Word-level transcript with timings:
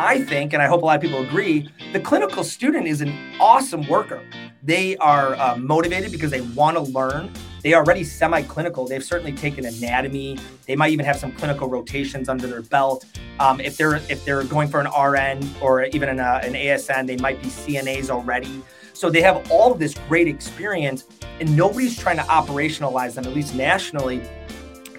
I 0.00 0.22
think, 0.22 0.52
and 0.52 0.62
I 0.62 0.66
hope 0.66 0.82
a 0.82 0.86
lot 0.86 0.94
of 0.94 1.02
people 1.02 1.24
agree, 1.24 1.68
the 1.92 1.98
clinical 1.98 2.44
student 2.44 2.86
is 2.86 3.00
an 3.00 3.12
awesome 3.40 3.84
worker. 3.88 4.22
They 4.62 4.96
are 4.98 5.34
uh, 5.34 5.56
motivated 5.56 6.12
because 6.12 6.30
they 6.30 6.40
want 6.40 6.76
to 6.76 6.84
learn. 6.84 7.32
They 7.64 7.74
are 7.74 7.82
already 7.82 8.04
semi-clinical. 8.04 8.86
They've 8.86 9.02
certainly 9.02 9.32
taken 9.32 9.64
anatomy. 9.66 10.38
They 10.66 10.76
might 10.76 10.92
even 10.92 11.04
have 11.04 11.16
some 11.16 11.32
clinical 11.32 11.68
rotations 11.68 12.28
under 12.28 12.46
their 12.46 12.62
belt. 12.62 13.06
Um, 13.40 13.60
if 13.60 13.76
they're 13.76 13.96
if 13.96 14.24
they're 14.24 14.44
going 14.44 14.68
for 14.68 14.80
an 14.80 14.86
RN 14.86 15.42
or 15.60 15.82
even 15.86 16.08
an, 16.08 16.20
uh, 16.20 16.42
an 16.44 16.52
ASN, 16.52 17.08
they 17.08 17.16
might 17.16 17.42
be 17.42 17.48
CNAs 17.48 18.08
already. 18.08 18.62
So 18.92 19.10
they 19.10 19.22
have 19.22 19.50
all 19.50 19.72
of 19.72 19.80
this 19.80 19.94
great 20.08 20.28
experience, 20.28 21.06
and 21.40 21.56
nobody's 21.56 21.98
trying 21.98 22.18
to 22.18 22.24
operationalize 22.24 23.14
them, 23.14 23.26
at 23.26 23.34
least 23.34 23.56
nationally, 23.56 24.22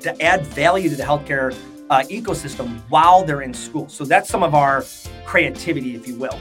to 0.02 0.22
add 0.22 0.46
value 0.46 0.90
to 0.90 0.96
the 0.98 1.04
healthcare 1.04 1.56
uh, 1.90 2.02
ecosystem 2.10 2.80
while 2.90 3.24
they're 3.24 3.42
in 3.42 3.54
school. 3.54 3.90
So 3.90 4.06
that's 4.06 4.30
some 4.30 4.44
of 4.44 4.54
our 4.54 4.86
creativity, 5.26 5.96
if 5.96 6.08
you 6.08 6.16
will. 6.16 6.40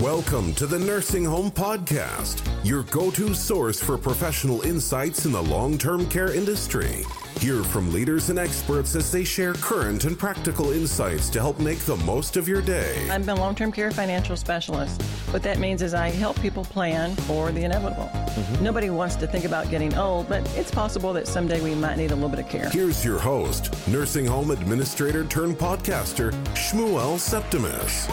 Welcome 0.00 0.54
to 0.54 0.66
the 0.66 0.78
Nursing 0.78 1.24
Home 1.24 1.50
Podcast, 1.50 2.46
your 2.64 2.84
go 2.84 3.10
to 3.10 3.34
source 3.34 3.82
for 3.82 3.98
professional 3.98 4.60
insights 4.62 5.26
in 5.26 5.32
the 5.32 5.42
long 5.42 5.78
term 5.78 6.08
care 6.08 6.32
industry. 6.32 7.04
Hear 7.40 7.62
from 7.62 7.92
leaders 7.92 8.30
and 8.30 8.38
experts 8.38 8.96
as 8.96 9.12
they 9.12 9.22
share 9.22 9.52
current 9.52 10.06
and 10.06 10.18
practical 10.18 10.70
insights 10.72 11.28
to 11.30 11.38
help 11.38 11.60
make 11.60 11.78
the 11.80 11.96
most 11.98 12.38
of 12.38 12.48
your 12.48 12.62
day. 12.62 13.06
I'm 13.10 13.28
a 13.28 13.34
long 13.34 13.54
term 13.54 13.70
care 13.70 13.90
financial 13.90 14.38
specialist. 14.38 15.02
What 15.32 15.42
that 15.42 15.58
means 15.58 15.82
is 15.82 15.92
I 15.92 16.08
help 16.08 16.40
people 16.40 16.64
plan 16.64 17.14
for 17.14 17.52
the 17.52 17.62
inevitable. 17.62 18.06
Mm-hmm. 18.06 18.64
Nobody 18.64 18.88
wants 18.88 19.16
to 19.16 19.26
think 19.26 19.44
about 19.44 19.68
getting 19.68 19.94
old, 19.96 20.30
but 20.30 20.48
it's 20.56 20.70
possible 20.70 21.12
that 21.12 21.28
someday 21.28 21.60
we 21.60 21.74
might 21.74 21.98
need 21.98 22.10
a 22.10 22.14
little 22.14 22.30
bit 22.30 22.38
of 22.38 22.48
care. 22.48 22.70
Here's 22.70 23.04
your 23.04 23.18
host, 23.18 23.86
nursing 23.86 24.24
home 24.24 24.50
administrator 24.50 25.26
turned 25.26 25.58
podcaster, 25.58 26.32
Shmuel 26.54 27.18
Septimus. 27.18 28.08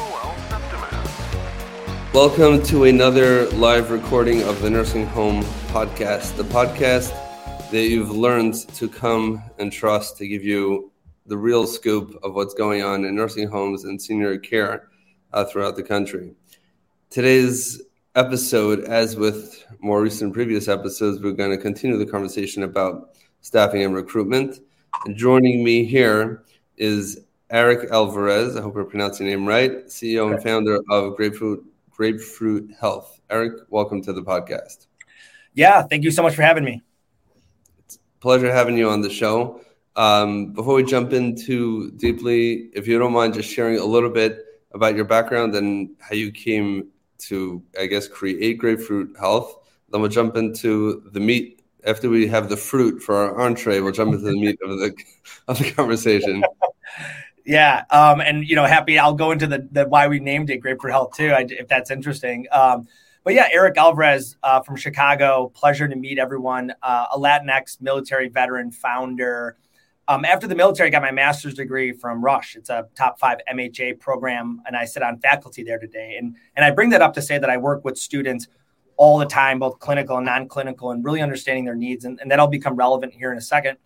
Welcome 2.14 2.62
to 2.64 2.84
another 2.84 3.50
live 3.52 3.90
recording 3.90 4.44
of 4.44 4.62
the 4.62 4.70
Nursing 4.70 5.08
Home 5.08 5.44
Podcast, 5.70 6.36
the 6.36 6.44
podcast 6.44 7.23
that 7.74 7.90
you've 7.90 8.12
learned 8.12 8.54
to 8.76 8.88
come 8.88 9.42
and 9.58 9.72
trust 9.72 10.16
to 10.16 10.28
give 10.28 10.44
you 10.44 10.92
the 11.26 11.36
real 11.36 11.66
scoop 11.66 12.20
of 12.22 12.36
what's 12.36 12.54
going 12.54 12.84
on 12.84 13.04
in 13.04 13.16
nursing 13.16 13.48
homes 13.48 13.86
and 13.86 14.00
senior 14.00 14.38
care 14.38 14.90
uh, 15.34 15.44
throughout 15.44 15.76
the 15.76 15.82
country. 15.82 16.36
Today's 17.10 17.82
episode, 18.14 18.82
as 18.82 19.16
with 19.16 19.66
more 19.80 20.04
recent 20.04 20.36
previous 20.36 20.68
episodes, 20.68 21.20
we're 21.20 21.32
going 21.32 21.50
to 21.50 21.58
continue 21.58 21.98
the 21.98 22.06
conversation 22.06 22.62
about 22.62 23.16
staffing 23.42 23.82
and 23.82 23.96
recruitment. 23.96 24.60
And 25.06 25.18
joining 25.18 25.64
me 25.64 25.84
here 25.84 26.44
is 26.78 27.22
Eric 27.50 27.90
Alvarez. 27.90 28.56
I 28.56 28.62
hope 28.62 28.76
I'm 28.76 28.88
pronouncing 28.88 29.26
your 29.26 29.36
name 29.36 29.48
right. 29.48 29.88
CEO 29.88 30.32
and 30.32 30.44
founder 30.44 30.78
of 30.92 31.18
Grapefruit 31.18 31.66
Grapefruit 31.90 32.72
Health. 32.80 33.20
Eric, 33.32 33.54
welcome 33.70 34.00
to 34.04 34.14
the 34.14 34.22
podcast. 34.22 34.86
Yeah, 35.56 35.82
thank 35.82 36.04
you 36.04 36.12
so 36.12 36.22
much 36.22 36.36
for 36.36 36.44
having 36.44 36.64
me 36.64 36.84
pleasure 38.24 38.54
having 38.54 38.78
you 38.78 38.90
on 38.90 39.02
the 39.02 39.10
show. 39.10 39.60
Um, 39.98 40.54
before 40.54 40.76
we 40.76 40.84
jump 40.84 41.12
into 41.12 41.92
deeply, 41.92 42.70
if 42.74 42.88
you 42.88 42.98
don't 42.98 43.12
mind 43.12 43.34
just 43.34 43.50
sharing 43.50 43.78
a 43.78 43.84
little 43.84 44.10
bit 44.10 44.46
about 44.72 44.96
your 44.96 45.04
background 45.04 45.54
and 45.56 45.90
how 46.00 46.16
you 46.16 46.32
came 46.32 46.88
to, 47.28 47.62
I 47.78 47.86
guess, 47.88 48.08
create 48.08 48.60
Grapefruit 48.60 49.14
Health, 49.20 49.58
then 49.92 50.00
we'll 50.00 50.10
jump 50.10 50.38
into 50.38 51.04
the 51.12 51.20
meat. 51.20 51.62
After 51.86 52.10
we 52.10 52.26
have 52.28 52.48
the 52.48 52.56
fruit 52.56 53.04
for 53.04 53.14
our 53.14 53.42
entree, 53.42 53.82
we'll 53.82 53.92
jump 53.92 54.14
into 54.14 54.24
the 54.24 54.40
meat 54.40 54.58
of 54.64 54.80
the 54.80 54.96
of 55.50 55.60
the 55.60 55.70
conversation. 55.72 56.46
yeah, 57.46 57.84
um, 57.90 58.22
and 58.22 58.48
you 58.48 58.56
know, 58.56 58.66
happy. 58.66 58.98
I'll 58.98 59.16
go 59.16 59.32
into 59.32 59.48
the, 59.48 59.68
the 59.70 59.86
why 59.86 60.08
we 60.08 60.22
named 60.22 60.50
it 60.50 60.60
Grapefruit 60.60 60.94
Health 60.94 61.18
too, 61.18 61.36
if 61.38 61.68
that's 61.68 61.92
interesting. 61.92 62.48
Um, 62.54 62.88
but 63.24 63.34
yeah, 63.34 63.48
Eric 63.52 63.78
Alvarez 63.78 64.36
uh, 64.44 64.62
from 64.62 64.76
Chicago. 64.76 65.52
Pleasure 65.54 65.88
to 65.88 65.96
meet 65.96 66.20
everyone. 66.20 66.74
Uh, 66.82 67.06
a 67.14 67.18
Latinx 67.18 67.82
military 67.82 68.30
veteran 68.30 68.72
founder. 68.72 69.58
Um, 70.10 70.26
after 70.26 70.48
the 70.48 70.56
military, 70.56 70.88
I 70.88 70.92
got 70.92 71.02
my 71.02 71.12
master's 71.12 71.54
degree 71.54 71.94
from 71.94 72.24
Rush. 72.24 72.58
It's 72.58 72.70
a 72.70 72.88
top 72.96 73.20
five 73.20 73.38
MHA 73.52 74.02
program, 74.02 74.62
and 74.66 74.76
I 74.76 74.84
sit 74.84 75.02
on 75.02 75.20
faculty 75.20 75.64
there 75.64 75.80
today. 75.80 76.18
And 76.20 76.36
and 76.58 76.66
I 76.66 76.72
bring 76.72 76.90
that 76.90 77.02
up 77.02 77.14
to 77.14 77.22
say 77.22 77.38
that 77.38 77.50
I 77.50 77.56
work 77.56 77.86
with 77.86 77.98
students 77.98 78.48
all 78.98 79.18
the 79.18 79.26
time, 79.26 79.60
both 79.60 79.80
clinical 79.80 80.18
and 80.18 80.26
non-clinical, 80.26 80.92
and 80.92 81.04
really 81.04 81.22
understanding 81.22 81.66
their 81.66 81.76
needs. 81.76 82.06
And, 82.06 82.20
and 82.20 82.30
that'll 82.30 82.48
become 82.48 82.76
relevant 82.76 83.14
here 83.14 83.32
in 83.32 83.38
a 83.38 83.42
second. 83.42 83.78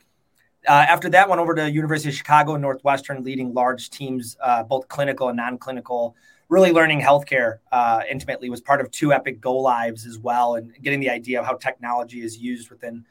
Uh, 0.68 0.72
after 0.72 1.10
that, 1.10 1.30
went 1.30 1.40
over 1.40 1.56
to 1.56 1.72
University 1.72 2.10
of 2.10 2.16
Chicago 2.16 2.56
and 2.56 2.62
Northwestern, 2.62 3.24
leading 3.24 3.54
large 3.54 3.90
teams, 3.90 4.36
uh, 4.42 4.64
both 4.64 4.88
clinical 4.90 5.30
and 5.30 5.38
non-clinical 5.38 6.16
really 6.50 6.72
learning 6.72 7.02
healthcare 7.02 7.60
uh, 7.72 8.02
intimately 8.10 8.50
was 8.50 8.62
part 8.62 8.82
of 8.82 8.90
two 8.92 9.12
epic 9.12 9.42
go 9.42 9.56
lives 9.56 10.06
as 10.06 10.18
well, 10.18 10.56
and 10.56 10.74
getting 10.82 11.00
the 11.00 11.10
idea 11.10 11.40
of 11.40 11.46
how 11.46 11.56
technology 11.56 12.22
is 12.22 12.38
used 12.38 12.70
within 12.70 13.06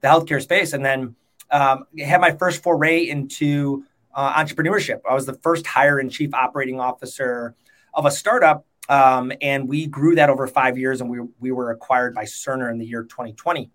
the 0.00 0.08
healthcare 0.08 0.42
space. 0.42 0.72
And 0.72 0.84
then 0.84 1.16
um, 1.50 1.84
had 1.98 2.20
my 2.20 2.32
first 2.32 2.62
foray 2.62 3.08
into 3.08 3.84
uh, 4.14 4.32
entrepreneurship. 4.34 5.00
I 5.08 5.14
was 5.14 5.26
the 5.26 5.34
first 5.34 5.66
hire 5.66 5.98
and 5.98 6.10
chief 6.10 6.34
operating 6.34 6.80
officer 6.80 7.54
of 7.94 8.06
a 8.06 8.10
startup, 8.10 8.66
um, 8.88 9.32
and 9.40 9.68
we 9.68 9.86
grew 9.86 10.14
that 10.16 10.28
over 10.28 10.46
five 10.46 10.76
years, 10.76 11.00
and 11.00 11.10
we 11.10 11.20
we 11.40 11.52
were 11.52 11.70
acquired 11.70 12.14
by 12.14 12.24
Cerner 12.24 12.70
in 12.70 12.78
the 12.78 12.86
year 12.86 13.04
2020. 13.04 13.70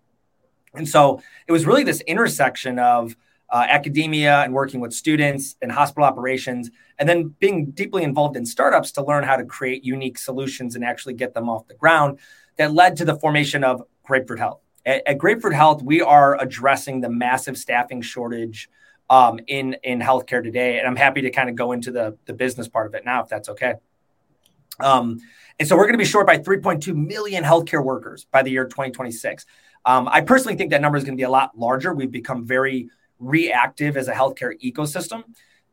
And 0.74 0.88
so 0.88 1.22
it 1.46 1.52
was 1.52 1.66
really 1.66 1.82
this 1.82 2.00
intersection 2.02 2.78
of 2.78 3.16
uh, 3.50 3.66
academia 3.68 4.42
and 4.42 4.52
working 4.52 4.80
with 4.80 4.92
students 4.92 5.56
and 5.62 5.72
hospital 5.72 6.04
operations, 6.04 6.70
and 6.98 7.08
then 7.08 7.34
being 7.38 7.70
deeply 7.70 8.02
involved 8.02 8.36
in 8.36 8.44
startups 8.44 8.92
to 8.92 9.04
learn 9.04 9.24
how 9.24 9.36
to 9.36 9.44
create 9.44 9.84
unique 9.84 10.18
solutions 10.18 10.74
and 10.74 10.84
actually 10.84 11.14
get 11.14 11.34
them 11.34 11.48
off 11.48 11.66
the 11.66 11.74
ground 11.74 12.18
that 12.56 12.74
led 12.74 12.96
to 12.96 13.04
the 13.04 13.16
formation 13.16 13.64
of 13.64 13.82
Grapefruit 14.02 14.38
Health. 14.38 14.60
At, 14.84 15.06
at 15.06 15.18
Grapefruit 15.18 15.54
Health, 15.54 15.82
we 15.82 16.00
are 16.00 16.40
addressing 16.40 17.00
the 17.00 17.08
massive 17.08 17.56
staffing 17.56 18.02
shortage 18.02 18.68
um, 19.10 19.40
in 19.46 19.76
in 19.82 20.00
healthcare 20.00 20.42
today, 20.42 20.78
and 20.78 20.86
I'm 20.86 20.96
happy 20.96 21.22
to 21.22 21.30
kind 21.30 21.48
of 21.48 21.56
go 21.56 21.72
into 21.72 21.90
the 21.90 22.18
the 22.26 22.34
business 22.34 22.68
part 22.68 22.86
of 22.86 22.94
it 22.94 23.04
now, 23.04 23.22
if 23.22 23.28
that's 23.28 23.48
okay. 23.48 23.74
Um, 24.80 25.18
and 25.58 25.66
so 25.66 25.76
we're 25.76 25.84
going 25.84 25.94
to 25.94 25.98
be 25.98 26.04
short 26.04 26.26
by 26.26 26.38
3.2 26.38 26.94
million 26.94 27.42
healthcare 27.42 27.84
workers 27.84 28.26
by 28.30 28.42
the 28.42 28.50
year 28.50 28.64
2026. 28.64 29.44
Um, 29.84 30.08
I 30.08 30.20
personally 30.20 30.56
think 30.56 30.70
that 30.70 30.80
number 30.80 30.98
is 30.98 31.04
going 31.04 31.16
to 31.16 31.20
be 31.20 31.24
a 31.24 31.30
lot 31.30 31.58
larger. 31.58 31.92
We've 31.92 32.10
become 32.10 32.46
very 32.46 32.90
reactive 33.18 33.96
as 33.96 34.08
a 34.08 34.12
healthcare 34.12 34.58
ecosystem. 34.62 35.24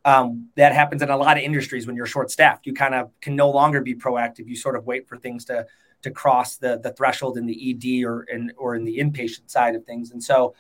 Um, 0.04 0.50
that 0.56 0.72
happens 0.72 1.02
in 1.02 1.10
a 1.10 1.18
lot 1.18 1.36
of 1.38 1.44
industries 1.44 1.88
when 1.88 1.96
you're 1.96 2.06
short 2.06 2.30
staffed. 2.30 2.68
You 2.68 2.74
kind 2.76 2.94
of 2.94 3.10
can 3.22 3.36
no 3.36 3.50
longer 3.50 3.82
be 3.82 3.96
proactive. 3.96 4.48
You 4.48 4.56
sort 4.56 4.76
of 4.76 4.86
wait 4.86 5.08
for 5.08 5.18
things 5.18 5.46
to 5.46 5.66
to 6.04 6.12
cross 6.12 6.58
the 6.58 6.80
the 6.84 6.92
threshold 6.92 7.38
in 7.38 7.48
the 7.48 7.72
ED 7.72 8.06
or 8.06 8.24
in 8.24 8.54
or 8.56 8.76
in 8.76 8.86
the 8.86 9.00
inpatient 9.00 9.50
side 9.50 9.74
of 9.76 9.84
things. 9.86 10.12
And 10.12 10.24
so, 10.24 10.54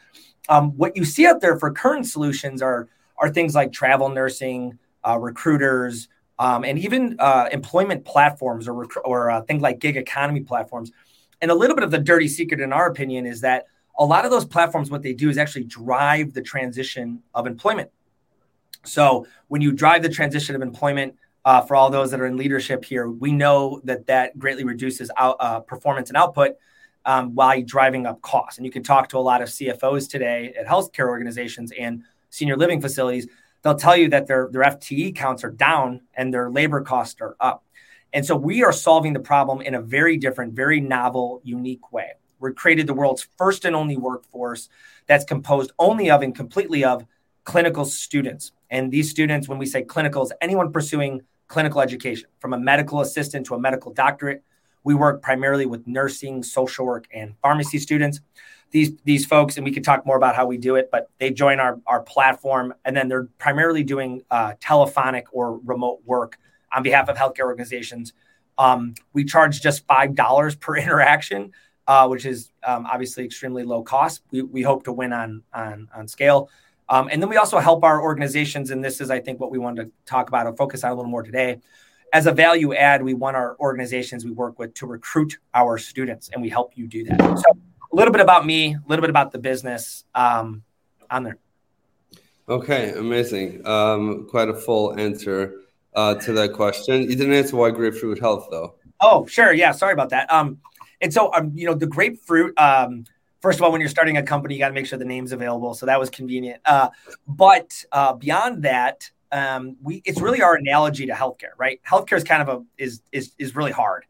um, 0.49 0.71
what 0.77 0.97
you 0.97 1.05
see 1.05 1.27
out 1.27 1.41
there 1.41 1.59
for 1.59 1.71
current 1.71 2.07
solutions 2.07 2.61
are 2.63 2.89
are 3.17 3.29
things 3.29 3.53
like 3.53 3.71
travel 3.71 4.09
nursing, 4.09 4.79
uh, 5.07 5.19
recruiters, 5.19 6.09
um, 6.39 6.63
and 6.65 6.79
even 6.79 7.15
uh, 7.19 7.47
employment 7.51 8.03
platforms 8.03 8.67
or 8.67 8.73
rec- 8.73 9.05
or 9.05 9.29
uh, 9.29 9.41
things 9.41 9.61
like 9.61 9.79
gig 9.79 9.95
economy 9.95 10.41
platforms. 10.41 10.91
And 11.41 11.51
a 11.51 11.55
little 11.55 11.75
bit 11.75 11.83
of 11.83 11.91
the 11.91 11.99
dirty 11.99 12.27
secret, 12.27 12.59
in 12.59 12.73
our 12.73 12.87
opinion, 12.87 13.25
is 13.25 13.41
that 13.41 13.67
a 13.97 14.05
lot 14.05 14.25
of 14.25 14.31
those 14.31 14.45
platforms, 14.45 14.91
what 14.91 15.01
they 15.01 15.13
do 15.13 15.29
is 15.29 15.37
actually 15.37 15.63
drive 15.63 16.33
the 16.33 16.41
transition 16.41 17.21
of 17.33 17.47
employment. 17.47 17.89
So 18.83 19.25
when 19.47 19.61
you 19.61 19.71
drive 19.71 20.01
the 20.03 20.09
transition 20.09 20.55
of 20.55 20.61
employment, 20.61 21.15
uh, 21.45 21.61
for 21.61 21.75
all 21.75 21.91
those 21.91 22.09
that 22.09 22.19
are 22.19 22.25
in 22.25 22.37
leadership 22.37 22.83
here, 22.83 23.07
we 23.07 23.31
know 23.31 23.79
that 23.83 24.07
that 24.07 24.37
greatly 24.37 24.63
reduces 24.63 25.11
out, 25.17 25.37
uh, 25.39 25.59
performance 25.59 26.09
and 26.09 26.17
output 26.17 26.55
um, 27.05 27.35
while 27.35 27.61
driving 27.61 28.07
up 28.07 28.19
costs. 28.21 28.57
And 28.57 28.65
you 28.65 28.71
can 28.71 28.81
talk 28.81 29.07
to 29.09 29.17
a 29.17 29.19
lot 29.19 29.43
of 29.43 29.49
CFOs 29.49 30.09
today 30.09 30.53
at 30.59 30.65
healthcare 30.65 31.07
organizations 31.07 31.71
and 31.79 32.03
senior 32.31 32.57
living 32.57 32.81
facilities. 32.81 33.27
They'll 33.61 33.75
tell 33.75 33.95
you 33.95 34.09
that 34.09 34.25
their, 34.25 34.49
their 34.51 34.63
FTE 34.63 35.15
counts 35.15 35.43
are 35.43 35.51
down 35.51 36.01
and 36.15 36.33
their 36.33 36.49
labor 36.49 36.81
costs 36.81 37.21
are 37.21 37.35
up. 37.39 37.63
And 38.11 38.25
so 38.25 38.35
we 38.35 38.63
are 38.63 38.73
solving 38.73 39.13
the 39.13 39.19
problem 39.19 39.61
in 39.61 39.75
a 39.75 39.81
very 39.81 40.17
different, 40.17 40.53
very 40.53 40.79
novel, 40.79 41.41
unique 41.43 41.91
way. 41.91 42.13
We 42.45 42.53
created 42.53 42.87
the 42.87 42.93
world's 42.93 43.27
first 43.37 43.65
and 43.65 43.75
only 43.75 43.97
workforce 43.97 44.69
that's 45.07 45.25
composed 45.25 45.71
only 45.79 46.09
of 46.09 46.21
and 46.21 46.33
completely 46.33 46.83
of 46.83 47.05
clinical 47.43 47.85
students. 47.85 48.51
And 48.69 48.91
these 48.91 49.09
students, 49.09 49.47
when 49.47 49.57
we 49.57 49.65
say 49.65 49.83
clinical, 49.83 50.23
is 50.23 50.31
anyone 50.41 50.71
pursuing 50.71 51.21
clinical 51.47 51.81
education, 51.81 52.27
from 52.39 52.53
a 52.53 52.59
medical 52.59 53.01
assistant 53.01 53.45
to 53.47 53.55
a 53.55 53.59
medical 53.59 53.93
doctorate. 53.93 54.43
We 54.83 54.95
work 54.95 55.21
primarily 55.21 55.65
with 55.65 55.87
nursing, 55.87 56.43
social 56.43 56.85
work, 56.85 57.07
and 57.13 57.35
pharmacy 57.41 57.79
students. 57.79 58.19
These, 58.71 58.91
these 59.03 59.25
folks, 59.25 59.57
and 59.57 59.65
we 59.65 59.71
could 59.71 59.83
talk 59.83 60.05
more 60.05 60.17
about 60.17 60.35
how 60.35 60.45
we 60.47 60.57
do 60.57 60.75
it, 60.75 60.89
but 60.91 61.09
they 61.19 61.31
join 61.31 61.59
our, 61.59 61.79
our 61.87 62.01
platform 62.01 62.73
and 62.83 62.95
then 62.95 63.07
they're 63.07 63.27
primarily 63.37 63.83
doing 63.83 64.23
uh, 64.31 64.53
telephonic 64.59 65.27
or 65.31 65.59
remote 65.59 66.01
work 66.05 66.37
on 66.73 66.83
behalf 66.83 67.09
of 67.09 67.15
healthcare 67.15 67.45
organizations. 67.45 68.13
Um, 68.57 68.95
we 69.13 69.23
charge 69.23 69.61
just 69.61 69.87
$5 69.87 70.59
per 70.59 70.75
interaction 70.77 71.53
uh, 71.87 72.07
which 72.07 72.25
is 72.25 72.51
um, 72.65 72.85
obviously 72.85 73.25
extremely 73.25 73.63
low 73.63 73.83
cost. 73.83 74.23
We, 74.31 74.41
we 74.41 74.61
hope 74.61 74.83
to 74.85 74.93
win 74.93 75.13
on 75.13 75.43
on 75.53 75.87
on 75.95 76.07
scale. 76.07 76.49
Um, 76.87 77.09
and 77.11 77.21
then 77.21 77.29
we 77.29 77.37
also 77.37 77.57
help 77.57 77.83
our 77.83 78.01
organizations, 78.01 78.69
and 78.69 78.83
this 78.83 79.01
is, 79.01 79.09
I 79.09 79.19
think, 79.19 79.39
what 79.39 79.49
we 79.49 79.57
wanted 79.57 79.85
to 79.85 79.91
talk 80.05 80.27
about 80.27 80.45
and 80.45 80.55
focus 80.55 80.83
on 80.83 80.91
a 80.91 80.95
little 80.95 81.09
more 81.09 81.23
today. 81.23 81.59
As 82.13 82.27
a 82.27 82.31
value 82.31 82.75
add, 82.75 83.01
we 83.01 83.15
want 83.15 83.35
our 83.35 83.57
organizations 83.59 84.23
we 84.23 84.31
work 84.31 84.59
with 84.59 84.73
to 84.75 84.85
recruit 84.85 85.37
our 85.53 85.77
students, 85.79 86.29
and 86.31 86.41
we 86.41 86.49
help 86.49 86.77
you 86.77 86.87
do 86.87 87.03
that. 87.05 87.19
So, 87.19 87.57
a 87.91 87.95
little 87.95 88.11
bit 88.11 88.21
about 88.21 88.45
me, 88.45 88.75
a 88.75 88.83
little 88.87 89.01
bit 89.01 89.09
about 89.09 89.31
the 89.31 89.39
business 89.39 90.05
um, 90.13 90.63
on 91.09 91.23
there. 91.23 91.37
Okay, 92.47 92.91
amazing. 92.91 93.65
Um, 93.65 94.27
quite 94.29 94.49
a 94.49 94.53
full 94.53 94.97
answer 94.99 95.61
uh, 95.95 96.13
to 96.15 96.33
that 96.33 96.53
question. 96.53 97.01
You 97.01 97.15
didn't 97.15 97.33
answer 97.33 97.55
why 97.55 97.71
grapefruit 97.71 98.19
health, 98.19 98.47
though. 98.51 98.75
Oh, 99.01 99.25
sure. 99.25 99.53
Yeah, 99.53 99.71
sorry 99.71 99.93
about 99.93 100.09
that. 100.09 100.31
Um, 100.31 100.59
and 101.05 101.13
so, 101.13 101.31
um, 101.33 101.51
you 101.53 101.67
know, 101.67 101.75
the 101.75 101.85
grapefruit. 101.85 102.59
Um, 102.59 103.05
first 103.39 103.59
of 103.59 103.63
all, 103.63 103.71
when 103.71 103.79
you're 103.79 103.91
starting 103.91 104.17
a 104.17 104.23
company, 104.23 104.55
you 104.55 104.59
got 104.59 104.69
to 104.69 104.73
make 104.73 104.87
sure 104.87 104.97
the 104.97 105.05
name's 105.05 105.33
available. 105.33 105.75
So 105.75 105.85
that 105.85 105.99
was 105.99 106.09
convenient. 106.09 106.61
Uh, 106.65 106.89
but 107.27 107.85
uh, 107.91 108.13
beyond 108.13 108.63
that, 108.63 109.11
um, 109.31 109.77
we 109.83 110.01
it's 110.03 110.19
really 110.19 110.41
our 110.41 110.55
analogy 110.55 111.05
to 111.05 111.13
healthcare, 111.13 111.53
right? 111.59 111.79
Healthcare 111.87 112.17
is 112.17 112.23
kind 112.23 112.41
of 112.41 112.49
a 112.49 112.83
is 112.83 113.03
is 113.11 113.33
is 113.37 113.55
really 113.55 113.71
hard. 113.71 114.05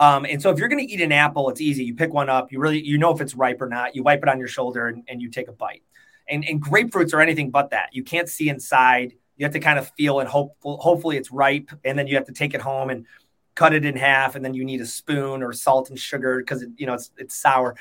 Um, 0.00 0.26
and 0.26 0.42
so 0.42 0.50
if 0.50 0.58
you're 0.58 0.68
going 0.68 0.86
to 0.86 0.92
eat 0.92 1.00
an 1.00 1.12
apple, 1.12 1.48
it's 1.48 1.62
easy. 1.62 1.82
You 1.82 1.94
pick 1.94 2.12
one 2.12 2.28
up. 2.28 2.52
You 2.52 2.58
really 2.58 2.84
you 2.84 2.98
know 2.98 3.10
if 3.10 3.22
it's 3.22 3.34
ripe 3.34 3.62
or 3.62 3.68
not. 3.70 3.96
You 3.96 4.02
wipe 4.02 4.22
it 4.22 4.28
on 4.28 4.38
your 4.38 4.48
shoulder 4.48 4.88
and, 4.88 5.02
and 5.08 5.22
you 5.22 5.30
take 5.30 5.48
a 5.48 5.52
bite. 5.52 5.82
And, 6.28 6.44
and 6.46 6.62
grapefruits 6.62 7.14
are 7.14 7.20
anything 7.22 7.50
but 7.50 7.70
that. 7.70 7.88
You 7.92 8.02
can't 8.02 8.28
see 8.28 8.50
inside. 8.50 9.14
You 9.38 9.46
have 9.46 9.52
to 9.54 9.60
kind 9.60 9.78
of 9.78 9.90
feel 9.96 10.20
and 10.20 10.28
hope. 10.28 10.56
Hopefully, 10.62 11.16
it's 11.16 11.30
ripe, 11.30 11.70
and 11.86 11.98
then 11.98 12.06
you 12.06 12.16
have 12.16 12.26
to 12.26 12.32
take 12.32 12.52
it 12.52 12.60
home 12.60 12.90
and 12.90 13.06
cut 13.54 13.74
it 13.74 13.84
in 13.84 13.96
half, 13.96 14.34
and 14.34 14.44
then 14.44 14.54
you 14.54 14.64
need 14.64 14.80
a 14.80 14.86
spoon 14.86 15.42
or 15.42 15.52
salt 15.52 15.90
and 15.90 15.98
sugar 15.98 16.38
because 16.38 16.62
it, 16.62 16.70
you 16.76 16.86
know 16.86 16.94
it's 16.94 17.10
it's 17.16 17.34
sour. 17.34 17.76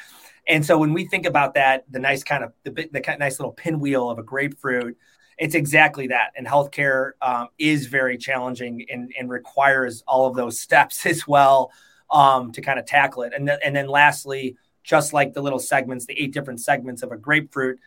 And 0.47 0.65
so 0.65 0.77
when 0.77 0.93
we 0.93 1.05
think 1.05 1.25
about 1.25 1.53
that, 1.53 1.85
the 1.89 1.99
nice 1.99 2.23
kind 2.23 2.43
of 2.43 2.53
the, 2.63 2.89
the 2.91 3.01
kind 3.01 3.19
nice 3.19 3.39
little 3.39 3.53
pinwheel 3.53 4.09
of 4.09 4.19
a 4.19 4.23
grapefruit, 4.23 4.97
it's 5.37 5.55
exactly 5.55 6.07
that. 6.07 6.31
And 6.35 6.45
healthcare 6.45 7.11
um, 7.21 7.47
is 7.57 7.87
very 7.87 8.17
challenging 8.17 8.85
and, 8.89 9.11
and 9.17 9.29
requires 9.29 10.03
all 10.07 10.27
of 10.27 10.35
those 10.35 10.59
steps 10.59 11.05
as 11.05 11.27
well 11.27 11.71
um, 12.11 12.51
to 12.51 12.61
kind 12.61 12.79
of 12.79 12.85
tackle 12.85 13.23
it. 13.23 13.33
And, 13.35 13.47
th- 13.47 13.59
and 13.63 13.75
then 13.75 13.87
lastly, 13.87 14.57
just 14.83 15.13
like 15.13 15.33
the 15.33 15.41
little 15.41 15.59
segments, 15.59 16.05
the 16.05 16.21
eight 16.21 16.33
different 16.33 16.59
segments 16.59 17.03
of 17.03 17.11
a 17.11 17.17
grapefruit, 17.17 17.79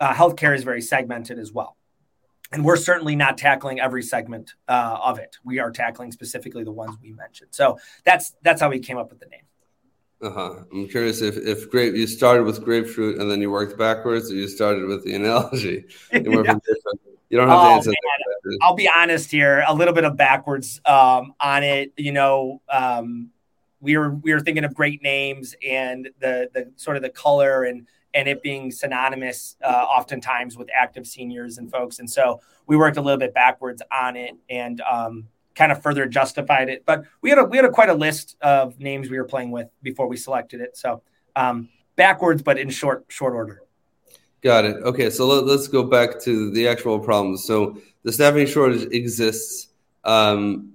uh, 0.00 0.14
healthcare 0.14 0.54
is 0.54 0.64
very 0.64 0.80
segmented 0.80 1.38
as 1.38 1.52
well. 1.52 1.76
And 2.52 2.64
we're 2.64 2.76
certainly 2.76 3.16
not 3.16 3.36
tackling 3.36 3.80
every 3.80 4.02
segment 4.02 4.54
uh, 4.68 4.98
of 5.02 5.18
it. 5.18 5.38
We 5.44 5.58
are 5.58 5.70
tackling 5.70 6.12
specifically 6.12 6.62
the 6.62 6.72
ones 6.72 6.96
we 7.02 7.12
mentioned. 7.12 7.50
So 7.52 7.78
that's 8.04 8.34
that's 8.42 8.60
how 8.60 8.70
we 8.70 8.78
came 8.78 8.96
up 8.96 9.10
with 9.10 9.20
the 9.20 9.26
name. 9.26 9.40
Uh-huh. 10.22 10.62
I'm 10.72 10.88
curious 10.88 11.20
if, 11.20 11.36
if 11.36 11.70
grape 11.70 11.94
you 11.94 12.06
started 12.06 12.44
with 12.44 12.64
grapefruit 12.64 13.20
and 13.20 13.30
then 13.30 13.40
you 13.40 13.50
worked 13.50 13.76
backwards, 13.76 14.30
or 14.30 14.34
you 14.34 14.48
started 14.48 14.86
with 14.86 15.04
the 15.04 15.14
analogy. 15.14 15.84
yeah. 16.12 16.20
You 17.30 17.40
don't 17.40 17.48
have 17.48 17.58
oh, 17.58 17.68
to 17.68 17.74
answer. 17.74 17.92
I'll 18.62 18.74
be 18.74 18.88
honest 18.94 19.30
here, 19.30 19.64
a 19.66 19.74
little 19.74 19.94
bit 19.94 20.04
of 20.04 20.16
backwards 20.16 20.80
um, 20.84 21.34
on 21.40 21.62
it. 21.62 21.92
You 21.96 22.12
know, 22.12 22.62
um, 22.68 23.30
we 23.80 23.96
were 23.96 24.14
we 24.14 24.32
were 24.32 24.40
thinking 24.40 24.64
of 24.64 24.74
great 24.74 25.02
names 25.02 25.54
and 25.66 26.08
the 26.20 26.48
the 26.54 26.70
sort 26.76 26.96
of 26.96 27.02
the 27.02 27.10
color 27.10 27.64
and 27.64 27.86
and 28.14 28.28
it 28.28 28.42
being 28.42 28.70
synonymous 28.70 29.56
uh, 29.62 29.68
oftentimes 29.68 30.56
with 30.56 30.68
active 30.74 31.06
seniors 31.06 31.58
and 31.58 31.70
folks, 31.70 31.98
and 31.98 32.08
so 32.08 32.40
we 32.66 32.76
worked 32.76 32.96
a 32.96 33.02
little 33.02 33.18
bit 33.18 33.34
backwards 33.34 33.82
on 33.92 34.16
it 34.16 34.34
and. 34.48 34.80
Um, 34.80 35.28
kind 35.54 35.70
of 35.70 35.80
further 35.80 36.06
justified 36.06 36.68
it. 36.68 36.84
But 36.84 37.04
we 37.20 37.30
had 37.30 37.38
a 37.38 37.44
we 37.44 37.56
had 37.56 37.64
a 37.64 37.70
quite 37.70 37.88
a 37.88 37.94
list 37.94 38.36
of 38.40 38.80
names 38.80 39.08
we 39.08 39.18
were 39.18 39.24
playing 39.24 39.50
with 39.50 39.68
before 39.82 40.08
we 40.08 40.16
selected 40.16 40.60
it. 40.60 40.76
So 40.76 41.02
um, 41.36 41.68
backwards, 41.96 42.42
but 42.42 42.58
in 42.58 42.70
short 42.70 43.04
short 43.08 43.34
order. 43.34 43.62
Got 44.42 44.66
it. 44.66 44.76
Okay, 44.82 45.08
so 45.08 45.26
let, 45.26 45.44
us 45.44 45.68
go 45.68 45.82
back 45.82 46.20
to 46.22 46.50
the 46.50 46.68
actual 46.68 46.98
problems. 46.98 47.44
So 47.44 47.78
the 48.02 48.12
staffing 48.12 48.46
shortage 48.46 48.92
exists. 48.92 49.68
Um, 50.04 50.72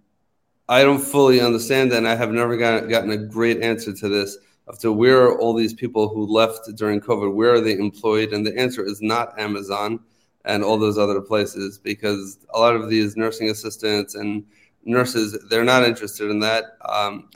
I 0.67 0.81
don't 0.81 0.99
fully 0.99 1.39
understand 1.39 1.91
that, 1.91 1.97
and 1.97 2.07
I 2.07 2.15
have 2.15 2.31
never 2.31 2.57
got, 2.57 2.89
gotten 2.89 3.11
a 3.11 3.17
great 3.17 3.61
answer 3.61 3.93
to 3.93 4.09
this. 4.09 4.37
To 4.79 4.91
where 4.91 5.23
are 5.23 5.39
all 5.39 5.53
these 5.53 5.73
people 5.73 6.09
who 6.09 6.25
left 6.25 6.75
during 6.75 7.01
COVID? 7.01 7.33
Where 7.33 7.53
are 7.53 7.61
they 7.61 7.77
employed? 7.77 8.33
And 8.33 8.45
the 8.45 8.55
answer 8.57 8.85
is 8.85 9.01
not 9.01 9.37
Amazon 9.39 9.99
and 10.45 10.63
all 10.63 10.77
those 10.77 10.97
other 10.97 11.21
places 11.21 11.77
because 11.77 12.37
a 12.53 12.59
lot 12.59 12.75
of 12.75 12.89
these 12.89 13.17
nursing 13.17 13.49
assistants 13.49 14.15
and 14.15 14.45
nurses 14.85 15.37
they're 15.49 15.63
not 15.63 15.83
interested 15.83 16.29
in 16.29 16.39
that. 16.39 16.77
Um, 16.87 17.29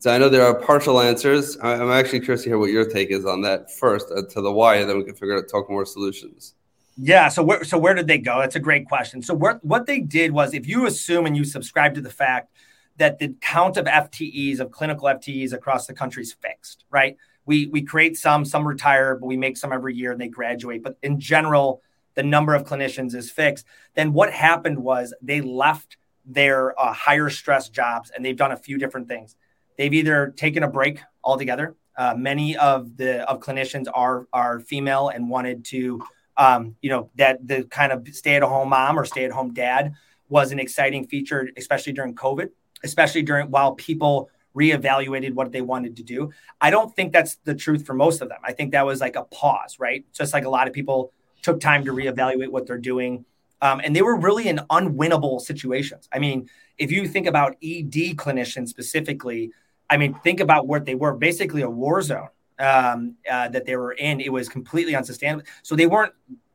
so 0.00 0.12
I 0.12 0.18
know 0.18 0.28
there 0.28 0.46
are 0.46 0.54
partial 0.54 1.00
answers. 1.00 1.58
I'm 1.60 1.90
actually 1.90 2.20
curious 2.20 2.44
to 2.44 2.50
hear 2.50 2.58
what 2.58 2.70
your 2.70 2.84
take 2.84 3.10
is 3.10 3.26
on 3.26 3.40
that 3.42 3.72
first 3.72 4.12
uh, 4.14 4.22
to 4.22 4.40
the 4.40 4.52
why, 4.52 4.76
and 4.76 4.88
then 4.88 4.96
we 4.96 5.04
can 5.04 5.14
figure 5.14 5.36
out 5.36 5.48
talk 5.48 5.68
more 5.68 5.84
solutions. 5.84 6.54
Yeah. 6.96 7.28
So 7.28 7.42
where 7.42 7.64
so 7.64 7.78
where 7.78 7.94
did 7.94 8.06
they 8.06 8.18
go? 8.18 8.40
That's 8.40 8.56
a 8.56 8.60
great 8.60 8.86
question. 8.86 9.22
So 9.22 9.34
where, 9.34 9.54
what 9.62 9.86
they 9.86 10.00
did 10.00 10.32
was, 10.32 10.54
if 10.54 10.66
you 10.66 10.86
assume 10.86 11.26
and 11.26 11.36
you 11.36 11.44
subscribe 11.44 11.94
to 11.94 12.00
the 12.00 12.10
fact 12.10 12.52
that 12.98 13.18
the 13.18 13.34
count 13.40 13.76
of 13.76 13.86
FTEs 13.86 14.60
of 14.60 14.70
clinical 14.70 15.08
FTEs 15.08 15.52
across 15.52 15.86
the 15.86 15.94
country 15.94 16.22
is 16.22 16.32
fixed, 16.32 16.84
right? 16.90 17.16
We 17.46 17.66
we 17.66 17.82
create 17.82 18.16
some, 18.16 18.44
some 18.44 18.68
retire, 18.68 19.16
but 19.16 19.26
we 19.26 19.36
make 19.36 19.56
some 19.56 19.72
every 19.72 19.94
year 19.94 20.12
and 20.12 20.20
they 20.20 20.28
graduate. 20.28 20.82
But 20.82 20.98
in 21.02 21.18
general, 21.18 21.82
the 22.14 22.22
number 22.22 22.54
of 22.54 22.64
clinicians 22.64 23.14
is 23.14 23.30
fixed. 23.30 23.64
Then 23.94 24.12
what 24.12 24.32
happened 24.32 24.82
was 24.82 25.14
they 25.22 25.40
left 25.40 25.96
their 26.26 26.78
uh, 26.78 26.92
higher 26.92 27.30
stress 27.30 27.68
jobs 27.68 28.10
and 28.10 28.24
they've 28.24 28.36
done 28.36 28.52
a 28.52 28.56
few 28.56 28.76
different 28.76 29.08
things. 29.08 29.36
They've 29.76 29.94
either 29.94 30.34
taken 30.36 30.62
a 30.64 30.68
break 30.68 31.00
altogether. 31.22 31.76
Uh, 31.96 32.14
many 32.16 32.56
of 32.56 32.96
the 32.96 33.28
of 33.30 33.40
clinicians 33.40 33.86
are 33.94 34.26
are 34.32 34.60
female 34.60 35.08
and 35.08 35.30
wanted 35.30 35.64
to, 35.66 36.02
um, 36.36 36.76
you 36.82 36.90
know, 36.90 37.10
that 37.14 37.46
the 37.46 37.64
kind 37.64 37.92
of 37.92 38.06
stay 38.08 38.34
at 38.34 38.42
home 38.42 38.68
mom 38.68 38.98
or 38.98 39.04
stay 39.04 39.24
at 39.24 39.30
home 39.30 39.54
dad 39.54 39.94
was 40.28 40.52
an 40.52 40.58
exciting 40.58 41.06
feature, 41.06 41.48
especially 41.56 41.92
during 41.92 42.14
COVID, 42.14 42.50
especially 42.84 43.22
during 43.22 43.50
while 43.50 43.74
people 43.74 44.30
reevaluated 44.56 45.34
what 45.34 45.52
they 45.52 45.60
wanted 45.60 45.96
to 45.96 46.02
do. 46.02 46.30
I 46.60 46.70
don't 46.70 46.94
think 46.96 47.12
that's 47.12 47.36
the 47.44 47.54
truth 47.54 47.86
for 47.86 47.94
most 47.94 48.20
of 48.22 48.28
them. 48.28 48.38
I 48.42 48.52
think 48.52 48.72
that 48.72 48.84
was 48.84 49.00
like 49.00 49.16
a 49.16 49.24
pause, 49.24 49.76
right? 49.78 50.04
Just 50.12 50.32
like 50.32 50.44
a 50.44 50.48
lot 50.48 50.66
of 50.66 50.72
people 50.72 51.12
took 51.42 51.60
time 51.60 51.84
to 51.84 51.92
reevaluate 51.92 52.48
what 52.48 52.66
they're 52.66 52.78
doing 52.78 53.24
um, 53.60 53.80
and 53.82 53.94
they 53.94 54.02
were 54.02 54.16
really 54.16 54.48
in 54.48 54.60
unwinnable 54.70 55.40
situations. 55.40 56.08
I 56.12 56.18
mean, 56.18 56.48
if 56.78 56.92
you 56.92 57.08
think 57.08 57.26
about 57.26 57.52
ED 57.62 58.16
clinicians 58.16 58.68
specifically, 58.68 59.50
I 59.90 59.96
mean, 59.96 60.14
think 60.14 60.40
about 60.40 60.66
what 60.66 60.84
they 60.84 60.94
were 60.94 61.14
basically 61.14 61.62
a 61.62 61.70
war 61.70 62.00
zone 62.02 62.28
um, 62.58 63.16
uh, 63.30 63.48
that 63.48 63.64
they 63.64 63.76
were 63.76 63.92
in. 63.92 64.20
It 64.20 64.32
was 64.32 64.48
completely 64.48 64.94
unsustainable. 64.94 65.44
So 65.62 65.74
they 65.74 65.86
weren't 65.86 66.12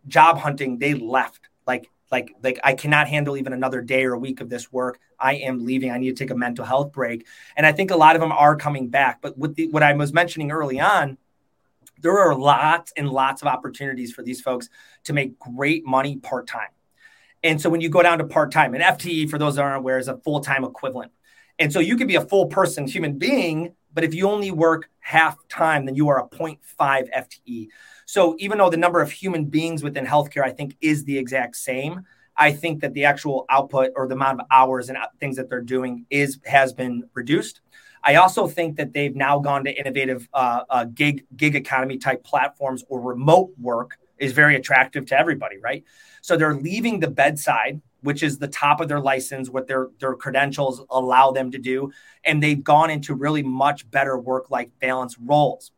job 0.08 0.38
hunting, 0.38 0.80
they 0.80 0.94
left. 0.94 1.50
Like, 1.68 1.90
like, 2.14 2.32
like 2.44 2.60
I 2.64 2.76
cannot 2.76 3.08
handle 3.08 3.36
even 3.38 3.54
another 3.54 3.82
day 3.82 4.04
or 4.06 4.14
a 4.14 4.20
week 4.20 4.40
of 4.40 4.48
this 4.48 4.72
work. 4.72 5.00
I 5.20 5.34
am 5.38 5.66
leaving. 5.66 5.90
I 5.90 5.98
need 5.98 6.16
to 6.16 6.24
take 6.24 6.30
a 6.30 6.36
mental 6.36 6.64
health 6.64 6.92
break. 6.92 7.26
And 7.58 7.66
I 7.66 7.72
think 7.72 7.90
a 7.90 7.96
lot 7.96 8.16
of 8.16 8.22
them 8.22 8.32
are 8.32 8.56
coming 8.56 8.88
back. 8.90 9.20
But 9.20 9.36
with 9.36 9.56
the, 9.56 9.68
what 9.70 9.82
I 9.82 9.94
was 9.94 10.14
mentioning 10.14 10.52
early 10.52 10.80
on, 10.80 11.18
there 12.00 12.20
are 12.20 12.36
lots 12.36 12.94
and 12.96 13.10
lots 13.10 13.42
of 13.42 13.48
opportunities 13.48 14.14
for 14.14 14.22
these 14.22 14.42
folks 14.42 14.70
to 15.06 15.14
make 15.14 15.40
great 15.40 15.88
money 15.88 16.18
part 16.18 16.46
time. 16.46 16.70
And 17.42 17.60
so 17.60 17.68
when 17.68 17.82
you 17.82 17.90
go 17.90 18.04
down 18.04 18.20
to 18.20 18.26
part 18.26 18.52
time, 18.52 18.76
an 18.76 18.82
FTE, 18.82 19.28
for 19.28 19.40
those 19.40 19.56
that 19.56 19.64
aren't 19.64 19.78
aware, 19.78 19.98
is 19.98 20.08
a 20.08 20.18
full 20.18 20.42
time 20.42 20.64
equivalent. 20.64 21.12
And 21.58 21.74
so 21.74 21.80
you 21.80 21.98
could 21.98 22.08
be 22.08 22.16
a 22.16 22.26
full 22.26 22.46
person 22.46 22.86
human 22.86 23.18
being, 23.18 23.74
but 23.92 24.04
if 24.04 24.14
you 24.14 24.30
only 24.30 24.52
work 24.52 24.88
half 25.00 25.36
time, 25.48 25.86
then 25.88 25.96
you 25.96 26.10
are 26.10 26.24
a 26.24 26.28
0.5 26.28 26.60
FTE. 26.80 27.70
So 28.06 28.36
even 28.40 28.58
though 28.58 28.70
the 28.70 28.78
number 28.78 29.02
of 29.02 29.12
human 29.12 29.46
beings 29.46 29.84
within 29.84 30.06
healthcare, 30.06 30.44
I 30.44 30.52
think, 30.52 30.76
is 30.82 31.06
the 31.06 31.18
exact 31.18 31.56
same, 31.56 32.06
I 32.36 32.52
think 32.52 32.82
that 32.82 32.94
the 32.94 33.06
actual 33.06 33.46
output 33.50 33.92
or 33.96 34.08
the 34.08 34.16
amount 34.16 34.42
of 34.42 34.48
hours 34.52 34.90
and 34.90 34.98
things 35.20 35.36
that 35.36 35.50
they're 35.50 35.62
doing 35.62 36.06
is 36.10 36.40
has 36.46 36.74
been 36.74 37.04
reduced. 37.14 37.62
I 38.04 38.16
also 38.16 38.48
think 38.48 38.76
that 38.78 38.92
they've 38.92 39.16
now 39.16 39.40
gone 39.40 39.64
to 39.64 39.72
innovative 39.72 40.28
uh, 40.34 40.64
uh, 40.70 40.86
gig 40.86 41.26
gig 41.38 41.56
economy 41.56 41.98
type 41.98 42.24
platforms 42.24 42.84
or 42.90 43.00
remote 43.00 43.52
work 43.60 43.98
is 44.18 44.34
very 44.34 44.56
attractive 44.56 45.06
to 45.08 45.20
everybody, 45.20 45.58
right? 45.60 45.84
So 46.22 46.36
they're 46.36 46.56
leaving 46.56 47.00
the 47.00 47.10
bedside, 47.10 47.82
which 48.02 48.24
is 48.24 48.38
the 48.38 48.48
top 48.48 48.82
of 48.82 48.88
their 48.88 49.00
license, 49.00 49.50
what 49.50 49.68
their 49.68 49.90
their 50.00 50.16
credentials 50.16 50.84
allow 50.90 51.32
them 51.32 51.52
to 51.52 51.58
do, 51.58 51.92
and 52.26 52.42
they've 52.42 52.64
gone 52.64 52.90
into 52.90 53.14
really 53.14 53.44
much 53.44 53.90
better 53.90 54.18
work-life 54.18 54.70
balance 54.80 55.18
roles. 55.20 55.72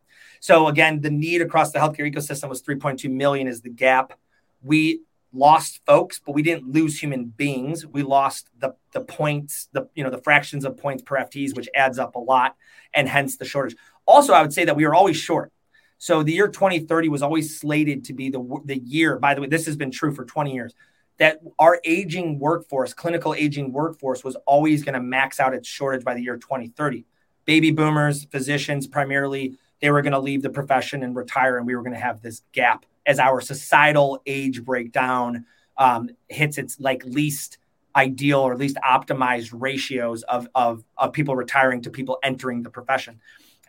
So 0.46 0.68
again, 0.68 1.02
the 1.02 1.10
need 1.10 1.42
across 1.42 1.72
the 1.72 1.80
healthcare 1.80 2.08
ecosystem 2.08 2.50
was 2.50 2.62
3.2 2.62 3.10
million 3.10 3.48
is 3.48 3.62
the 3.62 3.70
gap. 3.72 4.14
We 4.62 5.02
lost 5.34 5.82
folks, 5.88 6.22
but 6.24 6.34
we 6.34 6.44
didn't 6.44 6.72
lose 6.72 7.02
human 7.02 7.26
beings. 7.26 7.84
We 7.84 8.04
lost 8.04 8.52
the 8.60 8.76
the 8.92 9.02
points, 9.02 9.70
the 9.72 9.90
you 9.96 10.04
know 10.04 10.12
the 10.12 10.22
fractions 10.22 10.64
of 10.64 10.78
points 10.78 11.02
per 11.02 11.16
FTEs, 11.18 11.56
which 11.56 11.68
adds 11.74 11.98
up 11.98 12.14
a 12.14 12.20
lot, 12.20 12.58
and 12.94 13.10
hence 13.10 13.38
the 13.38 13.46
shortage. 13.46 13.76
Also, 14.06 14.34
I 14.34 14.44
would 14.44 14.54
say 14.54 14.66
that 14.66 14.76
we 14.76 14.86
are 14.86 14.94
always 14.94 15.18
short. 15.18 15.52
So 15.98 16.22
the 16.22 16.34
year 16.34 16.48
2030 16.48 17.10
was 17.10 17.24
always 17.24 17.60
slated 17.60 18.06
to 18.06 18.14
be 18.14 18.30
the, 18.30 18.62
the 18.66 18.78
year, 18.78 19.18
by 19.18 19.34
the 19.34 19.42
way, 19.42 19.48
this 19.48 19.66
has 19.66 19.76
been 19.76 19.90
true 19.90 20.14
for 20.14 20.26
20 20.26 20.54
years, 20.54 20.76
that 21.18 21.40
our 21.58 21.80
aging 21.84 22.38
workforce, 22.38 22.94
clinical 22.94 23.34
aging 23.34 23.74
workforce, 23.74 24.24
was 24.24 24.36
always 24.46 24.84
going 24.84 24.94
to 24.94 25.02
max 25.02 25.40
out 25.40 25.56
its 25.56 25.68
shortage 25.68 26.04
by 26.06 26.14
the 26.14 26.22
year 26.22 26.38
2030. 26.38 27.04
Baby 27.46 27.72
boomers, 27.72 28.26
physicians, 28.26 28.86
primarily 28.86 29.58
they 29.82 29.92
were 29.92 30.02
going 30.02 30.14
to 30.14 30.20
leave 30.20 30.42
the 30.42 30.50
profession 30.50 31.04
and 31.04 31.16
retire, 31.16 31.58
and 31.58 31.68
we 31.68 31.76
were 31.76 31.82
going 31.82 31.94
to 31.94 32.00
have 32.00 32.22
this 32.22 32.42
gap 32.54 32.86
as 33.06 33.20
our 33.20 33.42
societal 33.42 34.22
age 34.26 34.64
breakdown 34.64 35.46
um, 35.78 36.10
hits 36.30 36.58
its 36.58 36.80
like 36.80 37.04
least 37.06 37.58
ideal 37.96 38.40
or 38.40 38.58
least 38.58 38.78
optimized 38.78 39.52
ratios 39.54 40.24
of, 40.24 40.48
of 40.54 40.84
of 40.98 41.14
people 41.14 41.36
retiring 41.36 41.82
to 41.82 41.90
people 41.90 42.18
entering 42.24 42.64
the 42.64 42.70
profession. 42.70 43.20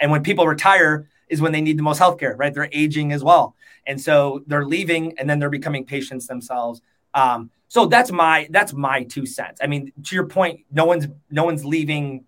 And 0.01 0.11
when 0.11 0.23
people 0.23 0.47
retire 0.47 1.09
is 1.29 1.41
when 1.41 1.53
they 1.53 1.61
need 1.61 1.79
the 1.79 1.83
most 1.83 2.01
healthcare, 2.01 2.35
right? 2.37 2.53
They're 2.53 2.69
aging 2.73 3.13
as 3.13 3.23
well, 3.23 3.55
and 3.87 4.01
so 4.01 4.43
they're 4.47 4.65
leaving, 4.65 5.19
and 5.19 5.29
then 5.29 5.39
they're 5.39 5.51
becoming 5.51 5.85
patients 5.85 6.27
themselves. 6.27 6.81
Um, 7.15 7.51
so 7.69 7.87
that's 7.87 8.13
my 8.13 8.47
that's 8.51 8.73
my 8.73 9.03
two 9.05 9.27
cents. 9.27 9.61
I 9.63 9.67
mean, 9.67 9.93
to 10.05 10.15
your 10.15 10.27
point, 10.27 10.61
no 10.71 10.85
one's 10.85 11.09
no 11.31 11.45
one's 11.45 11.65
leaving 11.65 12.25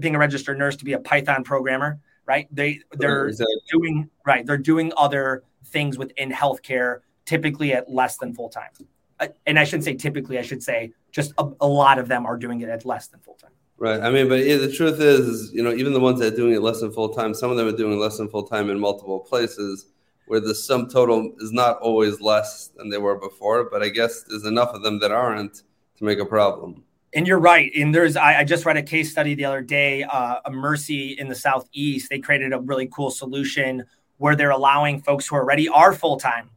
being 0.00 0.14
a 0.14 0.18
registered 0.18 0.58
nurse 0.58 0.76
to 0.76 0.84
be 0.84 0.92
a 0.92 0.98
Python 0.98 1.44
programmer, 1.44 2.00
right? 2.28 2.46
They 2.52 2.80
they're 2.92 3.28
exactly. 3.28 3.56
doing 3.72 4.10
right. 4.24 4.46
They're 4.46 4.58
doing 4.58 4.92
other 4.96 5.42
things 5.64 5.98
within 5.98 6.30
healthcare, 6.30 7.00
typically 7.24 7.72
at 7.72 7.90
less 7.90 8.18
than 8.18 8.34
full 8.34 8.50
time. 8.50 8.70
Uh, 9.18 9.28
and 9.46 9.58
I 9.58 9.64
shouldn't 9.64 9.84
say 9.84 9.94
typically. 9.94 10.38
I 10.38 10.42
should 10.42 10.62
say 10.62 10.92
just 11.10 11.32
a, 11.38 11.48
a 11.60 11.66
lot 11.66 11.98
of 11.98 12.06
them 12.06 12.26
are 12.26 12.36
doing 12.36 12.60
it 12.60 12.68
at 12.68 12.84
less 12.84 13.08
than 13.08 13.20
full 13.20 13.34
time. 13.34 13.50
Right. 13.78 14.00
I 14.00 14.10
mean, 14.10 14.28
but 14.28 14.44
yeah, 14.44 14.56
the 14.56 14.72
truth 14.72 15.00
is, 15.00 15.20
is, 15.20 15.52
you 15.52 15.62
know, 15.62 15.72
even 15.72 15.92
the 15.92 16.00
ones 16.00 16.18
that 16.20 16.32
are 16.32 16.36
doing 16.36 16.52
it 16.52 16.62
less 16.62 16.80
than 16.80 16.92
full 16.92 17.10
time, 17.10 17.32
some 17.32 17.50
of 17.50 17.56
them 17.56 17.68
are 17.68 17.76
doing 17.76 17.98
less 17.98 18.18
than 18.18 18.28
full 18.28 18.42
time 18.42 18.70
in 18.70 18.78
multiple 18.78 19.20
places 19.20 19.86
where 20.26 20.40
the 20.40 20.54
sum 20.54 20.88
total 20.88 21.32
is 21.38 21.52
not 21.52 21.78
always 21.78 22.20
less 22.20 22.68
than 22.76 22.90
they 22.90 22.98
were 22.98 23.16
before. 23.16 23.70
But 23.70 23.82
I 23.82 23.88
guess 23.88 24.24
there's 24.24 24.44
enough 24.44 24.74
of 24.74 24.82
them 24.82 24.98
that 24.98 25.12
aren't 25.12 25.62
to 25.96 26.04
make 26.04 26.18
a 26.18 26.26
problem. 26.26 26.84
And 27.14 27.26
you're 27.26 27.38
right. 27.38 27.70
And 27.74 27.94
there's, 27.94 28.16
I, 28.16 28.40
I 28.40 28.44
just 28.44 28.66
read 28.66 28.76
a 28.76 28.82
case 28.82 29.10
study 29.10 29.34
the 29.34 29.46
other 29.46 29.62
day, 29.62 30.02
uh, 30.02 30.40
a 30.44 30.50
Mercy 30.50 31.12
in 31.12 31.28
the 31.28 31.34
Southeast. 31.34 32.10
They 32.10 32.18
created 32.18 32.52
a 32.52 32.60
really 32.60 32.88
cool 32.92 33.10
solution 33.10 33.84
where 34.18 34.36
they're 34.36 34.50
allowing 34.50 35.00
folks 35.00 35.26
who 35.26 35.36
already 35.36 35.68
are 35.68 35.94
full 35.94 36.18
time 36.18 36.50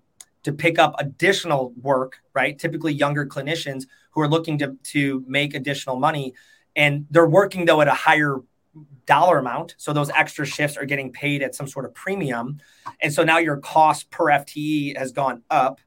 to 0.44 0.52
pick 0.52 0.80
up 0.80 0.96
additional 1.00 1.74
work, 1.82 2.18
right? 2.34 2.58
Typically 2.58 2.92
younger 2.94 3.26
clinicians 3.26 3.86
who 4.12 4.22
are 4.22 4.28
looking 4.28 4.58
to, 4.58 4.78
to 4.84 5.24
make 5.28 5.54
additional 5.54 5.98
money. 5.98 6.34
And 6.76 7.06
they're 7.12 7.28
working 7.30 7.66
though 7.66 7.82
at 7.82 7.88
a 7.88 7.94
higher 7.94 8.42
dollar 9.06 9.38
amount. 9.40 9.76
So 9.78 9.94
those 9.94 10.10
extra 10.12 10.46
shifts 10.46 10.78
are 10.78 10.86
getting 10.86 11.12
paid 11.12 11.44
at 11.44 11.56
some 11.56 11.68
sort 11.68 11.86
of 11.86 11.94
premium. 11.94 12.60
And 13.02 13.14
so 13.14 13.24
now 13.24 13.38
your 13.38 13.58
cost 13.58 14.10
per 14.10 14.26
FTE 14.26 14.98
has 14.98 15.12
gone 15.12 15.44
up, 15.50 15.80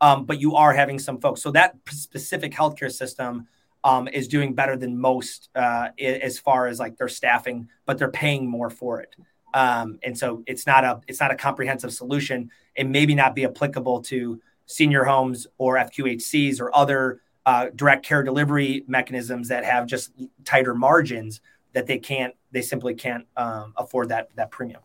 um, 0.00 0.26
but 0.26 0.40
you 0.40 0.56
are 0.56 0.72
having 0.72 0.98
some 0.98 1.20
folks. 1.20 1.42
So 1.42 1.50
that 1.52 1.76
specific 1.90 2.52
healthcare 2.52 2.90
system 2.90 3.46
um, 3.84 4.08
is 4.08 4.28
doing 4.28 4.54
better 4.54 4.76
than 4.76 4.98
most 4.98 5.50
uh, 5.54 5.88
as 5.98 6.38
far 6.38 6.66
as 6.66 6.78
like 6.78 6.96
their 6.96 7.08
staffing, 7.08 7.68
but 7.86 7.98
they're 7.98 8.10
paying 8.10 8.48
more 8.48 8.70
for 8.70 9.00
it. 9.00 9.14
Um, 9.54 9.98
and 10.02 10.16
so 10.16 10.42
it's 10.46 10.66
not 10.66 10.84
a 10.84 11.00
it's 11.08 11.20
not 11.20 11.30
a 11.30 11.34
comprehensive 11.34 11.92
solution. 11.92 12.50
It 12.74 12.88
maybe 12.88 13.14
not 13.14 13.34
be 13.34 13.44
applicable 13.44 14.02
to 14.02 14.40
senior 14.66 15.04
homes 15.04 15.46
or 15.58 15.76
FQHCs 15.76 16.60
or 16.60 16.74
other 16.74 17.20
uh, 17.44 17.66
direct 17.74 18.04
care 18.06 18.22
delivery 18.22 18.84
mechanisms 18.86 19.48
that 19.48 19.64
have 19.64 19.86
just 19.86 20.12
tighter 20.44 20.74
margins 20.74 21.40
that 21.72 21.86
they 21.86 21.98
can't 21.98 22.34
they 22.52 22.62
simply 22.62 22.94
can't 22.94 23.26
um, 23.36 23.74
afford 23.76 24.08
that 24.10 24.28
that 24.36 24.50
premium. 24.50 24.80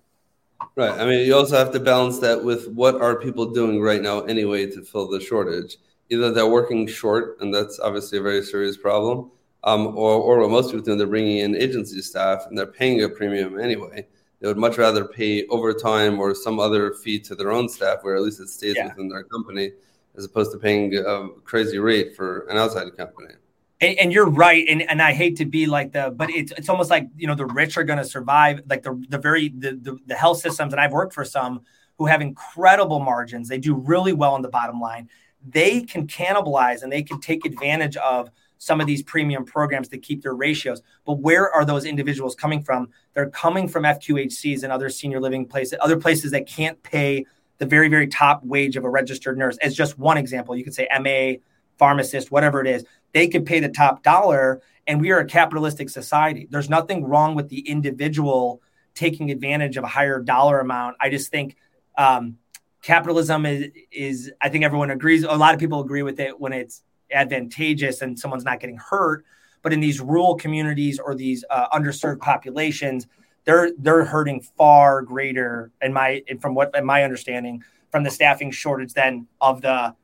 Right. 0.76 1.00
I 1.00 1.06
mean, 1.06 1.26
you 1.26 1.36
also 1.36 1.56
have 1.56 1.72
to 1.74 1.80
balance 1.80 2.20
that 2.20 2.44
with 2.44 2.68
what 2.70 3.00
are 3.00 3.16
people 3.16 3.52
doing 3.52 3.80
right 3.80 4.02
now 4.02 4.22
anyway 4.22 4.70
to 4.72 4.82
fill 4.82 5.08
the 5.08 5.20
shortage. 5.20 5.78
Either 6.10 6.32
they're 6.32 6.48
working 6.48 6.88
short, 6.88 7.38
and 7.42 7.54
that's 7.54 7.80
obviously 7.80 8.18
a 8.18 8.22
very 8.22 8.44
serious 8.44 8.78
problem, 8.78 9.32
um, 9.64 9.88
or, 9.88 10.14
or 10.14 10.40
what 10.40 10.50
most 10.50 10.72
people 10.72 10.84
do, 10.86 10.96
they're 10.96 11.08
bringing 11.08 11.40
in 11.40 11.56
agency 11.56 12.02
staff 12.02 12.46
and 12.48 12.58
they're 12.58 12.66
paying 12.66 13.04
a 13.04 13.10
premium 13.10 13.60
anyway 13.60 14.06
they 14.40 14.48
would 14.48 14.58
much 14.58 14.78
rather 14.78 15.06
pay 15.06 15.46
overtime 15.48 16.20
or 16.20 16.36
some 16.36 16.60
other 16.60 16.94
fee 16.94 17.20
to 17.20 17.36
their 17.36 17.52
own 17.52 17.68
staff, 17.68 18.00
where 18.04 18.16
at 18.16 18.22
least 18.22 18.40
it 18.40 18.50
stays 18.50 18.76
yeah. 18.76 18.88
within 18.88 19.10
their 19.10 19.24
company, 19.24 19.72
as 20.16 20.26
opposed 20.26 20.52
to 20.52 20.60
paying 20.60 20.96
a 20.96 21.30
crazy 21.44 21.80
rate 21.80 22.16
for 22.16 22.48
an 22.48 22.58
outside 22.58 22.96
company. 22.96 23.34
And, 23.80 23.98
and, 24.00 24.14
you're 24.14 24.30
right, 24.30 24.66
and, 24.68 24.82
and 24.84 25.02
I 25.02 25.14
hate 25.14 25.38
to 25.38 25.46
be 25.46 25.68
like 25.68 25.92
the, 25.92 26.12
but 26.16 26.32
it's 26.32 26.52
it's 26.54 26.68
almost 26.68 26.90
like 26.90 27.08
you 27.16 27.28
know 27.28 27.36
the 27.36 27.46
rich 27.46 27.78
are 27.78 27.84
going 27.84 28.00
to 28.00 28.06
survive, 28.06 28.62
like 28.68 28.82
the 28.82 29.04
the 29.10 29.20
very 29.20 29.50
the, 29.50 29.74
the 29.74 29.98
the 30.08 30.16
health 30.16 30.40
systems, 30.40 30.74
and 30.74 30.80
I've 30.82 30.94
worked 30.94 31.14
for 31.14 31.24
some 31.24 31.62
who 32.00 32.08
have 32.08 32.22
incredible 32.22 33.00
margins. 33.00 33.48
They 33.50 33.60
do 33.60 33.76
really 33.76 34.14
well 34.14 34.34
on 34.34 34.42
the 34.42 34.50
bottom 34.50 34.80
line. 34.80 35.10
They 35.46 35.82
can 35.82 36.08
cannibalize 36.08 36.84
and 36.84 36.92
they 36.92 37.04
can 37.04 37.20
take 37.20 37.46
advantage 37.46 37.98
of 37.98 38.30
some 38.58 38.82
of 38.82 38.88
these 38.88 39.04
premium 39.04 39.46
programs 39.46 39.88
to 39.90 39.98
keep 39.98 40.24
their 40.24 40.34
ratios. 40.34 40.82
But 41.06 41.20
where 41.20 41.52
are 41.52 41.66
those 41.66 41.86
individuals 41.86 42.36
coming 42.36 42.64
from? 42.64 42.90
They're 43.14 43.30
coming 43.30 43.68
from 43.68 43.84
FQHCs 43.84 44.64
and 44.64 44.72
other 44.72 44.90
senior 44.90 45.20
living 45.20 45.46
places, 45.46 45.78
other 45.82 45.98
places 45.98 46.32
that 46.32 46.48
can't 46.48 46.82
pay 46.84 47.26
the 47.60 47.66
very, 47.66 47.88
very 47.88 48.08
top 48.08 48.44
wage 48.44 48.76
of 48.76 48.84
a 48.84 48.90
registered 48.90 49.38
nurse. 49.38 49.58
As 49.58 49.76
just 49.76 49.98
one 49.98 50.18
example, 50.18 50.56
you 50.56 50.64
could 50.64 50.74
say 50.74 50.88
MA, 51.00 51.40
pharmacist, 51.78 52.32
whatever 52.32 52.62
it 52.62 52.68
is. 52.68 52.84
They 53.14 53.28
could 53.28 53.46
pay 53.46 53.60
the 53.60 53.70
top 53.70 54.04
dollar, 54.04 54.62
and 54.86 55.02
we 55.02 55.12
are 55.12 55.20
a 55.20 55.26
capitalistic 55.26 55.90
society. 55.90 56.48
There's 56.50 56.70
nothing 56.70 57.06
wrong 57.06 57.36
with 57.36 57.50
the 57.50 57.60
individual 57.68 58.62
taking 58.94 59.32
advantage 59.32 59.78
of 59.78 59.84
a 59.84 59.88
higher 59.88 60.20
dollar 60.20 60.60
amount. 60.60 60.98
I 61.00 61.10
just 61.10 61.32
think 61.32 61.56
um, 61.98 62.38
capitalism 62.82 63.46
is, 63.46 63.70
is, 63.92 64.32
I 64.42 64.50
think 64.50 64.64
everyone 64.64 64.92
agrees. 64.92 65.24
A 65.24 65.36
lot 65.36 65.54
of 65.54 65.60
people 65.60 65.82
agree 65.82 66.04
with 66.04 66.20
it 66.20 66.40
when 66.40 66.54
it's 66.54 66.84
advantageous 67.12 68.02
and 68.02 68.18
someone's 68.18 68.44
not 68.44 68.60
getting 68.60 68.78
hurt. 68.78 69.26
But 69.62 69.74
in 69.74 69.80
these 69.80 70.00
rural 70.00 70.36
communities 70.36 71.00
or 71.00 71.16
these 71.16 71.44
uh, 71.50 71.68
underserved 71.70 72.20
populations, 72.20 73.08
they're 73.44 73.72
they're 73.78 74.06
hurting 74.06 74.42
far 74.42 75.02
greater, 75.02 75.72
in 75.82 75.94
my 75.94 76.24
from 76.40 76.54
what 76.54 76.76
in 76.76 76.86
my 76.86 77.04
understanding, 77.04 77.64
from 77.92 78.04
the 78.04 78.12
staffing 78.12 78.52
shortage 78.52 78.94
than 78.94 79.28
of 79.42 79.62
the 79.62 79.96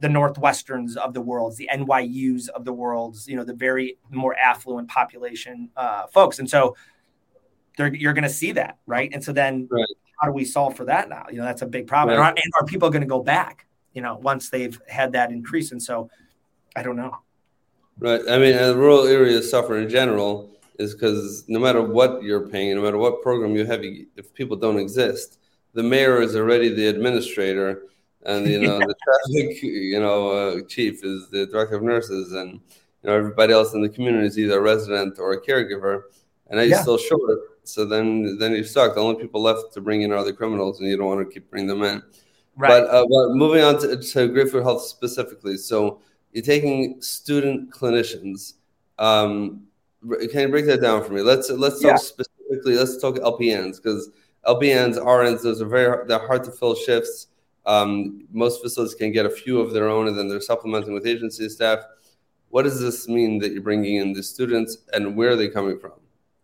the 0.00 0.08
Northwesterns 0.08 0.96
of 0.96 1.14
the 1.14 1.20
world, 1.20 1.56
the 1.56 1.68
NYU's 1.72 2.48
of 2.48 2.64
the 2.64 2.72
world, 2.72 3.16
you 3.26 3.36
know, 3.36 3.44
the 3.44 3.54
very 3.54 3.98
more 4.10 4.36
affluent 4.36 4.88
population 4.88 5.70
uh, 5.76 6.06
folks. 6.06 6.38
And 6.38 6.48
so 6.48 6.76
you're 7.78 8.12
going 8.12 8.24
to 8.24 8.28
see 8.28 8.52
that, 8.52 8.78
right? 8.86 9.10
And 9.12 9.22
so 9.22 9.32
then 9.32 9.68
right. 9.70 9.86
How 10.18 10.26
do 10.26 10.32
we 10.32 10.44
solve 10.44 10.76
for 10.76 10.84
that 10.84 11.08
now? 11.08 11.26
You 11.30 11.38
know, 11.38 11.44
that's 11.44 11.62
a 11.62 11.66
big 11.66 11.86
problem. 11.86 12.18
Right. 12.18 12.28
And, 12.28 12.38
are, 12.38 12.42
and 12.42 12.52
are 12.60 12.66
people 12.66 12.90
going 12.90 13.02
to 13.02 13.08
go 13.08 13.22
back, 13.22 13.66
you 13.92 14.02
know, 14.02 14.16
once 14.16 14.50
they've 14.50 14.78
had 14.88 15.12
that 15.12 15.30
increase? 15.30 15.72
And 15.72 15.82
so 15.82 16.10
I 16.76 16.82
don't 16.82 16.96
know. 16.96 17.16
Right. 17.98 18.20
I 18.28 18.38
mean, 18.38 18.56
the 18.56 18.76
rural 18.76 19.06
areas 19.06 19.50
suffer 19.50 19.78
in 19.78 19.88
general 19.88 20.50
is 20.78 20.94
because 20.94 21.44
no 21.48 21.58
matter 21.58 21.82
what 21.82 22.22
you're 22.22 22.48
paying, 22.48 22.76
no 22.76 22.82
matter 22.82 22.98
what 22.98 23.22
program 23.22 23.56
you 23.56 23.64
have, 23.66 23.80
if 23.82 24.32
people 24.34 24.56
don't 24.56 24.78
exist, 24.78 25.38
the 25.74 25.82
mayor 25.82 26.22
is 26.22 26.36
already 26.36 26.72
the 26.72 26.86
administrator, 26.86 27.82
and 28.24 28.46
you 28.46 28.60
know 28.60 28.78
the 28.78 28.94
traffic, 29.04 29.62
you 29.62 30.00
know, 30.00 30.30
uh, 30.30 30.60
chief 30.68 31.04
is 31.04 31.28
the 31.30 31.46
director 31.46 31.76
of 31.76 31.82
nurses, 31.82 32.32
and 32.32 32.52
you 32.52 32.60
know 33.04 33.12
everybody 33.12 33.52
else 33.52 33.74
in 33.74 33.82
the 33.82 33.88
community 33.88 34.26
is 34.26 34.38
either 34.38 34.58
a 34.58 34.62
resident 34.62 35.18
or 35.18 35.32
a 35.32 35.40
caregiver, 35.40 36.02
and 36.48 36.58
you're 36.60 36.70
yeah. 36.70 36.82
still 36.82 36.98
short. 36.98 37.38
So 37.68 37.84
then, 37.84 38.38
then 38.38 38.52
you're 38.52 38.64
stuck. 38.64 38.94
The 38.94 39.00
only 39.00 39.20
people 39.20 39.42
left 39.42 39.72
to 39.74 39.80
bring 39.80 40.02
in 40.02 40.12
are 40.12 40.24
the 40.24 40.32
criminals, 40.32 40.80
and 40.80 40.88
you 40.88 40.96
don't 40.96 41.06
want 41.06 41.26
to 41.26 41.32
keep 41.32 41.50
bringing 41.50 41.68
them 41.68 41.82
in. 41.82 42.02
Right. 42.56 42.68
But, 42.68 42.84
uh, 42.88 43.06
but 43.06 43.34
moving 43.34 43.62
on 43.62 43.80
to, 43.80 43.96
to 43.96 44.28
Grapefruit 44.28 44.64
Health 44.64 44.82
specifically, 44.82 45.56
so 45.56 46.00
you're 46.32 46.44
taking 46.44 47.00
student 47.00 47.70
clinicians. 47.70 48.54
Um, 48.98 49.62
can 50.30 50.40
you 50.40 50.48
break 50.48 50.66
that 50.66 50.80
down 50.80 51.04
for 51.04 51.12
me? 51.12 51.22
Let's 51.22 51.50
let's 51.50 51.80
talk 51.80 51.90
yeah. 51.90 51.96
specifically. 51.96 52.76
Let's 52.76 53.00
talk 53.00 53.16
LPNs 53.16 53.82
because 53.82 54.10
LPNs, 54.46 54.96
RNs, 54.96 55.42
those 55.42 55.60
are 55.60 55.66
very 55.66 56.06
they're 56.06 56.26
hard 56.26 56.44
to 56.44 56.50
fill 56.50 56.74
shifts. 56.74 57.28
Um, 57.66 58.26
most 58.32 58.62
facilities 58.62 58.94
can 58.94 59.12
get 59.12 59.26
a 59.26 59.30
few 59.30 59.60
of 59.60 59.72
their 59.72 59.88
own, 59.88 60.08
and 60.08 60.18
then 60.18 60.28
they're 60.28 60.40
supplementing 60.40 60.94
with 60.94 61.06
agency 61.06 61.48
staff. 61.48 61.80
What 62.48 62.62
does 62.62 62.80
this 62.80 63.08
mean 63.08 63.38
that 63.40 63.52
you're 63.52 63.62
bringing 63.62 63.96
in 63.96 64.12
the 64.14 64.22
students, 64.22 64.78
and 64.92 65.16
where 65.16 65.30
are 65.30 65.36
they 65.36 65.48
coming 65.48 65.78
from? 65.78 65.92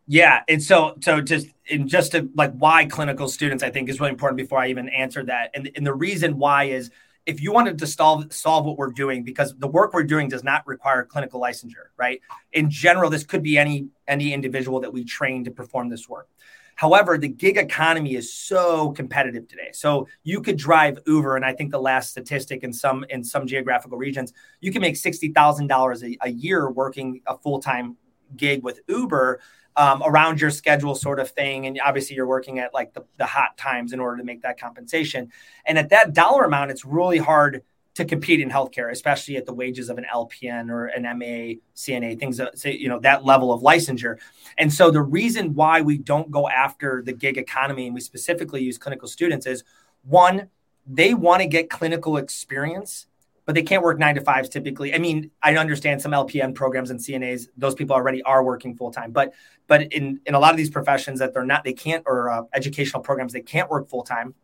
Yeah, 0.07 0.43
and 0.49 0.63
so 0.63 0.97
so 1.01 1.21
just 1.21 1.49
and 1.71 1.89
just 1.89 2.13
to 2.13 2.29
like 2.35 2.53
why 2.55 2.85
clinical 2.85 3.29
students, 3.29 3.63
I 3.63 3.71
think 3.71 3.89
is 3.89 4.01
really 4.01 4.13
important 4.13 4.37
before 4.37 4.59
I 4.59 4.69
even 4.69 4.89
answer 4.91 5.25
that, 5.25 5.51
and 5.55 5.71
and 5.77 5.87
the 5.87 5.95
reason 5.95 6.39
why 6.39 6.65
is 6.65 6.91
if 7.27 7.41
you 7.41 7.53
wanted 7.53 7.79
to 7.79 7.87
solve 7.87 8.31
solve 8.33 8.67
what 8.67 8.77
we're 8.77 8.93
doing 8.93 9.25
because 9.25 9.55
the 9.59 9.67
work 9.67 9.95
we're 9.95 10.05
doing 10.05 10.29
does 10.29 10.45
not 10.45 10.67
require 10.67 11.05
clinical 11.05 11.41
licensure 11.41 11.89
right? 11.97 12.21
In 12.53 12.71
general 12.71 13.09
this 13.11 13.25
could 13.25 13.43
be 13.43 13.57
any 13.57 13.89
any 14.07 14.33
individual 14.35 14.81
that 14.81 14.93
we 14.93 15.05
train 15.05 15.45
to 15.45 15.51
perform 15.51 15.89
this 15.89 16.07
work. 16.09 16.29
However 16.77 17.17
the 17.17 17.29
gig 17.29 17.57
economy 17.57 18.15
is 18.15 18.33
so 18.33 18.91
competitive 18.93 19.49
today. 19.49 19.71
So 19.73 20.07
you 20.23 20.43
could 20.43 20.59
drive 20.59 20.99
uber 21.07 21.37
and 21.37 21.45
i 21.47 21.53
think 21.55 21.71
the 21.71 21.81
last 21.81 22.11
statistic 22.11 22.63
in 22.63 22.75
some 22.75 23.07
in 23.09 23.25
some 23.25 23.47
geographical 23.47 23.97
regions 23.97 24.35
you 24.61 24.71
can 24.71 24.83
make 24.83 24.97
$60000 24.97 26.17
a 26.21 26.31
year 26.31 26.71
working 26.71 27.23
a 27.27 27.39
full-time 27.39 27.97
gig 28.37 28.63
with 28.63 28.81
uber 28.89 29.41
um, 29.77 30.03
around 30.05 30.41
your 30.41 30.51
schedule 30.51 30.95
sort 30.95 31.19
of 31.19 31.31
thing. 31.31 31.67
And 31.67 31.81
obviously 31.85 32.17
you're 32.17 32.27
working 32.27 32.59
at 32.59 32.73
like 32.73 32.95
the, 32.95 33.05
the 33.17 33.27
hot 33.27 33.57
times 33.59 33.93
in 33.93 34.01
order 34.01 34.19
to 34.19 34.25
make 34.25 34.43
that 34.43 34.59
compensation. 34.59 35.33
And 35.67 35.79
at 35.79 35.89
that 35.91 36.15
dollar 36.15 36.45
amount 36.45 36.71
it's 36.71 36.85
really 36.85 37.19
hard 37.19 37.63
to 37.95 38.05
compete 38.05 38.41
in 38.41 38.51
healthcare, 38.51 38.91
especially 38.91 39.37
at 39.37 39.47
the 39.47 39.55
wages 39.55 39.89
of 39.89 39.99
an 39.99 40.07
LPN 40.13 40.69
or 40.69 40.87
an 40.87 41.03
MA, 41.17 41.61
CNA, 41.77 42.19
things 42.19 42.37
that 42.39 42.59
say, 42.59 42.77
you 42.77 42.89
know, 42.89 42.99
that 43.01 43.25
level 43.25 43.53
of 43.53 43.63
licensure. 43.63 44.19
And 44.59 44.73
so 44.73 44.91
the 44.91 45.03
reason 45.03 45.55
why 45.55 45.81
we 45.81 45.99
don't 45.99 46.31
go 46.31 46.49
after 46.49 47.03
the 47.05 47.13
gig 47.13 47.39
economy 47.39 47.87
and 47.87 47.95
we 47.95 48.01
specifically 48.01 48.63
use 48.63 48.79
clinical 48.79 49.07
students 49.07 49.47
is 49.47 49.63
one, 50.03 50.49
they 50.87 51.15
want 51.15 51.43
to 51.43 51.49
get 51.49 51.71
clinical 51.71 52.17
experience, 52.17 53.07
but 53.47 53.55
they 53.55 53.63
can't 53.63 53.83
work 53.83 53.99
nine 53.99 54.15
to 54.15 54.21
fives 54.21 54.49
typically. 54.49 54.95
I 54.95 54.99
mean, 54.99 55.31
I 55.43 55.57
understand 55.57 56.01
some 56.01 56.13
LPN 56.13 56.55
programs 56.55 56.91
and 56.91 56.99
CNAs; 56.99 57.49
those 57.57 57.75
people 57.75 57.95
already 57.95 58.23
are 58.23 58.43
working 58.43 58.77
full 58.77 58.91
time. 58.91 59.13
But 59.13 59.33
but 59.67 59.93
in 59.93 60.21
in 60.27 60.35
a 60.35 60.39
lot 60.39 60.51
of 60.51 60.57
these 60.57 60.71
professions 60.71 61.19
that 61.19 61.35
they're 61.35 61.45
not, 61.45 61.65
they 61.65 61.73
can't 61.73 62.03
or 62.07 62.31
uh, 62.31 62.43
educational 62.55 63.03
programs 63.03 63.33
they 63.33 63.43
can't 63.43 63.71
work 63.71 63.89
full 63.89 64.03
time. 64.03 64.35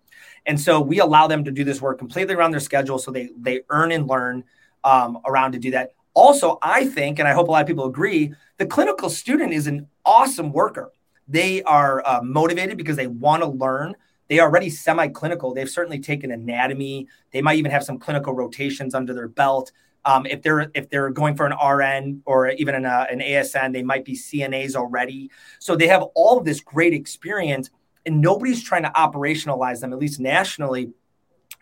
And 0.47 0.61
so 0.61 0.81
we 0.81 1.01
allow 1.01 1.27
them 1.27 1.45
to 1.45 1.51
do 1.51 1.65
this 1.65 1.81
work 1.81 1.99
completely 1.99 2.35
around 2.35 2.51
their 2.51 2.61
schedule, 2.61 2.99
so 2.99 3.11
they 3.11 3.31
they 3.37 3.61
earn 3.71 3.93
and 3.93 4.07
learn 4.07 4.45
um, 4.85 5.19
around 5.27 5.53
to 5.53 5.59
do 5.59 5.71
that. 5.73 5.93
Also, 6.15 6.59
I 6.61 6.87
think, 6.87 7.19
and 7.19 7.29
I 7.29 7.33
hope 7.33 7.49
a 7.49 7.51
lot 7.51 7.63
of 7.63 7.69
people 7.69 7.87
agree, 7.87 8.35
the 8.59 8.67
clinical 8.67 9.09
student 9.09 9.53
is 9.53 9.67
an 9.67 9.87
awesome 10.05 10.53
worker. 10.53 10.91
They 11.29 11.63
are 11.63 12.03
uh, 12.05 12.21
motivated 12.23 12.77
because 12.77 12.97
they 12.97 13.07
want 13.07 13.43
to 13.43 13.49
learn. 13.49 13.95
They 14.31 14.39
are 14.39 14.49
already 14.49 14.71
semi-clinical. 14.71 15.55
They've 15.55 15.69
certainly 15.69 15.99
taken 15.99 16.31
anatomy. 16.31 17.09
They 17.33 17.43
might 17.43 17.59
even 17.59 17.73
have 17.73 17.83
some 17.83 17.99
clinical 17.99 18.33
rotations 18.33 18.95
under 18.95 19.13
their 19.13 19.27
belt. 19.27 19.73
Um, 20.05 20.25
if 20.25 20.41
they're 20.41 20.71
if 20.73 20.89
they're 20.89 21.11
going 21.11 21.35
for 21.35 21.47
an 21.47 21.53
RN 21.53 22.23
or 22.25 22.49
even 22.51 22.77
an, 22.77 22.87
uh, 22.87 23.07
an 23.11 23.19
ASN, 23.19 23.73
they 23.73 23.83
might 23.83 24.05
be 24.05 24.15
CNAs 24.15 24.77
already. 24.77 25.33
So 25.59 25.75
they 25.75 25.89
have 25.89 26.05
all 26.15 26.39
of 26.39 26.45
this 26.45 26.61
great 26.61 26.95
experience, 26.95 27.71
and 28.07 28.21
nobody's 28.21 28.63
trying 28.63 28.85
to 28.85 28.91
operationalize 28.91 29.81
them, 29.81 29.93
at 29.93 29.99
least 29.99 30.21
nationally, 30.21 30.93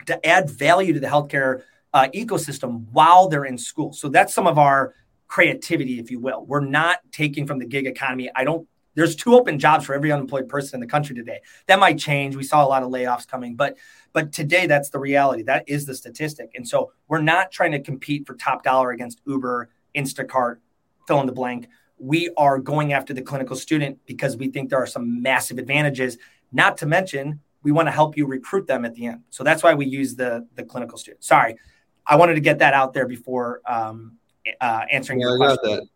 to 0.05 0.23
add 0.23 0.47
value 0.47 0.93
to 0.93 0.99
the 0.99 1.07
healthcare 1.07 1.63
uh, 1.91 2.07
ecosystem 2.13 2.85
while 2.91 3.29
they're 3.29 3.45
in 3.45 3.57
school. 3.57 3.93
So 3.93 4.09
that's 4.09 4.31
some 4.33 4.45
of 4.45 4.59
our 4.59 4.93
creativity, 5.27 5.99
if 5.99 6.11
you 6.11 6.19
will. 6.19 6.45
We're 6.45 6.59
not 6.59 6.99
taking 7.11 7.47
from 7.47 7.57
the 7.57 7.65
gig 7.65 7.87
economy. 7.87 8.29
I 8.35 8.43
don't 8.43 8.67
there's 8.99 9.15
two 9.15 9.33
open 9.33 9.57
jobs 9.57 9.85
for 9.85 9.95
every 9.95 10.11
unemployed 10.11 10.49
person 10.49 10.75
in 10.75 10.81
the 10.81 10.91
country 10.91 11.15
today. 11.15 11.39
That 11.67 11.79
might 11.79 11.97
change. 11.97 12.35
We 12.35 12.43
saw 12.43 12.65
a 12.65 12.67
lot 12.67 12.83
of 12.83 12.89
layoffs 12.89 13.25
coming, 13.25 13.55
but 13.55 13.77
but 14.11 14.33
today 14.33 14.67
that's 14.67 14.89
the 14.89 14.99
reality. 14.99 15.41
That 15.43 15.63
is 15.69 15.85
the 15.85 15.95
statistic. 15.95 16.51
And 16.55 16.67
so 16.67 16.91
we're 17.07 17.21
not 17.21 17.49
trying 17.49 17.71
to 17.71 17.79
compete 17.79 18.27
for 18.27 18.35
top 18.35 18.61
dollar 18.61 18.91
against 18.91 19.21
Uber, 19.25 19.69
Instacart, 19.95 20.57
fill 21.07 21.21
in 21.21 21.27
the 21.27 21.31
blank. 21.31 21.69
We 21.97 22.29
are 22.35 22.59
going 22.59 22.91
after 22.91 23.13
the 23.13 23.21
clinical 23.21 23.55
student 23.55 23.99
because 24.05 24.35
we 24.35 24.49
think 24.49 24.69
there 24.69 24.79
are 24.79 24.87
some 24.87 25.21
massive 25.21 25.59
advantages, 25.59 26.17
not 26.51 26.75
to 26.79 26.85
mention 26.85 27.39
we 27.63 27.71
want 27.71 27.87
to 27.87 27.91
help 27.91 28.17
you 28.17 28.25
recruit 28.25 28.67
them 28.67 28.83
at 28.83 28.95
the 28.95 29.05
end. 29.05 29.21
So 29.29 29.45
that's 29.45 29.63
why 29.63 29.75
we 29.75 29.85
use 29.85 30.17
the 30.17 30.45
the 30.55 30.63
clinical 30.63 30.97
student. 30.97 31.23
Sorry, 31.23 31.55
I 32.05 32.17
wanted 32.17 32.33
to 32.33 32.41
get 32.41 32.59
that 32.59 32.73
out 32.73 32.93
there 32.93 33.07
before 33.07 33.61
um, 33.65 34.17
uh, 34.59 34.83
answering 34.91 35.21
yeah, 35.21 35.27
your 35.27 35.37
question. 35.37 35.89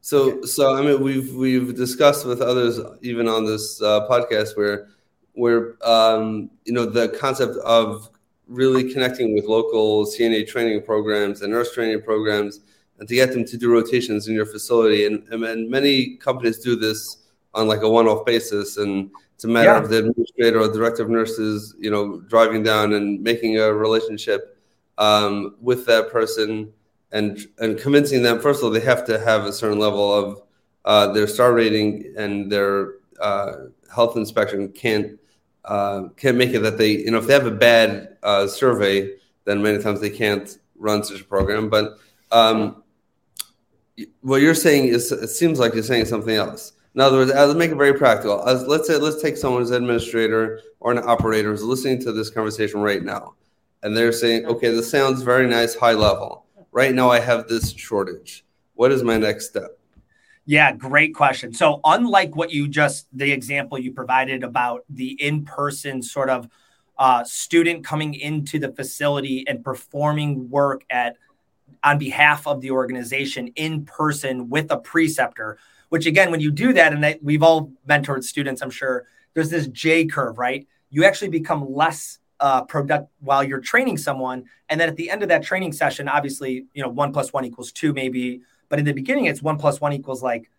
So, 0.00 0.42
so 0.42 0.74
I 0.74 0.82
mean, 0.82 1.02
we've 1.02 1.34
we've 1.34 1.74
discussed 1.74 2.24
with 2.26 2.40
others, 2.40 2.80
even 3.02 3.28
on 3.28 3.44
this 3.44 3.80
uh, 3.82 4.08
podcast, 4.08 4.56
where 4.56 4.88
where 5.34 5.76
um, 5.86 6.50
you 6.64 6.72
know 6.72 6.86
the 6.86 7.08
concept 7.08 7.56
of 7.58 8.08
really 8.46 8.92
connecting 8.92 9.34
with 9.34 9.44
local 9.44 10.06
CNA 10.06 10.48
training 10.48 10.82
programs 10.82 11.42
and 11.42 11.52
nurse 11.52 11.72
training 11.72 12.02
programs, 12.02 12.60
and 12.98 13.08
to 13.08 13.14
get 13.14 13.32
them 13.32 13.44
to 13.44 13.56
do 13.56 13.70
rotations 13.70 14.26
in 14.26 14.34
your 14.34 14.46
facility. 14.46 15.06
And, 15.06 15.22
and 15.32 15.70
many 15.70 16.16
companies 16.16 16.58
do 16.58 16.76
this 16.76 17.18
on 17.54 17.68
like 17.68 17.82
a 17.82 17.88
one-off 17.88 18.24
basis, 18.24 18.78
and 18.78 19.10
it's 19.34 19.44
a 19.44 19.48
matter 19.48 19.70
yeah. 19.70 19.78
of 19.78 19.88
the 19.90 19.98
administrator 19.98 20.60
or 20.60 20.72
director 20.72 21.02
of 21.02 21.10
nurses, 21.10 21.74
you 21.78 21.90
know, 21.90 22.20
driving 22.22 22.62
down 22.62 22.94
and 22.94 23.22
making 23.22 23.58
a 23.58 23.72
relationship 23.72 24.58
um, 24.98 25.56
with 25.60 25.86
that 25.86 26.10
person 26.10 26.72
and 27.12 27.46
and 27.58 27.78
convincing 27.78 28.22
them 28.22 28.40
first 28.40 28.60
of 28.60 28.64
all 28.64 28.70
they 28.70 28.80
have 28.80 29.04
to 29.04 29.18
have 29.18 29.44
a 29.44 29.52
certain 29.52 29.78
level 29.78 30.12
of 30.12 30.42
uh, 30.84 31.12
their 31.12 31.26
star 31.26 31.52
rating 31.52 32.12
and 32.16 32.50
their 32.50 32.94
uh, 33.20 33.52
health 33.94 34.16
inspection 34.16 34.68
can't 34.68 35.18
uh, 35.64 36.04
can't 36.16 36.36
make 36.36 36.50
it 36.50 36.60
that 36.60 36.78
they 36.78 36.92
you 36.92 37.10
know 37.10 37.18
if 37.18 37.26
they 37.26 37.34
have 37.34 37.46
a 37.46 37.50
bad 37.50 38.16
uh, 38.22 38.46
survey 38.46 39.10
then 39.44 39.62
many 39.62 39.82
times 39.82 40.00
they 40.00 40.10
can't 40.10 40.58
run 40.76 41.04
such 41.04 41.20
a 41.20 41.24
program. 41.24 41.68
But 41.68 41.98
um, 42.32 42.82
what 44.20 44.40
you're 44.40 44.54
saying 44.54 44.86
is 44.86 45.12
it 45.12 45.28
seems 45.28 45.58
like 45.58 45.74
you're 45.74 45.82
saying 45.82 46.06
something 46.06 46.34
else. 46.34 46.72
In 46.94 47.00
other 47.00 47.18
words 47.18 47.32
let's 47.32 47.54
make 47.54 47.70
it 47.70 47.76
very 47.76 47.94
practical. 47.94 48.46
As, 48.48 48.66
let's 48.66 48.88
say 48.88 48.96
let's 48.96 49.22
take 49.22 49.36
someone 49.36 49.62
who's 49.62 49.70
an 49.70 49.76
administrator 49.82 50.60
or 50.80 50.92
an 50.92 50.98
operator 50.98 51.50
who's 51.50 51.62
listening 51.62 52.00
to 52.02 52.12
this 52.12 52.30
conversation 52.30 52.80
right 52.80 53.02
now 53.02 53.34
and 53.82 53.96
they're 53.96 54.12
saying 54.12 54.46
okay 54.46 54.70
this 54.70 54.90
sounds 54.90 55.22
very 55.22 55.46
nice 55.46 55.74
high 55.74 55.92
level 55.92 56.46
right 56.72 56.94
now 56.94 57.10
I 57.10 57.20
have 57.20 57.48
this 57.48 57.72
shortage. 57.72 58.44
What 58.74 58.92
is 58.92 59.02
my 59.02 59.18
next 59.18 59.48
step? 59.48 59.78
Yeah, 60.46 60.72
great 60.72 61.14
question. 61.14 61.52
So, 61.52 61.80
unlike 61.84 62.34
what 62.34 62.50
you 62.50 62.66
just, 62.66 63.06
the 63.12 63.30
example 63.30 63.78
you 63.78 63.92
provided 63.92 64.42
about 64.42 64.84
the 64.88 65.10
in 65.22 65.44
person 65.44 66.02
sort 66.02 66.30
of 66.30 66.48
uh, 66.98 67.24
student 67.24 67.84
coming 67.84 68.14
into 68.14 68.58
the 68.58 68.72
facility 68.72 69.44
and 69.46 69.64
performing 69.64 70.50
work 70.50 70.82
at 70.90 71.16
on 71.82 71.98
behalf 71.98 72.46
of 72.46 72.60
the 72.60 72.70
organization 72.70 73.48
in 73.56 73.84
person 73.84 74.50
with 74.50 74.70
a 74.70 74.78
preceptor, 74.78 75.58
which 75.88 76.06
again, 76.06 76.30
when 76.30 76.40
you 76.40 76.50
do 76.50 76.72
that, 76.72 76.92
and 76.92 77.18
we've 77.22 77.42
all 77.42 77.72
mentored 77.88 78.24
students, 78.24 78.60
I'm 78.60 78.70
sure 78.70 79.06
there's 79.34 79.50
this 79.50 79.66
J 79.68 80.06
curve, 80.06 80.38
right? 80.38 80.66
You 80.90 81.04
actually 81.04 81.28
become 81.28 81.72
less 81.72 82.18
uh, 82.40 82.64
product 82.64 83.10
while 83.20 83.44
you're 83.44 83.60
training 83.60 83.98
someone. 83.98 84.44
And 84.68 84.80
then 84.80 84.88
at 84.88 84.96
the 84.96 85.10
end 85.10 85.22
of 85.22 85.28
that 85.28 85.42
training 85.42 85.72
session, 85.72 86.08
obviously, 86.08 86.66
you 86.74 86.82
know, 86.82 86.88
one 86.88 87.12
plus 87.12 87.32
one 87.32 87.44
equals 87.44 87.70
two, 87.70 87.92
maybe. 87.92 88.40
But 88.68 88.78
in 88.78 88.84
the 88.84 88.92
beginning, 88.92 89.26
it's 89.26 89.42
one 89.42 89.58
plus 89.58 89.80
one 89.80 89.92
equals 89.92 90.22
like 90.22 90.50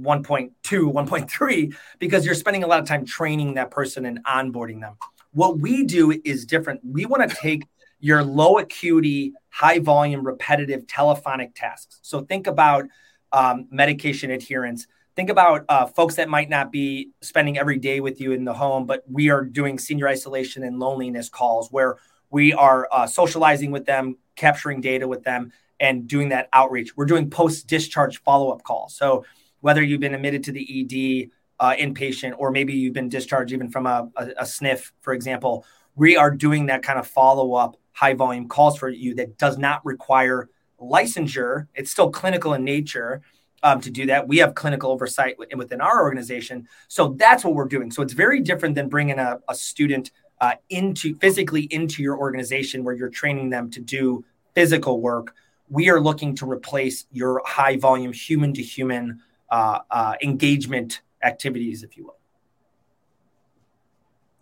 1.2, 0.00 0.52
1.3, 0.62 1.74
because 1.98 2.24
you're 2.24 2.34
spending 2.34 2.64
a 2.64 2.66
lot 2.66 2.80
of 2.80 2.86
time 2.86 3.04
training 3.04 3.54
that 3.54 3.70
person 3.70 4.04
and 4.06 4.24
onboarding 4.24 4.80
them. 4.80 4.96
What 5.32 5.58
we 5.58 5.84
do 5.84 6.18
is 6.24 6.44
different. 6.46 6.80
We 6.84 7.06
want 7.06 7.28
to 7.28 7.36
take 7.36 7.66
your 7.98 8.22
low 8.22 8.58
acuity, 8.58 9.32
high 9.48 9.78
volume, 9.78 10.24
repetitive 10.24 10.86
telephonic 10.86 11.54
tasks. 11.54 11.98
So 12.02 12.20
think 12.20 12.46
about 12.46 12.86
um, 13.32 13.66
medication 13.70 14.30
adherence 14.30 14.86
think 15.16 15.30
about 15.30 15.64
uh, 15.68 15.86
folks 15.86 16.16
that 16.16 16.28
might 16.28 16.50
not 16.50 16.70
be 16.70 17.10
spending 17.22 17.58
every 17.58 17.78
day 17.78 18.00
with 18.00 18.20
you 18.20 18.32
in 18.32 18.44
the 18.44 18.52
home, 18.52 18.84
but 18.86 19.02
we 19.10 19.30
are 19.30 19.44
doing 19.44 19.78
senior 19.78 20.06
isolation 20.06 20.62
and 20.62 20.78
loneliness 20.78 21.30
calls 21.30 21.72
where 21.72 21.96
we 22.30 22.52
are 22.52 22.86
uh, 22.92 23.06
socializing 23.06 23.70
with 23.70 23.86
them, 23.86 24.18
capturing 24.36 24.82
data 24.82 25.08
with 25.08 25.24
them, 25.24 25.52
and 25.80 26.06
doing 26.06 26.28
that 26.28 26.48
outreach. 26.52 26.96
We're 26.96 27.06
doing 27.06 27.30
post 27.30 27.66
discharge 27.66 28.22
follow 28.22 28.50
up 28.50 28.62
calls. 28.62 28.94
So 28.94 29.24
whether 29.60 29.82
you've 29.82 30.00
been 30.00 30.14
admitted 30.14 30.44
to 30.44 30.52
the 30.52 30.62
ED, 30.62 31.30
uh, 31.58 31.74
inpatient, 31.74 32.34
or 32.36 32.50
maybe 32.50 32.74
you've 32.74 32.92
been 32.92 33.08
discharged 33.08 33.52
even 33.52 33.70
from 33.70 33.86
a, 33.86 34.10
a, 34.16 34.28
a 34.38 34.76
for 35.00 35.14
example, 35.14 35.64
we 35.94 36.18
are 36.18 36.30
doing 36.30 36.66
that 36.66 36.82
kind 36.82 36.98
of 36.98 37.06
follow 37.06 37.54
up 37.54 37.78
high 37.92 38.12
volume 38.12 38.48
calls 38.48 38.76
for 38.76 38.90
you 38.90 39.14
that 39.14 39.38
does 39.38 39.56
not 39.56 39.84
require 39.86 40.50
licensure. 40.78 41.68
It's 41.74 41.90
still 41.90 42.10
clinical 42.10 42.52
in 42.52 42.64
nature 42.64 43.22
um, 43.62 43.80
to 43.80 43.90
do 43.90 44.06
that. 44.06 44.28
We 44.28 44.38
have 44.38 44.54
clinical 44.54 44.90
oversight 44.90 45.36
within 45.38 45.80
our 45.80 46.02
organization. 46.02 46.68
So 46.88 47.14
that's 47.18 47.44
what 47.44 47.54
we're 47.54 47.66
doing. 47.66 47.90
So 47.90 48.02
it's 48.02 48.12
very 48.12 48.40
different 48.40 48.74
than 48.74 48.88
bringing 48.88 49.18
a, 49.18 49.38
a 49.48 49.54
student 49.54 50.10
uh, 50.40 50.54
into 50.68 51.16
physically 51.18 51.62
into 51.62 52.02
your 52.02 52.18
organization 52.18 52.84
where 52.84 52.94
you're 52.94 53.08
training 53.08 53.50
them 53.50 53.70
to 53.70 53.80
do 53.80 54.24
physical 54.54 55.00
work. 55.00 55.34
We 55.68 55.88
are 55.88 56.00
looking 56.00 56.34
to 56.36 56.50
replace 56.50 57.06
your 57.10 57.42
high 57.44 57.76
volume 57.76 58.12
human 58.12 58.52
to 58.54 58.62
human 58.62 59.20
uh, 59.50 59.80
uh, 59.90 60.14
engagement 60.22 61.02
activities, 61.22 61.82
if 61.82 61.96
you 61.96 62.04
will. 62.04 62.16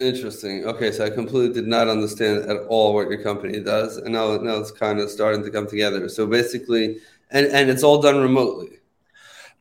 Interesting. 0.00 0.64
Okay, 0.64 0.90
so 0.90 1.04
I 1.04 1.10
completely 1.10 1.54
did 1.54 1.68
not 1.68 1.88
understand 1.88 2.50
at 2.50 2.56
all 2.68 2.94
what 2.94 3.08
your 3.08 3.22
company 3.22 3.60
does, 3.60 3.96
and 3.96 4.12
now 4.12 4.36
now 4.38 4.56
it's 4.56 4.72
kind 4.72 4.98
of 4.98 5.08
starting 5.08 5.42
to 5.44 5.50
come 5.50 5.68
together. 5.68 6.08
So 6.08 6.26
basically, 6.26 6.98
and 7.30 7.46
and 7.46 7.70
it's 7.70 7.84
all 7.84 8.02
done 8.02 8.20
remotely. 8.20 8.80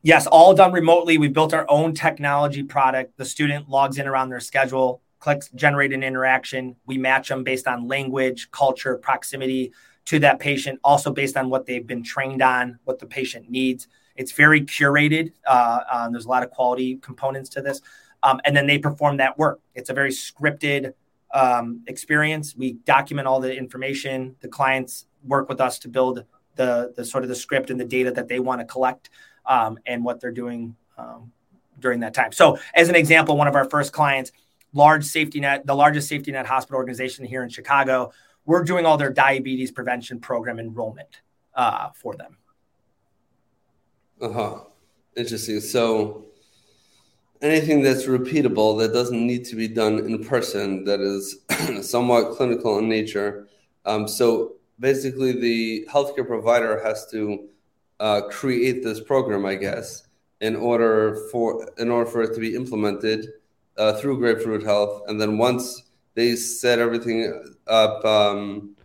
Yes, 0.04 0.26
all 0.26 0.52
done 0.52 0.70
remotely. 0.70 1.16
We 1.16 1.28
built 1.28 1.54
our 1.54 1.64
own 1.66 1.94
technology 1.94 2.62
product. 2.62 3.16
The 3.16 3.24
student 3.24 3.70
logs 3.70 3.96
in 3.96 4.06
around 4.06 4.28
their 4.28 4.38
schedule, 4.38 5.00
clicks 5.18 5.48
generate 5.54 5.94
an 5.94 6.02
interaction. 6.02 6.76
We 6.84 6.98
match 6.98 7.30
them 7.30 7.42
based 7.42 7.66
on 7.66 7.88
language, 7.88 8.50
culture, 8.50 8.98
proximity 8.98 9.72
to 10.04 10.18
that 10.18 10.40
patient, 10.40 10.78
also 10.84 11.10
based 11.10 11.38
on 11.38 11.48
what 11.48 11.64
they've 11.64 11.86
been 11.86 12.02
trained 12.02 12.42
on, 12.42 12.78
what 12.84 12.98
the 12.98 13.06
patient 13.06 13.48
needs. 13.48 13.88
It's 14.14 14.32
very 14.32 14.60
curated. 14.60 15.32
Uh, 15.46 15.80
um, 15.90 16.12
there's 16.12 16.26
a 16.26 16.28
lot 16.28 16.42
of 16.42 16.50
quality 16.50 16.96
components 16.98 17.48
to 17.50 17.62
this. 17.62 17.80
Um, 18.22 18.42
and 18.44 18.54
then 18.54 18.66
they 18.66 18.76
perform 18.76 19.16
that 19.16 19.38
work. 19.38 19.60
It's 19.74 19.88
a 19.88 19.94
very 19.94 20.10
scripted 20.10 20.92
um, 21.32 21.82
experience. 21.86 22.54
We 22.54 22.74
document 22.74 23.26
all 23.26 23.40
the 23.40 23.56
information. 23.56 24.36
The 24.40 24.48
clients 24.48 25.06
work 25.26 25.48
with 25.48 25.62
us 25.62 25.78
to 25.78 25.88
build 25.88 26.24
the, 26.56 26.92
the 26.94 27.06
sort 27.06 27.24
of 27.24 27.30
the 27.30 27.34
script 27.34 27.70
and 27.70 27.80
the 27.80 27.86
data 27.86 28.10
that 28.10 28.28
they 28.28 28.38
want 28.38 28.60
to 28.60 28.66
collect 28.66 29.08
um, 29.46 29.78
and 29.86 30.04
what 30.04 30.20
they're 30.20 30.32
doing 30.32 30.76
um, 30.98 31.32
during 31.80 32.00
that 32.00 32.14
time. 32.14 32.32
So, 32.32 32.58
as 32.74 32.88
an 32.88 32.94
example, 32.94 33.36
one 33.36 33.48
of 33.48 33.54
our 33.54 33.68
first 33.68 33.92
clients, 33.92 34.32
large 34.72 35.04
safety 35.04 35.40
net, 35.40 35.66
the 35.66 35.74
largest 35.74 36.08
safety 36.08 36.32
net 36.32 36.46
hospital 36.46 36.76
organization 36.76 37.24
here 37.24 37.42
in 37.42 37.48
Chicago, 37.48 38.12
we're 38.44 38.64
doing 38.64 38.84
all 38.84 38.96
their 38.96 39.12
diabetes 39.12 39.70
prevention 39.70 40.20
program 40.20 40.58
enrollment 40.58 41.20
uh, 41.54 41.90
for 41.94 42.14
them. 42.14 42.36
Uh 44.20 44.32
huh. 44.32 44.58
Interesting. 45.16 45.60
So 45.60 46.26
anything 47.42 47.82
that's 47.82 48.06
repeatable 48.06 48.78
that 48.78 48.92
doesn't 48.92 49.26
need 49.26 49.44
to 49.44 49.56
be 49.56 49.68
done 49.68 49.98
in 49.98 50.24
person 50.24 50.84
that 50.84 51.00
is 51.00 51.40
somewhat 51.88 52.36
clinical 52.36 52.78
in 52.78 52.88
nature. 52.88 53.48
Um, 53.84 54.08
so 54.08 54.54
basically, 54.80 55.32
the 55.32 55.86
healthcare 55.90 56.26
provider 56.26 56.82
has 56.82 57.06
to 57.10 57.48
uh, 58.04 58.20
create 58.28 58.84
this 58.84 59.00
program, 59.00 59.46
I 59.46 59.54
guess, 59.54 60.08
in 60.42 60.54
order 60.56 61.26
for 61.32 61.66
in 61.78 61.90
order 61.90 62.08
for 62.10 62.22
it 62.22 62.34
to 62.34 62.40
be 62.40 62.54
implemented 62.54 63.28
uh, 63.78 63.94
through 63.94 64.18
Grapefruit 64.18 64.62
Health, 64.62 65.04
and 65.08 65.18
then 65.18 65.38
once 65.38 65.84
they 66.12 66.36
set 66.36 66.78
everything 66.78 67.54
up 67.66 68.04
um, 68.04 68.76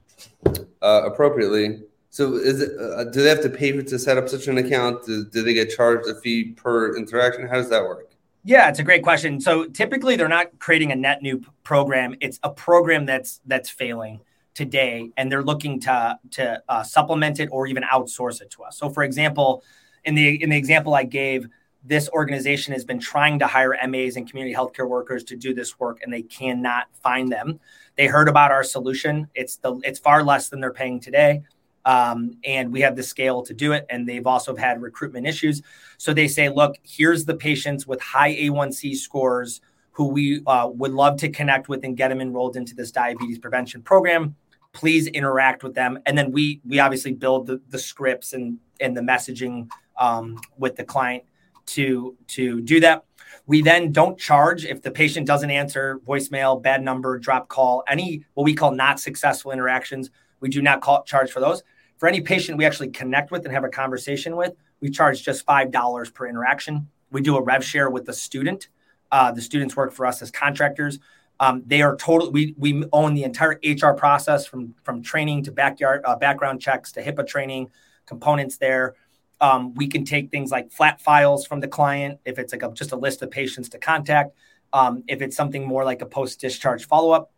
uh, 0.81 1.01
appropriately. 1.05 1.83
So, 2.11 2.35
is 2.35 2.61
it, 2.61 2.71
uh, 2.79 3.03
do 3.03 3.21
they 3.21 3.29
have 3.29 3.41
to 3.41 3.49
pay 3.49 3.71
to 3.71 3.99
set 3.99 4.17
up 4.17 4.29
such 4.29 4.47
an 4.47 4.57
account? 4.57 5.05
Do, 5.05 5.25
do 5.25 5.43
they 5.43 5.53
get 5.53 5.69
charged 5.69 6.09
a 6.09 6.15
fee 6.15 6.53
per 6.53 6.95
interaction? 6.95 7.47
How 7.47 7.55
does 7.55 7.69
that 7.69 7.83
work? 7.83 8.09
Yeah, 8.45 8.69
it's 8.69 8.79
a 8.79 8.83
great 8.83 9.03
question. 9.03 9.41
So 9.41 9.65
typically, 9.65 10.15
they're 10.15 10.29
not 10.29 10.57
creating 10.59 10.91
a 10.93 10.95
net 10.95 11.21
new 11.21 11.43
program. 11.63 12.15
It's 12.21 12.39
a 12.41 12.49
program 12.49 13.05
that's 13.05 13.41
that's 13.45 13.69
failing 13.69 14.21
today, 14.59 15.09
and 15.15 15.31
they're 15.31 15.41
looking 15.51 15.79
to 15.79 16.19
to 16.31 16.61
uh, 16.67 16.83
supplement 16.83 17.39
it 17.39 17.47
or 17.49 17.65
even 17.65 17.81
outsource 17.83 18.41
it 18.41 18.49
to 18.51 18.63
us. 18.63 18.77
So, 18.77 18.89
for 18.89 19.03
example, 19.03 19.63
in 20.03 20.15
the 20.15 20.43
in 20.43 20.49
the 20.49 20.57
example 20.57 20.93
I 20.93 21.05
gave, 21.05 21.47
this 21.85 22.09
organization 22.09 22.73
has 22.73 22.83
been 22.83 22.99
trying 22.99 23.39
to 23.39 23.47
hire 23.47 23.73
MAs 23.87 24.17
and 24.17 24.29
community 24.29 24.53
healthcare 24.53 24.87
workers 24.87 25.23
to 25.25 25.37
do 25.37 25.53
this 25.53 25.79
work, 25.79 25.99
and 26.03 26.11
they 26.11 26.23
cannot 26.23 26.87
find 27.01 27.31
them. 27.31 27.61
They 27.95 28.07
heard 28.07 28.27
about 28.27 28.51
our 28.51 28.65
solution. 28.65 29.29
It's 29.33 29.55
the 29.55 29.79
it's 29.85 29.99
far 29.99 30.25
less 30.25 30.49
than 30.49 30.59
they're 30.59 30.73
paying 30.73 30.99
today. 30.99 31.41
Um, 31.85 32.35
and 32.43 32.73
we 32.73 32.81
have 32.81 32.97
the 32.97 33.03
scale 33.03 33.41
to 33.43 33.53
do 33.53 33.71
it. 33.71 33.85
And 33.89 34.07
they've 34.07 34.27
also 34.27 34.53
had 34.53 34.81
recruitment 34.81 35.25
issues. 35.25 35.61
So 35.97 36.13
they 36.13 36.27
say, 36.27 36.49
look, 36.49 36.75
here's 36.83 37.23
the 37.23 37.35
patients 37.35 37.87
with 37.87 38.01
high 38.01 38.35
A1C 38.35 38.97
scores 38.97 39.61
who 39.99 40.05
we 40.05 40.41
uh, 40.47 40.69
would 40.71 40.93
love 40.93 41.17
to 41.17 41.27
connect 41.27 41.67
with 41.67 41.83
and 41.83 41.97
get 41.97 42.07
them 42.07 42.21
enrolled 42.21 42.55
into 42.55 42.73
this 42.73 42.89
diabetes 42.89 43.37
prevention 43.37 43.81
program. 43.81 44.33
Please 44.73 45.07
interact 45.07 45.63
with 45.63 45.73
them. 45.73 45.99
And 46.05 46.17
then 46.17 46.31
we 46.31 46.61
we 46.67 46.79
obviously 46.79 47.13
build 47.13 47.47
the, 47.47 47.61
the 47.69 47.79
scripts 47.79 48.33
and 48.33 48.59
and 48.79 48.95
the 48.95 49.01
messaging 49.01 49.69
um, 49.97 50.39
with 50.57 50.75
the 50.75 50.83
client 50.83 51.23
to 51.67 52.15
to 52.27 52.61
do 52.61 52.79
that. 52.79 53.05
We 53.45 53.61
then 53.61 53.91
don't 53.91 54.17
charge 54.17 54.65
if 54.65 54.81
the 54.81 54.91
patient 54.91 55.27
doesn't 55.27 55.49
answer 55.49 55.99
voicemail, 56.07 56.61
bad 56.61 56.83
number, 56.83 57.17
drop 57.17 57.47
call, 57.47 57.83
any 57.87 58.25
what 58.33 58.43
we 58.43 58.53
call 58.53 58.71
not 58.71 58.99
successful 58.99 59.51
interactions. 59.51 60.09
We 60.39 60.49
do 60.49 60.61
not 60.61 60.81
call, 60.81 61.03
charge 61.03 61.31
for 61.31 61.39
those. 61.39 61.63
For 61.97 62.07
any 62.07 62.21
patient 62.21 62.57
we 62.57 62.65
actually 62.65 62.89
connect 62.89 63.31
with 63.31 63.43
and 63.45 63.53
have 63.53 63.65
a 63.65 63.69
conversation 63.69 64.35
with, 64.35 64.53
we 64.79 64.89
charge 64.89 65.21
just 65.23 65.45
$5 65.45 66.13
per 66.13 66.27
interaction. 66.27 66.87
We 67.11 67.21
do 67.21 67.35
a 67.35 67.41
rev 67.41 67.63
share 67.63 67.89
with 67.89 68.05
the 68.05 68.13
student. 68.13 68.69
Uh, 69.11 69.31
the 69.31 69.41
students 69.41 69.75
work 69.75 69.91
for 69.91 70.05
us 70.05 70.21
as 70.21 70.31
contractors. 70.31 70.99
Um, 71.39 71.63
they 71.65 71.81
are 71.81 71.95
totally 71.95 72.31
We 72.31 72.55
we 72.57 72.83
own 72.91 73.13
the 73.13 73.23
entire 73.23 73.59
HR 73.63 73.93
process 73.93 74.45
from 74.45 74.75
from 74.83 75.01
training 75.01 75.43
to 75.43 75.51
backyard 75.51 76.01
uh, 76.05 76.15
background 76.15 76.61
checks 76.61 76.91
to 76.93 77.03
HIPAA 77.03 77.27
training 77.27 77.69
components. 78.05 78.57
There, 78.57 78.95
um, 79.39 79.73
we 79.75 79.87
can 79.87 80.03
take 80.03 80.31
things 80.31 80.51
like 80.51 80.71
flat 80.71 80.99
files 81.01 81.45
from 81.45 81.61
the 81.61 81.67
client 81.67 82.19
if 82.25 82.39
it's 82.39 82.51
like 82.51 82.63
a, 82.63 82.71
just 82.73 82.91
a 82.91 82.97
list 82.97 83.21
of 83.21 83.31
patients 83.31 83.69
to 83.69 83.79
contact. 83.79 84.35
Um, 84.73 85.03
if 85.07 85.21
it's 85.21 85.35
something 85.35 85.65
more 85.65 85.83
like 85.83 86.01
a 86.01 86.05
post 86.05 86.39
discharge 86.41 86.85
follow 86.85 87.11
up, 87.11 87.31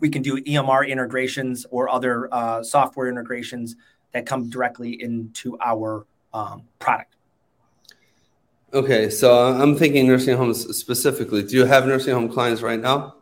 we 0.00 0.08
can 0.08 0.22
do 0.22 0.40
EMR 0.42 0.88
integrations 0.88 1.66
or 1.70 1.88
other 1.88 2.32
uh, 2.32 2.62
software 2.62 3.08
integrations 3.08 3.76
that 4.12 4.24
come 4.24 4.48
directly 4.48 5.02
into 5.02 5.58
our 5.64 6.06
um, 6.32 6.62
product. 6.78 7.16
Okay, 8.72 9.10
so 9.10 9.52
I'm 9.54 9.76
thinking 9.76 10.06
nursing 10.06 10.36
homes 10.36 10.76
specifically. 10.76 11.42
Do 11.42 11.56
you 11.56 11.64
have 11.64 11.86
nursing 11.86 12.14
home 12.14 12.28
clients 12.28 12.62
right 12.62 12.80
now? 12.80 13.15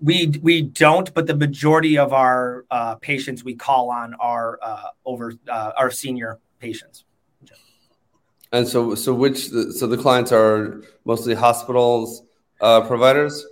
We 0.00 0.32
we 0.42 0.62
don't, 0.62 1.12
but 1.14 1.26
the 1.26 1.34
majority 1.34 1.96
of 1.98 2.12
our 2.12 2.64
uh, 2.70 2.96
patients 2.96 3.42
we 3.42 3.54
call 3.54 3.90
on 3.90 4.14
are 4.14 4.58
uh, 4.62 4.88
over 5.04 5.34
uh, 5.48 5.72
our 5.76 5.90
senior 5.90 6.38
patients. 6.58 7.04
And 8.52 8.66
so, 8.66 8.94
so 8.94 9.12
which 9.12 9.48
so 9.48 9.86
the 9.86 9.96
clients 9.96 10.32
are 10.32 10.82
mostly 11.04 11.34
hospitals, 11.34 12.22
uh, 12.60 12.82
providers 12.82 13.44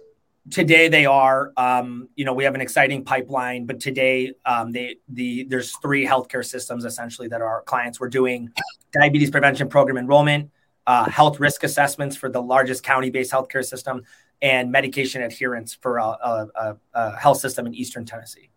today 0.50 0.88
they 0.88 1.06
are 1.06 1.52
um, 1.56 2.08
you 2.16 2.24
know 2.24 2.34
we 2.34 2.44
have 2.44 2.54
an 2.54 2.60
exciting 2.60 3.04
pipeline 3.04 3.64
but 3.64 3.80
today 3.80 4.32
um, 4.44 4.72
they 4.72 4.96
the 5.08 5.44
there's 5.44 5.76
three 5.78 6.06
healthcare 6.06 6.44
systems 6.44 6.84
essentially 6.84 7.28
that 7.28 7.40
are 7.40 7.62
clients 7.62 7.98
we're 7.98 8.08
doing 8.08 8.50
diabetes 8.92 9.30
prevention 9.30 9.68
program 9.68 9.96
enrollment 9.96 10.50
uh, 10.86 11.08
health 11.08 11.40
risk 11.40 11.64
assessments 11.64 12.14
for 12.14 12.28
the 12.28 12.40
largest 12.40 12.82
county-based 12.82 13.32
healthcare 13.32 13.64
system 13.64 14.02
and 14.44 14.70
medication 14.70 15.22
adherence 15.22 15.74
for 15.74 15.96
a, 15.96 16.04
a, 16.04 16.76
a, 16.92 17.16
health 17.16 17.38
system 17.38 17.66
in 17.66 17.74
eastern 17.74 18.04
tennessee 18.04 18.50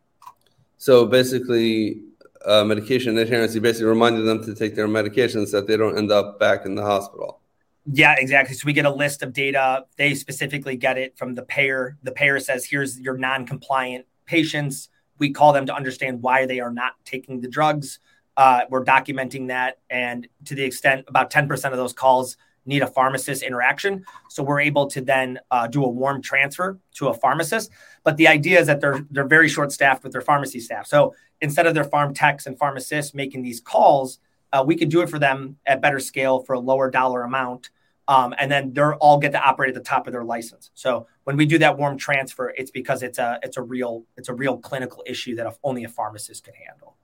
so 0.78 1.06
basically 1.06 2.02
uh, 2.46 2.64
medication 2.64 3.18
adherence 3.18 3.56
you 3.56 3.62
basically 3.62 3.88
reminding 3.88 4.26
them 4.26 4.44
to 4.44 4.54
take 4.54 4.76
their 4.76 4.88
medications 4.88 5.52
that 5.52 5.66
they 5.66 5.78
don't 5.78 5.98
end 5.98 6.12
up 6.12 6.40
back 6.40 6.66
in 6.66 6.76
the 6.76 6.84
hospital 6.84 7.42
yeah, 7.90 8.16
exactly. 8.18 8.54
So 8.54 8.66
we 8.66 8.74
get 8.74 8.86
a 8.86 8.94
list 8.94 9.24
of 9.24 9.32
data. 9.32 9.86
They 9.96 10.14
specifically 10.14 10.76
get 10.76 10.98
it 10.98 11.18
from 11.18 11.36
the 11.36 11.44
payer. 11.44 11.98
The 12.04 12.12
payer 12.12 12.40
says, 12.40 12.66
"Here's 12.66 13.00
your 13.00 13.18
non-compliant 13.18 14.06
patients." 14.26 14.90
We 15.20 15.32
call 15.32 15.54
them 15.54 15.66
to 15.68 15.74
understand 15.74 16.22
why 16.22 16.46
they 16.46 16.60
are 16.60 16.72
not 16.72 16.94
taking 17.06 17.40
the 17.40 17.48
drugs. 17.48 18.00
Uh, 18.36 18.62
we're 18.70 18.84
documenting 18.84 19.48
that, 19.48 19.80
and 19.90 20.28
to 20.46 20.54
the 20.54 20.64
extent 20.64 21.06
about 21.08 21.32
10% 21.32 21.72
of 21.72 21.78
those 21.78 21.94
calls 21.94 22.36
need 22.68 22.82
a 22.82 22.88
pharmacist 22.88 23.44
interaction. 23.44 24.06
So 24.30 24.44
we're 24.44 24.60
able 24.60 24.88
to 24.88 25.02
then 25.02 25.40
uh, 25.52 25.68
do 25.68 25.84
a 25.84 25.90
warm 25.90 26.22
transfer 26.22 26.80
to 26.96 27.08
a 27.08 27.14
pharmacist. 27.14 27.72
But 28.04 28.18
the 28.18 28.28
idea 28.28 28.60
is 28.60 28.68
that 28.68 28.82
they're 28.82 29.06
they're 29.10 29.28
very 29.28 29.50
short 29.50 29.72
staffed 29.72 30.04
with 30.04 30.12
their 30.12 30.22
pharmacy 30.22 30.60
staff. 30.60 30.88
So 30.88 31.16
instead 31.42 31.66
of 31.68 31.74
their 31.74 31.86
pharm 31.86 32.14
techs 32.14 32.46
and 32.46 32.58
pharmacists 32.58 33.14
making 33.14 33.42
these 33.42 33.60
calls, 33.62 34.20
uh, 34.54 34.64
we 34.66 34.76
can 34.76 34.90
do 34.90 35.02
it 35.02 35.10
for 35.10 35.20
them 35.20 35.58
at 35.66 35.82
better 35.82 36.00
scale 36.00 36.40
for 36.40 36.54
a 36.54 36.60
lower 36.60 36.90
dollar 36.90 37.24
amount 37.24 37.70
um, 38.08 38.34
and 38.38 38.50
then 38.50 38.74
they're 38.74 38.96
all 38.96 39.20
get 39.20 39.34
to 39.34 39.42
operate 39.42 39.70
at 39.70 39.76
the 39.76 39.88
top 39.88 40.08
of 40.08 40.14
their 40.14 40.24
license. 40.24 40.72
So 40.74 41.08
when 41.26 41.36
we 41.36 41.46
do 41.46 41.58
that 41.58 41.78
warm 41.78 41.98
transfer, 41.98 42.54
it's 42.58 42.72
because 42.72 43.04
it's 43.04 43.18
a 43.18 43.40
it's 43.44 43.58
a 43.58 43.62
real 43.62 44.06
it's 44.16 44.30
a 44.30 44.34
real 44.34 44.58
clinical 44.58 45.04
issue 45.06 45.36
that 45.36 45.58
only 45.64 45.84
a 45.84 45.90
pharmacist 45.90 46.46
can 46.46 46.54
handle. 46.54 46.96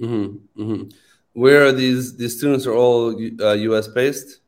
Mm-hmm, 0.00 0.62
mm-hmm. 0.62 0.88
Where 1.34 1.66
are 1.66 1.72
these 1.72 2.16
these 2.16 2.38
students 2.38 2.66
are 2.66 2.74
all 2.74 3.14
uh, 3.40 3.52
U.S. 3.52 3.88
based? 3.88 4.40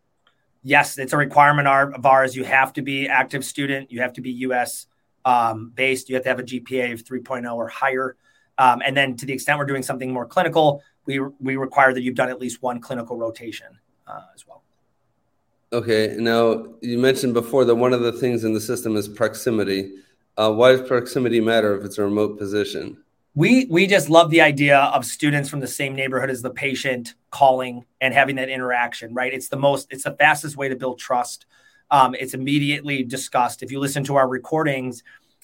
Yes, 0.69 0.99
it's 0.99 1.15
a 1.15 1.17
requirement 1.17 1.67
of 1.67 2.05
ours. 2.05 2.37
You 2.37 2.45
have 2.45 2.75
to 2.75 2.83
be 2.83 3.09
active 3.09 3.43
student. 3.43 3.91
You 3.91 4.03
have 4.03 4.13
to 4.13 4.21
be 4.21 4.31
U.S. 4.49 4.87
Um, 5.25 5.73
based. 5.75 6.11
You 6.11 6.17
have 6.17 6.25
to 6.25 6.29
have 6.29 6.41
a 6.41 6.43
GPA 6.43 6.93
of 6.93 7.05
3.0 7.05 7.51
or 7.55 7.69
higher. 7.69 8.17
Um, 8.59 8.83
and 8.85 8.95
then 8.95 9.17
to 9.17 9.25
the 9.25 9.33
extent 9.33 9.59
we're 9.59 9.65
doing 9.65 9.83
something 9.83 10.13
more 10.13 10.27
clinical, 10.27 10.83
we 11.07 11.21
we 11.41 11.57
require 11.57 11.95
that 11.95 12.03
you've 12.03 12.17
done 12.17 12.29
at 12.29 12.39
least 12.39 12.61
one 12.61 12.83
clinical 12.83 13.17
rotation 13.17 13.79
uh, 14.07 14.21
as 14.35 14.47
well. 14.47 14.63
Okay. 15.73 16.17
Now 16.19 16.67
you 16.83 16.99
mentioned 16.99 17.33
before 17.33 17.65
that 17.65 17.77
one 17.77 17.95
of 17.95 18.03
the 18.03 18.13
things 18.13 18.45
in 18.45 18.53
the 18.53 18.61
system 18.61 18.95
is 18.95 19.09
proximity. 19.09 19.93
Uh, 20.37 20.53
why 20.53 20.73
does 20.73 20.87
proximity 20.87 21.41
matter 21.41 21.79
if 21.79 21.83
it's 21.83 21.97
a 21.97 22.03
remote 22.03 22.37
position? 22.37 23.03
We 23.35 23.67
we 23.67 23.87
just 23.87 24.09
love 24.09 24.31
the 24.31 24.41
idea 24.41 24.79
of 24.79 25.05
students 25.05 25.49
from 25.49 25.61
the 25.61 25.67
same 25.67 25.95
neighborhood 25.95 26.31
as 26.31 26.43
the 26.43 26.51
patient 26.51 27.15
calling 27.31 27.85
and 28.01 28.13
having 28.13 28.37
that 28.37 28.49
interaction. 28.49 29.15
Right. 29.15 29.33
It's 29.33 29.49
the 29.49 29.57
most. 29.57 29.89
It's 29.91 30.05
the 30.05 30.17
fastest 30.17 30.57
way 30.57 30.69
to 30.69 30.77
build 30.77 30.99
trust. 30.99 31.47
Um, 31.91 32.15
it's 32.15 32.35
immediately 32.35 33.03
discussed. 33.03 33.63
If 33.63 33.71
you 33.71 33.81
listen 33.81 34.05
to 34.05 34.17
our 34.17 34.29
recordings, 34.29 35.03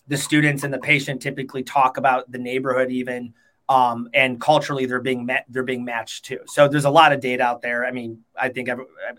the 0.08 0.16
students 0.16 0.64
and 0.64 0.74
the 0.74 0.78
patient 0.78 1.22
typically 1.22 1.62
talk 1.62 1.96
about 1.96 2.30
the 2.30 2.38
neighborhood 2.38 2.90
even 2.90 3.32
um, 3.68 4.08
and 4.12 4.40
culturally 4.40 4.86
they're 4.86 5.00
being 5.00 5.24
met, 5.24 5.46
they're 5.48 5.62
being 5.62 5.84
matched 5.84 6.26
too. 6.26 6.40
So 6.46 6.68
there's 6.68 6.84
a 6.84 6.90
lot 6.90 7.12
of 7.12 7.20
data 7.20 7.42
out 7.42 7.62
there. 7.62 7.86
I 7.86 7.92
mean, 7.92 8.22
I 8.38 8.48
think 8.50 8.68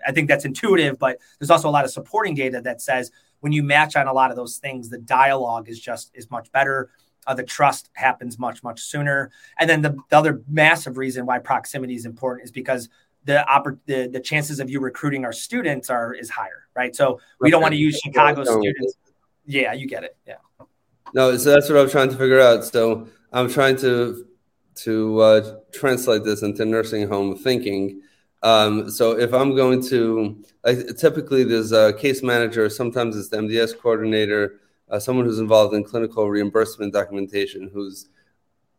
I 0.07 0.11
think 0.11 0.27
that's 0.27 0.45
intuitive, 0.45 0.99
but 0.99 1.19
there's 1.39 1.49
also 1.49 1.69
a 1.69 1.71
lot 1.71 1.85
of 1.85 1.91
supporting 1.91 2.35
data 2.35 2.61
that 2.61 2.81
says 2.81 3.11
when 3.39 3.51
you 3.51 3.63
match 3.63 3.95
on 3.95 4.07
a 4.07 4.13
lot 4.13 4.29
of 4.29 4.37
those 4.37 4.57
things, 4.57 4.89
the 4.89 4.99
dialogue 4.99 5.67
is 5.67 5.79
just 5.79 6.11
is 6.13 6.29
much 6.29 6.51
better. 6.51 6.89
Uh, 7.27 7.33
the 7.33 7.43
trust 7.43 7.89
happens 7.93 8.37
much 8.37 8.63
much 8.63 8.81
sooner. 8.81 9.31
And 9.59 9.69
then 9.69 9.81
the, 9.81 9.97
the 10.09 10.17
other 10.17 10.41
massive 10.47 10.97
reason 10.97 11.25
why 11.25 11.39
proximity 11.39 11.95
is 11.95 12.05
important 12.05 12.45
is 12.45 12.51
because 12.51 12.89
the, 13.25 13.43
oppor- 13.49 13.79
the 13.87 14.07
the 14.07 14.19
chances 14.19 14.59
of 14.59 14.69
you 14.69 14.79
recruiting 14.79 15.25
our 15.25 15.33
students 15.33 15.89
are 15.89 16.13
is 16.13 16.29
higher, 16.29 16.67
right? 16.75 16.95
So 16.95 17.19
we 17.39 17.49
don't 17.49 17.61
want 17.61 17.73
to 17.73 17.79
use 17.79 17.99
Chicago 17.99 18.43
students. 18.43 18.95
Yeah, 19.45 19.73
you 19.73 19.87
get 19.87 20.03
it. 20.03 20.17
Yeah. 20.27 20.35
No, 21.13 21.35
so 21.37 21.51
that's 21.51 21.69
what 21.69 21.79
I'm 21.79 21.89
trying 21.89 22.09
to 22.09 22.17
figure 22.17 22.39
out. 22.39 22.65
So 22.65 23.07
I'm 23.31 23.49
trying 23.49 23.77
to 23.77 24.27
to 24.75 25.19
uh, 25.21 25.55
translate 25.71 26.23
this 26.23 26.43
into 26.43 26.65
nursing 26.65 27.07
home 27.07 27.35
thinking. 27.35 28.01
Um, 28.43 28.91
so 28.91 29.17
if 29.17 29.33
I'm 29.33 29.55
going 29.55 29.81
to, 29.87 30.43
typically 30.97 31.43
there's 31.43 31.71
a 31.71 31.93
case 31.93 32.21
manager, 32.21 32.69
sometimes 32.69 33.17
it's 33.17 33.29
the 33.29 33.37
MDS 33.37 33.79
coordinator, 33.79 34.59
uh, 34.89 34.99
someone 34.99 35.25
who's 35.25 35.39
involved 35.39 35.73
in 35.73 35.83
clinical 35.83 36.29
reimbursement 36.29 36.93
documentation, 36.93 37.69
who's 37.73 38.09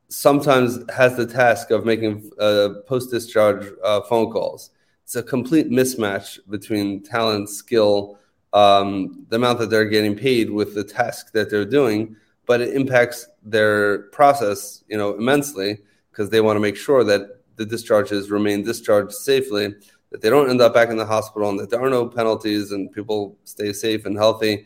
sometimes 0.09 0.79
has 0.95 1.17
the 1.17 1.27
task 1.27 1.71
of 1.71 1.85
making 1.85 2.31
uh, 2.39 2.69
post 2.87 3.11
discharge 3.11 3.67
uh, 3.85 4.01
phone 4.03 4.31
calls. 4.31 4.71
It's 5.03 5.17
a 5.17 5.23
complete 5.23 5.71
mismatch 5.71 6.39
between 6.49 7.03
talent, 7.03 7.49
skill, 7.49 8.19
um, 8.53 9.27
the 9.29 9.37
amount 9.37 9.59
that 9.59 9.71
they're 9.71 9.85
getting 9.89 10.17
paid 10.17 10.51
with 10.51 10.75
the 10.75 10.85
task 10.85 11.33
that 11.33 11.51
they're 11.51 11.65
doing, 11.65 12.17
but 12.47 12.61
it 12.61 12.75
impacts 12.75 13.29
their 13.43 14.05
process, 14.11 14.85
you 14.89 14.97
know, 14.97 15.15
immensely 15.15 15.79
because 16.11 16.31
they 16.31 16.41
want 16.41 16.57
to 16.57 16.61
make 16.61 16.77
sure 16.77 17.05
that 17.05 17.41
the 17.57 17.67
discharges 17.67 18.31
remain 18.31 18.63
discharged 18.63 19.13
safely, 19.13 19.75
that 20.11 20.21
they 20.23 20.31
don't 20.31 20.49
end 20.49 20.61
up 20.61 20.73
back 20.73 20.89
in 20.89 20.97
the 20.97 21.05
hospital, 21.05 21.51
and 21.51 21.59
that 21.59 21.71
there 21.71 21.81
are 21.81 21.91
no 21.91 22.07
penalties, 22.07 22.73
and 22.73 22.93
people 22.93 23.37
stay 23.45 23.73
safe 23.73 24.07
and 24.07 24.17
healthy. 24.17 24.65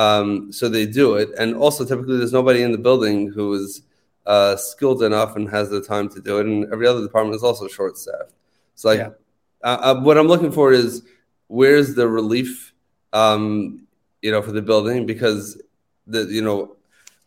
Um, 0.00 0.50
so 0.50 0.70
they 0.70 0.86
do 0.86 1.16
it, 1.16 1.28
and 1.38 1.54
also 1.54 1.84
typically 1.84 2.16
there's 2.16 2.32
nobody 2.32 2.62
in 2.62 2.72
the 2.72 2.78
building 2.78 3.30
who 3.30 3.52
is 3.52 3.82
uh, 4.24 4.56
skilled 4.56 5.02
enough 5.02 5.36
and 5.36 5.46
has 5.50 5.68
the 5.68 5.82
time 5.82 6.08
to 6.10 6.20
do 6.22 6.38
it, 6.38 6.46
and 6.46 6.72
every 6.72 6.86
other 6.86 7.02
department 7.02 7.36
is 7.36 7.42
also 7.42 7.68
short 7.68 7.98
staffed. 7.98 8.32
So 8.76 8.88
like, 8.88 9.00
yeah. 9.00 9.10
uh, 9.62 9.78
uh, 9.88 10.00
what 10.00 10.16
I'm 10.16 10.26
looking 10.26 10.52
for 10.52 10.72
is 10.72 11.02
where's 11.48 11.94
the 11.94 12.08
relief, 12.08 12.72
um, 13.12 13.86
you 14.22 14.30
know, 14.30 14.40
for 14.40 14.52
the 14.52 14.62
building 14.62 15.04
because 15.04 15.60
the 16.06 16.22
you 16.24 16.40
know 16.40 16.76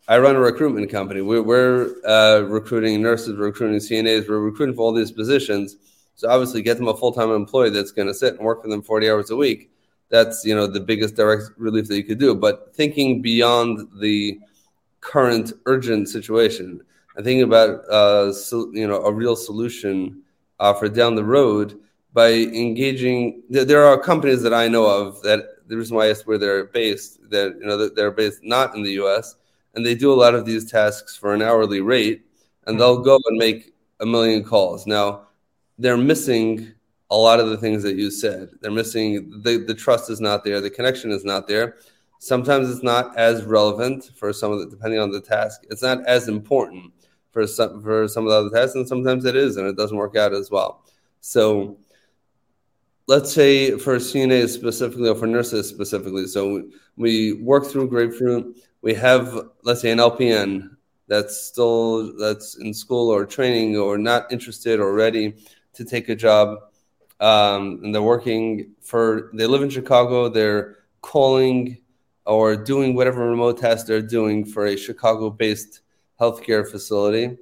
I 0.07 0.17
run 0.17 0.36
a 0.36 0.39
recruitment 0.39 0.89
company. 0.89 1.21
We're, 1.21 1.43
we're 1.43 1.93
uh, 2.05 2.39
recruiting 2.39 3.03
nurses, 3.03 3.38
we're 3.38 3.45
recruiting 3.45 3.77
CNAs, 3.77 4.27
we're 4.27 4.39
recruiting 4.39 4.75
for 4.75 4.81
all 4.81 4.93
these 4.93 5.12
positions. 5.12 5.77
So 6.15 6.27
obviously, 6.27 6.63
get 6.63 6.77
them 6.77 6.88
a 6.88 6.97
full 6.97 7.12
time 7.12 7.29
employee 7.29 7.69
that's 7.69 7.91
going 7.91 8.07
to 8.07 8.15
sit 8.15 8.33
and 8.33 8.43
work 8.43 8.63
for 8.63 8.67
them 8.67 8.81
forty 8.81 9.12
hours 9.12 9.29
a 9.29 9.36
week. 9.36 9.69
That's 10.13 10.45
you 10.45 10.56
know 10.56 10.67
the 10.67 10.80
biggest 10.91 11.15
direct 11.15 11.45
relief 11.58 11.88
that 11.88 11.97
you 11.97 12.04
could 12.10 12.19
do. 12.19 12.32
But 12.36 12.56
thinking 12.80 13.21
beyond 13.21 13.89
the 13.99 14.39
current 15.02 15.54
urgent 15.65 16.08
situation 16.08 16.67
and 17.15 17.26
thinking 17.26 17.43
about 17.52 17.71
uh, 17.89 18.32
so, 18.32 18.71
you 18.73 18.88
know 18.88 19.02
a 19.10 19.12
real 19.12 19.36
solution 19.36 20.21
uh, 20.60 20.73
for 20.73 20.88
down 20.88 21.15
the 21.15 21.23
road 21.38 21.80
by 22.13 22.30
engaging. 22.65 23.41
There 23.49 23.84
are 23.89 23.97
companies 24.12 24.41
that 24.43 24.54
I 24.54 24.67
know 24.67 24.86
of 24.86 25.21
that 25.23 25.67
the 25.67 25.78
reason 25.78 25.97
why 25.97 26.06
I 26.06 26.10
asked 26.12 26.28
where 26.28 26.38
they're 26.38 26.65
based 26.65 27.12
that 27.32 27.58
you 27.60 27.65
know 27.65 27.76
they're 27.89 28.12
based 28.23 28.43
not 28.43 28.76
in 28.76 28.84
the 28.84 28.93
U.S 29.04 29.36
and 29.73 29.86
they 29.86 29.95
do 29.95 30.12
a 30.12 30.15
lot 30.15 30.36
of 30.36 30.45
these 30.45 30.69
tasks 30.69 31.15
for 31.15 31.34
an 31.34 31.41
hourly 31.41 31.82
rate, 31.82 32.26
and 32.65 32.80
they'll 32.80 33.02
go 33.02 33.19
and 33.26 33.38
make 33.38 33.73
a 33.99 34.06
million 34.06 34.43
calls. 34.43 34.86
Now, 34.86 35.28
they're 35.78 35.97
missing 35.97 36.71
a 37.13 37.17
lot 37.17 37.39
of 37.39 37.49
the 37.49 37.58
things 37.58 37.84
that 37.84 37.95
you 37.95 38.10
said. 38.10 38.49
They're 38.62 38.71
missing 38.71 39.41
the, 39.43 39.58
the 39.58 39.73
trust 39.73 40.10
is 40.10 40.19
not 40.19 40.43
there, 40.43 40.60
the 40.62 40.69
connection 40.69 41.12
is 41.12 41.23
not 41.23 41.47
there. 41.47 41.78
Sometimes 42.19 42.69
it's 42.69 42.84
not 42.84 43.15
as 43.17 43.43
relevant 43.43 44.12
for 44.15 44.32
some 44.32 44.52
of 44.52 44.60
the, 44.60 44.67
depending 44.67 44.99
on 44.99 45.12
the 45.12 45.21
task. 45.21 45.65
It's 45.69 45.82
not 45.82 46.06
as 46.06 46.28
important 46.28 46.91
for 47.32 47.45
some 47.45 47.82
for 47.82 48.08
some 48.08 48.26
of 48.26 48.32
the 48.32 48.38
other 48.38 48.49
tasks, 48.49 48.76
and 48.76 48.88
sometimes 48.88 49.26
it 49.26 49.36
is, 49.36 49.58
and 49.58 49.67
it 49.67 49.78
doesn't 49.78 49.97
work 49.97 50.15
out 50.15 50.34
as 50.34 50.49
well. 50.49 50.86
So 51.21 51.78
let's 53.08 53.34
say 53.34 53.78
for 53.78 53.97
CNAs 53.97 54.49
specifically 54.49 55.10
or 55.10 55.15
for 55.15 55.28
nurses 55.28 55.67
specifically. 55.67 56.28
So 56.28 56.63
we 56.95 57.34
work 57.34 57.65
through 57.65 57.89
Grapefruit 57.89 58.56
we 58.84 58.93
have 58.93 59.39
let's 59.63 59.82
say 59.82 59.91
an 59.91 59.97
LPN 59.97 60.76
that's 61.08 61.38
still 61.38 62.15
that's 62.17 62.58
in 62.58 62.73
school 62.73 63.10
or 63.10 63.26
training 63.26 63.78
or 63.78 63.97
not 63.97 64.32
interested 64.32 64.80
or 64.80 64.93
ready 64.93 65.34
to 65.73 65.84
take 65.84 66.10
a 66.10 66.15
job 66.15 66.60
um, 67.23 67.79
and 67.83 67.93
they're 67.93 68.01
working 68.01 68.71
for 68.81 69.31
they 69.33 69.45
live 69.45 69.62
in 69.62 69.69
chicago 69.69 70.29
they're 70.29 70.77
calling 71.01 71.77
or 72.25 72.55
doing 72.55 72.95
whatever 72.95 73.29
remote 73.29 73.57
task 73.57 73.86
they're 73.88 74.01
doing 74.01 74.45
for 74.45 74.65
a 74.65 74.75
chicago 74.75 75.29
based 75.29 75.81
healthcare 76.19 76.69
facility 76.69 77.38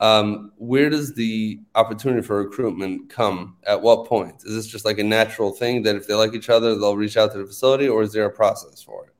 um, 0.00 0.50
where 0.56 0.90
does 0.90 1.14
the 1.14 1.60
opportunity 1.76 2.22
for 2.22 2.42
recruitment 2.42 3.08
come 3.08 3.56
at 3.66 3.80
what 3.80 4.06
point 4.06 4.34
is 4.44 4.54
this 4.54 4.66
just 4.66 4.84
like 4.84 4.98
a 4.98 5.04
natural 5.04 5.52
thing 5.52 5.82
that 5.82 5.96
if 5.96 6.06
they 6.06 6.14
like 6.14 6.34
each 6.34 6.50
other 6.50 6.76
they'll 6.76 6.96
reach 6.96 7.16
out 7.16 7.32
to 7.32 7.38
the 7.38 7.46
facility 7.46 7.88
or 7.88 8.02
is 8.02 8.12
there 8.12 8.24
a 8.24 8.30
process 8.30 8.82
for 8.82 9.06
it 9.06 9.12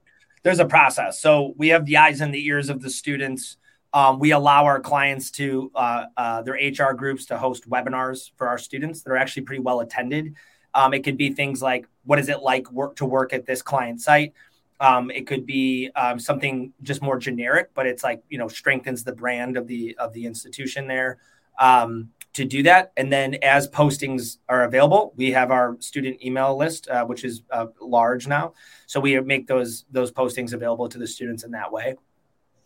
there's 0.43 0.59
a 0.59 0.67
process. 0.67 1.21
So 1.21 1.55
we 1.57 1.69
have 1.69 1.87
the 1.87 1.97
eyes 1.97 2.21
and 2.21 2.35
the 2.35 2.45
ears 2.47 2.69
of 2.69 2.83
the 2.83 2.91
students. 2.91 3.57
Um, 3.95 4.19
we 4.19 4.31
allow 4.33 4.65
our 4.65 4.81
clients 4.81 5.31
to 5.33 5.71
uh, 5.75 6.05
uh, 6.17 6.43
their 6.43 6.55
HR 6.55 6.95
groups 6.95 7.27
to 7.27 7.39
host 7.39 7.69
webinars 7.69 8.31
for 8.37 8.49
our 8.49 8.59
students 8.59 9.03
that 9.03 9.11
are 9.11 9.17
actually 9.17 9.43
pretty 9.43 9.61
well 9.63 9.81
attended. 9.81 10.35
Um, 10.75 10.95
it 10.95 11.05
could 11.05 11.19
be 11.19 11.33
things 11.33 11.61
like 11.61 11.87
what 12.05 12.19
is 12.19 12.29
it 12.29 12.41
like 12.41 12.71
work 12.73 12.97
to 12.97 13.05
work 13.05 13.33
at 13.33 13.45
this 13.45 13.61
client 13.61 14.01
site. 14.01 14.33
Um, 14.81 15.11
it 15.11 15.27
could 15.27 15.47
be 15.47 15.91
um, 15.95 16.19
something 16.19 16.73
just 16.83 17.03
more 17.03 17.19
generic, 17.19 17.71
but 17.75 17.87
it's 17.87 18.03
like 18.03 18.23
you 18.31 18.39
know 18.39 18.49
strengthens 18.49 19.05
the 19.05 19.13
brand 19.13 19.57
of 19.57 19.67
the 19.67 19.95
of 19.99 20.13
the 20.13 20.25
institution 20.25 20.87
there. 20.87 21.19
Um, 21.59 22.11
to 22.35 22.45
do 22.45 22.63
that. 22.63 22.93
And 22.97 23.13
then 23.13 23.35
as 23.43 23.69
postings 23.69 24.39
are 24.49 24.65
available, 24.65 25.13
we 25.17 25.33
have 25.33 25.51
our 25.51 25.77
student 25.81 26.25
email 26.25 26.57
list, 26.57 26.89
uh, 26.89 27.05
which 27.05 27.25
is 27.25 27.43
uh, 27.51 27.67
large 27.81 28.27
now. 28.27 28.55
So 28.87 29.01
we 29.01 29.21
make 29.21 29.47
those 29.47 29.85
those 29.91 30.11
postings 30.11 30.53
available 30.53 30.89
to 30.89 30.99
the 30.99 31.07
students 31.07 31.45
in 31.45 31.51
that 31.53 31.71
way. 31.71 31.97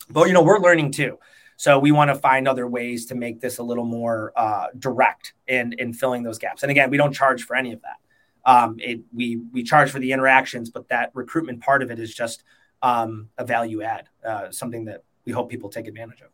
But 0.09 0.27
you 0.27 0.33
know, 0.33 0.43
we're 0.43 0.59
learning 0.59 0.91
too. 0.91 1.19
So 1.57 1.79
we 1.79 1.91
want 1.91 2.09
to 2.09 2.15
find 2.15 2.47
other 2.47 2.67
ways 2.67 3.07
to 3.07 3.15
make 3.15 3.41
this 3.41 3.57
a 3.57 3.63
little 3.63 3.85
more 3.85 4.31
uh, 4.35 4.67
direct 4.77 5.33
in 5.47 5.73
in 5.79 5.91
filling 5.93 6.23
those 6.23 6.37
gaps. 6.37 6.63
And 6.63 6.71
again, 6.71 6.89
we 6.89 6.97
don't 6.97 7.13
charge 7.13 7.43
for 7.43 7.55
any 7.55 7.73
of 7.73 7.81
that. 7.81 7.97
Um, 8.45 8.77
it, 8.79 9.01
we 9.13 9.41
we 9.51 9.63
charge 9.63 9.89
for 9.89 9.99
the 9.99 10.11
interactions, 10.11 10.69
but 10.69 10.87
that 10.89 11.11
recruitment 11.13 11.61
part 11.61 11.81
of 11.81 11.91
it 11.91 11.99
is 11.99 12.13
just 12.13 12.43
um, 12.81 13.29
a 13.37 13.43
value 13.43 13.81
add, 13.81 14.07
uh, 14.25 14.51
something 14.51 14.85
that 14.85 15.03
we 15.25 15.33
hope 15.33 15.49
people 15.49 15.69
take 15.69 15.87
advantage 15.87 16.21
of. 16.21 16.29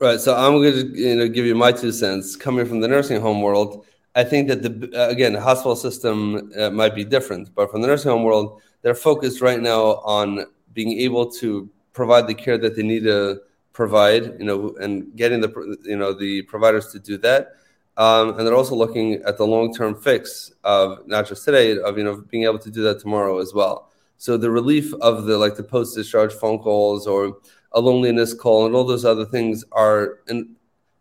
Right. 0.00 0.20
So 0.20 0.34
I'm 0.34 0.60
going 0.60 0.72
to 0.72 1.00
you 1.00 1.16
know 1.16 1.28
give 1.28 1.46
you 1.46 1.54
my 1.54 1.72
two 1.72 1.92
cents. 1.92 2.36
Coming 2.36 2.66
from 2.66 2.80
the 2.80 2.88
nursing 2.88 3.20
home 3.20 3.40
world, 3.42 3.86
I 4.16 4.24
think 4.24 4.48
that 4.48 4.62
the 4.62 5.08
again 5.08 5.34
the 5.34 5.40
hospital 5.40 5.76
system 5.76 6.52
uh, 6.58 6.70
might 6.70 6.94
be 6.94 7.04
different, 7.04 7.54
but 7.54 7.70
from 7.70 7.80
the 7.80 7.86
nursing 7.86 8.10
home 8.10 8.24
world, 8.24 8.60
they're 8.82 8.94
focused 8.94 9.40
right 9.40 9.60
now 9.60 10.02
on 10.04 10.46
being 10.72 10.98
able 11.00 11.30
to 11.30 11.70
provide 11.94 12.26
the 12.26 12.34
care 12.34 12.58
that 12.58 12.76
they 12.76 12.82
need 12.82 13.04
to 13.04 13.40
provide. 13.72 14.38
You 14.38 14.44
know, 14.44 14.76
and 14.80 15.16
getting 15.16 15.40
the 15.40 15.78
you 15.82 15.96
know 15.96 16.12
the 16.12 16.42
providers 16.42 16.88
to 16.92 16.98
do 16.98 17.16
that. 17.18 17.56
Um, 17.96 18.30
and 18.36 18.46
they're 18.46 18.56
also 18.56 18.74
looking 18.74 19.22
at 19.22 19.38
the 19.38 19.46
long-term 19.46 19.94
fix 19.94 20.52
of 20.64 21.06
not 21.06 21.28
just 21.28 21.44
today, 21.44 21.78
of 21.78 21.96
you 21.96 22.04
know 22.04 22.22
being 22.30 22.44
able 22.44 22.58
to 22.58 22.70
do 22.70 22.82
that 22.82 23.00
tomorrow 23.00 23.38
as 23.38 23.54
well. 23.54 23.90
So 24.18 24.36
the 24.36 24.50
relief 24.50 24.92
of 24.94 25.24
the 25.24 25.38
like 25.38 25.56
the 25.56 25.62
post-discharge 25.62 26.34
phone 26.34 26.58
calls 26.58 27.06
or 27.06 27.38
a 27.72 27.80
loneliness 27.80 28.34
call 28.34 28.66
and 28.66 28.74
all 28.74 28.84
those 28.84 29.04
other 29.04 29.24
things 29.24 29.64
are 29.72 30.20
and 30.28 30.54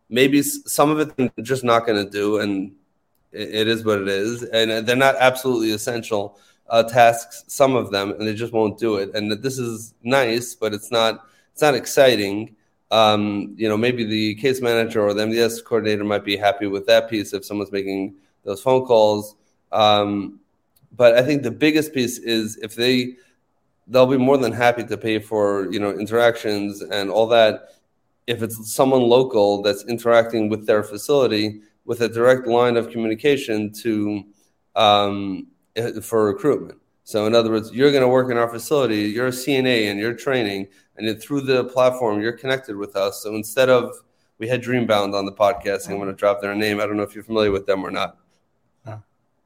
maybe 0.10 0.42
some 0.42 0.90
of 0.90 1.00
it 1.00 1.16
they're 1.16 1.32
just 1.42 1.64
not 1.64 1.86
going 1.86 2.04
to 2.04 2.10
do 2.10 2.40
and 2.40 2.74
it 3.32 3.68
is 3.68 3.84
what 3.86 4.00
it 4.00 4.08
is 4.08 4.44
and 4.44 4.86
they're 4.86 4.96
not 4.96 5.16
absolutely 5.20 5.72
essential 5.72 6.38
uh, 6.69 6.84
tasks 6.84 7.43
some 7.47 7.76
of 7.76 7.91
them 7.91 8.12
and 8.12 8.21
they 8.21 8.34
just 8.34 8.54
won't 8.54 8.78
do 8.78 8.95
it. 8.95 9.13
And 9.13 9.32
that 9.32 9.41
this 9.41 9.58
is 9.58 9.93
nice 10.04 10.56
but 10.56 10.73
it's 10.73 10.91
not 10.91 11.26
it's 11.52 11.62
not 11.62 11.76
exciting. 11.76 12.56
Um, 12.91 13.56
you 13.58 13.67
know 13.67 13.78
maybe 13.78 14.04
the 14.04 14.36
case 14.36 14.62
manager 14.62 15.02
or 15.02 15.13
the 15.13 15.23
mds 15.23 15.63
coordinator 15.63 16.04
might 16.04 16.23
be 16.23 16.38
happy 16.38 16.67
with 16.67 16.86
that 16.86 17.10
piece 17.10 17.34
if 17.34 17.43
someone's 17.43 17.71
making 17.71 18.15
those 18.43 18.62
phone 18.62 18.86
calls. 18.86 19.36
Um, 19.71 20.39
but 20.95 21.15
i 21.15 21.21
think 21.21 21.43
the 21.43 21.52
biggest 21.52 21.93
piece 21.93 22.17
is 22.19 22.58
if 22.58 22.76
they 22.76 23.15
they'll 23.88 24.08
be 24.08 24.17
more 24.17 24.38
than 24.38 24.52
happy 24.52 24.84
to 24.84 24.97
pay 24.97 25.19
for 25.19 25.71
you 25.71 25.80
know 25.80 25.91
interactions 25.91 26.82
and 26.82 27.10
all 27.10 27.28
that 27.28 27.69
if 28.28 28.41
it's 28.41 28.73
someone 28.73 29.02
local 29.02 29.62
that's 29.62 29.84
interacting 29.86 30.49
with 30.49 30.65
their 30.65 30.84
facility 30.84 31.62
with 31.86 32.02
a 32.02 32.08
direct 32.08 32.47
line 32.47 32.78
of 32.78 32.89
communication 32.89 33.71
to 33.71 34.23
um, 34.76 35.47
for 36.02 36.26
recruitment 36.26 36.80
so 37.04 37.26
in 37.26 37.36
other 37.36 37.50
words 37.50 37.72
you're 37.72 37.92
going 37.92 38.04
to 38.04 38.08
work 38.08 38.30
in 38.32 38.38
our 38.38 38.48
facility 38.48 39.02
you're 39.02 39.28
a 39.28 39.32
cna 39.32 39.90
and 39.90 40.00
you're 40.00 40.14
training 40.14 40.68
and 40.98 41.22
through 41.22 41.42
the 41.42 41.66
platform 41.66 42.22
you're 42.22 42.38
connected 42.38 42.76
with 42.76 42.96
us 42.96 43.24
so 43.24 43.36
instead 43.36 43.70
of 43.70 43.92
we 44.38 44.48
had 44.48 44.62
dreambound 44.62 45.14
on 45.14 45.26
the 45.26 45.32
podcast 45.32 45.90
i'm 45.90 45.98
going 45.98 46.08
to 46.08 46.14
drop 46.14 46.42
their 46.42 46.56
name 46.56 46.80
i 46.80 46.86
don't 46.86 46.98
know 46.98 47.04
if 47.04 47.16
you're 47.16 47.24
familiar 47.24 47.52
with 47.52 47.66
them 47.66 47.84
or 47.84 47.92
not 47.92 48.18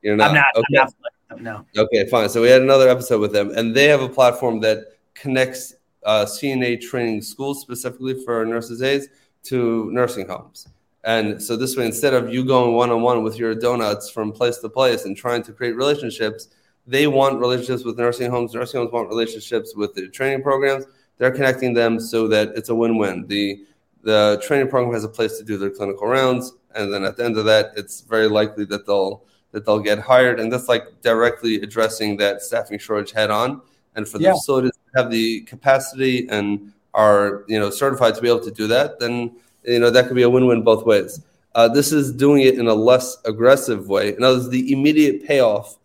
you're 0.02 0.16
not, 0.16 0.30
I'm 0.30 0.36
not, 0.36 0.46
okay. 0.56 0.78
I'm 0.78 0.86
not 0.86 0.94
no. 1.40 1.66
Okay, 1.76 2.08
fine. 2.08 2.30
So 2.30 2.42
we 2.42 2.50
had 2.50 2.62
another 2.62 2.88
episode 2.88 3.20
with 3.20 3.34
them, 3.34 3.52
and 3.56 3.76
they 3.76 3.86
have 3.86 4.02
a 4.02 4.10
platform 4.10 4.60
that 4.62 4.98
connects 5.14 5.76
uh, 6.06 6.26
CNA 6.26 6.82
training 6.82 7.22
schools 7.22 7.62
specifically 7.62 8.24
for 8.24 8.46
nurses' 8.46 8.82
aides 8.82 9.08
to 9.44 9.92
nursing 9.92 10.28
homes. 10.28 10.68
And 11.08 11.42
so 11.42 11.56
this 11.56 11.78
way, 11.78 11.86
instead 11.86 12.14
of 12.14 12.34
you 12.34 12.44
going 12.44 12.76
one 12.76 12.90
on 12.92 13.02
one 13.02 13.24
with 13.24 13.40
your 13.40 13.56
donuts 13.56 14.10
from 14.10 14.34
place 14.34 14.58
to 14.58 14.68
place 14.68 15.06
and 15.06 15.16
trying 15.16 15.42
to 15.44 15.54
create 15.54 15.78
relationships, 15.78 16.50
they 16.86 17.08
want 17.08 17.40
relationships 17.40 17.86
with 17.86 17.98
nursing 17.98 18.30
homes. 18.30 18.54
Nursing 18.54 18.82
homes 18.82 18.92
want 18.92 19.08
relationships 19.08 19.74
with 19.74 19.96
the 19.96 20.10
training 20.10 20.44
programs. 20.44 20.84
They're 21.18 21.32
connecting 21.32 21.74
them 21.74 22.02
so 22.02 22.28
that 22.28 22.50
it's 22.58 22.68
a 22.68 22.76
win-win. 22.76 23.26
The 23.28 23.66
the 24.04 24.42
training 24.46 24.68
program 24.68 24.94
has 24.94 25.06
a 25.06 25.10
place 25.10 25.38
to 25.38 25.46
do 25.46 25.58
their 25.58 25.70
clinical 25.70 26.08
rounds, 26.08 26.52
and 26.76 26.94
then 26.94 27.06
at 27.06 27.16
the 27.16 27.24
end 27.24 27.38
of 27.38 27.46
that, 27.46 27.72
it's 27.78 28.02
very 28.02 28.28
likely 28.28 28.66
that 28.66 28.86
they'll 28.86 29.24
that 29.54 29.66
they'll 29.66 29.80
get 29.80 30.00
hired, 30.00 30.42
and 30.42 30.52
that's 30.52 30.68
like 30.68 31.02
directly 31.02 31.62
addressing 31.62 32.18
that 32.18 32.42
staffing 32.42 32.80
shortage 32.80 33.14
head 33.14 33.32
on. 33.32 33.62
And 33.96 34.06
for 34.06 34.18
the 34.18 34.26
yeah. 34.26 34.34
facilities 34.34 34.74
to 34.74 35.02
have 35.02 35.10
the 35.10 35.42
capacity 35.44 36.28
and 36.28 36.74
are 36.94 37.46
you 37.48 37.58
know 37.58 37.70
certified 37.70 38.14
to 38.16 38.22
be 38.22 38.28
able 38.28 38.44
to 38.44 38.52
do 38.52 38.68
that, 38.68 39.00
then 39.00 39.38
you 39.68 39.80
know 39.80 39.90
that 39.90 40.08
could 40.08 40.16
be 40.16 40.24
a 40.24 40.30
win-win 40.30 40.64
both 40.64 40.86
ways. 40.86 41.22
Uh, 41.56 41.68
this 41.68 41.92
is 41.92 42.12
doing 42.12 42.42
it 42.42 42.58
in 42.58 42.68
a 42.68 42.74
less 42.74 43.18
aggressive 43.26 43.90
way. 43.90 44.16
In 44.16 44.24
other 44.24 44.38
words, 44.38 44.50
the 44.50 44.72
immediate 44.72 45.26
payoff, 45.26 45.78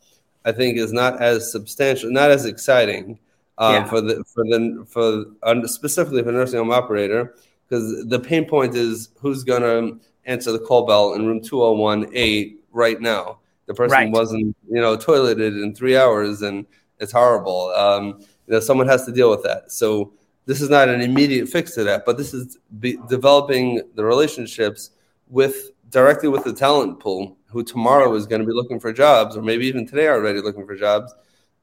I 0.45 0.53
think, 0.53 0.79
is 0.79 0.93
not 0.93 1.21
as 1.21 1.51
substantial, 1.51 2.11
not 2.11 2.31
as 2.31 2.45
exciting 2.45 3.19
um, 3.59 3.75
yeah. 3.75 3.85
for 3.85 4.01
the 4.01 4.25
for 4.25 4.45
the 4.45 4.87
for 4.89 5.67
specifically 5.69 6.23
for 6.23 6.33
nursing 6.33 6.59
home 6.59 6.73
operator 6.73 7.35
because 7.69 8.07
the 8.07 8.21
pain 8.21 8.45
point 8.45 8.75
is 8.75 9.09
who's 9.19 9.45
going 9.45 9.63
to 9.63 9.99
answer 10.27 10.53
the 10.53 10.59
call 10.59 10.87
bell 10.87 11.15
in 11.15 11.27
room 11.27 11.41
201A 11.41 12.57
right 12.71 13.01
now. 13.01 13.39
The 13.67 13.75
person 13.75 13.93
right. 13.93 14.11
wasn't, 14.11 14.57
you 14.69 14.81
know, 14.81 14.97
toileted 14.97 15.63
in 15.63 15.75
three 15.75 15.97
hours 15.97 16.43
and 16.43 16.67
it's 16.99 17.13
horrible. 17.13 17.73
Um, 17.77 18.21
you 18.47 18.55
know, 18.55 18.61
someone 18.61 18.89
has 18.89 19.07
to 19.07 19.13
deal 19.13 19.31
with 19.31 19.43
that. 19.45 19.73
So 19.73 20.13
this 20.47 20.61
is 20.61 20.71
not 20.71 20.89
an 20.89 21.01
immediate 21.01 21.49
fix 21.49 21.75
to 21.75 21.85
that, 21.85 22.05
but 22.05 22.17
this 22.17 22.35
is 22.35 22.59
developing 23.09 23.83
the 23.95 24.05
relationships 24.05 24.91
with 25.29 25.71
directly 25.91 26.29
with 26.29 26.45
the 26.45 26.53
talent 26.53 26.99
pool 26.99 27.37
who 27.47 27.63
tomorrow 27.63 28.15
is 28.15 28.27
going 28.27 28.41
to 28.41 28.47
be 28.47 28.53
looking 28.53 28.81
for 28.81 28.93
jobs 28.93 29.37
or 29.37 29.43
maybe 29.43 29.67
even 29.67 29.87
today 29.87 30.09
already 30.09 30.41
looking 30.41 30.67
for 30.67 30.75
jobs 30.75 31.15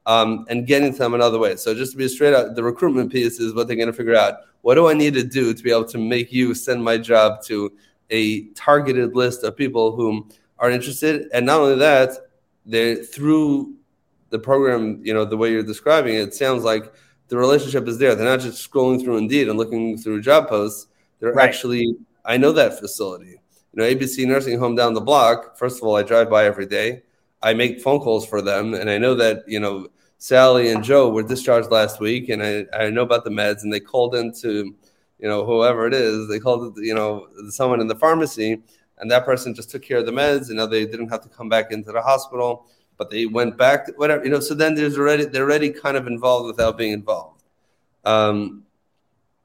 um, 0.06 0.46
and 0.48 0.66
getting 0.66 0.92
to 0.92 0.98
them 0.98 1.14
another 1.14 1.38
way. 1.38 1.56
So 1.56 1.74
just 1.74 1.92
to 1.92 1.98
be 1.98 2.08
straight 2.08 2.32
out, 2.32 2.54
the 2.54 2.62
recruitment 2.62 3.12
piece 3.12 3.38
is 3.38 3.54
what 3.54 3.66
they're 3.66 3.76
going 3.76 3.88
to 3.88 3.92
figure 3.92 4.14
out. 4.14 4.38
What 4.62 4.76
do 4.76 4.88
I 4.88 4.94
need 4.94 5.14
to 5.14 5.24
do 5.24 5.52
to 5.52 5.62
be 5.62 5.70
able 5.70 5.86
to 5.86 5.98
make 5.98 6.32
you 6.32 6.54
send 6.54 6.82
my 6.82 6.96
job 6.96 7.42
to 7.44 7.72
a 8.10 8.44
targeted 8.50 9.14
list 9.14 9.42
of 9.44 9.56
people 9.56 9.94
who 9.94 10.26
are 10.58 10.70
interested? 10.70 11.28
And 11.32 11.44
not 11.44 11.60
only 11.60 11.76
that, 11.76 12.10
they 12.66 12.96
through 12.96 13.74
the 14.30 14.38
program, 14.38 15.00
you 15.04 15.12
know, 15.12 15.24
the 15.24 15.36
way 15.36 15.50
you're 15.50 15.62
describing 15.62 16.14
it, 16.14 16.20
it 16.20 16.34
sounds 16.34 16.62
like 16.62 16.92
the 17.30 17.38
relationship 17.38 17.86
is 17.88 17.96
there. 17.96 18.14
They're 18.14 18.26
not 18.26 18.40
just 18.40 18.68
scrolling 18.68 19.02
through 19.02 19.16
Indeed 19.16 19.48
and 19.48 19.56
looking 19.56 19.96
through 19.96 20.20
job 20.20 20.48
posts. 20.48 20.88
They're 21.20 21.32
right. 21.32 21.48
actually, 21.48 21.96
I 22.24 22.36
know 22.36 22.52
that 22.52 22.78
facility. 22.78 23.40
You 23.72 23.76
know, 23.76 23.84
ABC 23.84 24.26
Nursing 24.26 24.58
Home 24.58 24.74
down 24.74 24.94
the 24.94 25.00
block. 25.00 25.56
First 25.56 25.78
of 25.78 25.84
all, 25.84 25.96
I 25.96 26.02
drive 26.02 26.28
by 26.28 26.44
every 26.44 26.66
day. 26.66 27.02
I 27.40 27.54
make 27.54 27.80
phone 27.80 28.00
calls 28.00 28.26
for 28.26 28.42
them, 28.42 28.74
and 28.74 28.90
I 28.90 28.98
know 28.98 29.14
that 29.14 29.44
you 29.46 29.60
know 29.60 29.86
Sally 30.18 30.72
and 30.72 30.82
Joe 30.82 31.08
were 31.08 31.22
discharged 31.22 31.70
last 31.70 32.00
week, 32.00 32.28
and 32.28 32.42
I, 32.42 32.66
I 32.76 32.90
know 32.90 33.02
about 33.02 33.24
the 33.24 33.30
meds, 33.30 33.62
and 33.62 33.72
they 33.72 33.80
called 33.80 34.16
into 34.16 34.74
you 35.20 35.28
know 35.28 35.46
whoever 35.46 35.86
it 35.86 35.94
is, 35.94 36.28
they 36.28 36.40
called 36.40 36.76
you 36.78 36.94
know 36.94 37.28
someone 37.48 37.80
in 37.80 37.86
the 37.86 37.94
pharmacy, 37.94 38.60
and 38.98 39.10
that 39.10 39.24
person 39.24 39.54
just 39.54 39.70
took 39.70 39.82
care 39.82 39.98
of 39.98 40.06
the 40.06 40.12
meds, 40.12 40.48
and 40.48 40.56
now 40.56 40.66
they 40.66 40.84
didn't 40.84 41.08
have 41.08 41.22
to 41.22 41.28
come 41.28 41.48
back 41.48 41.70
into 41.70 41.92
the 41.92 42.02
hospital, 42.02 42.66
but 43.00 43.08
they 43.08 43.24
went 43.24 43.56
back, 43.56 43.88
whatever 43.96 44.22
you 44.22 44.30
know. 44.30 44.40
So 44.40 44.52
then 44.52 44.74
there's 44.74 44.98
already 44.98 45.24
they're 45.24 45.44
already 45.44 45.70
kind 45.70 45.96
of 45.96 46.06
involved 46.06 46.46
without 46.46 46.76
being 46.76 46.92
involved. 46.92 47.42
Um, 48.04 48.64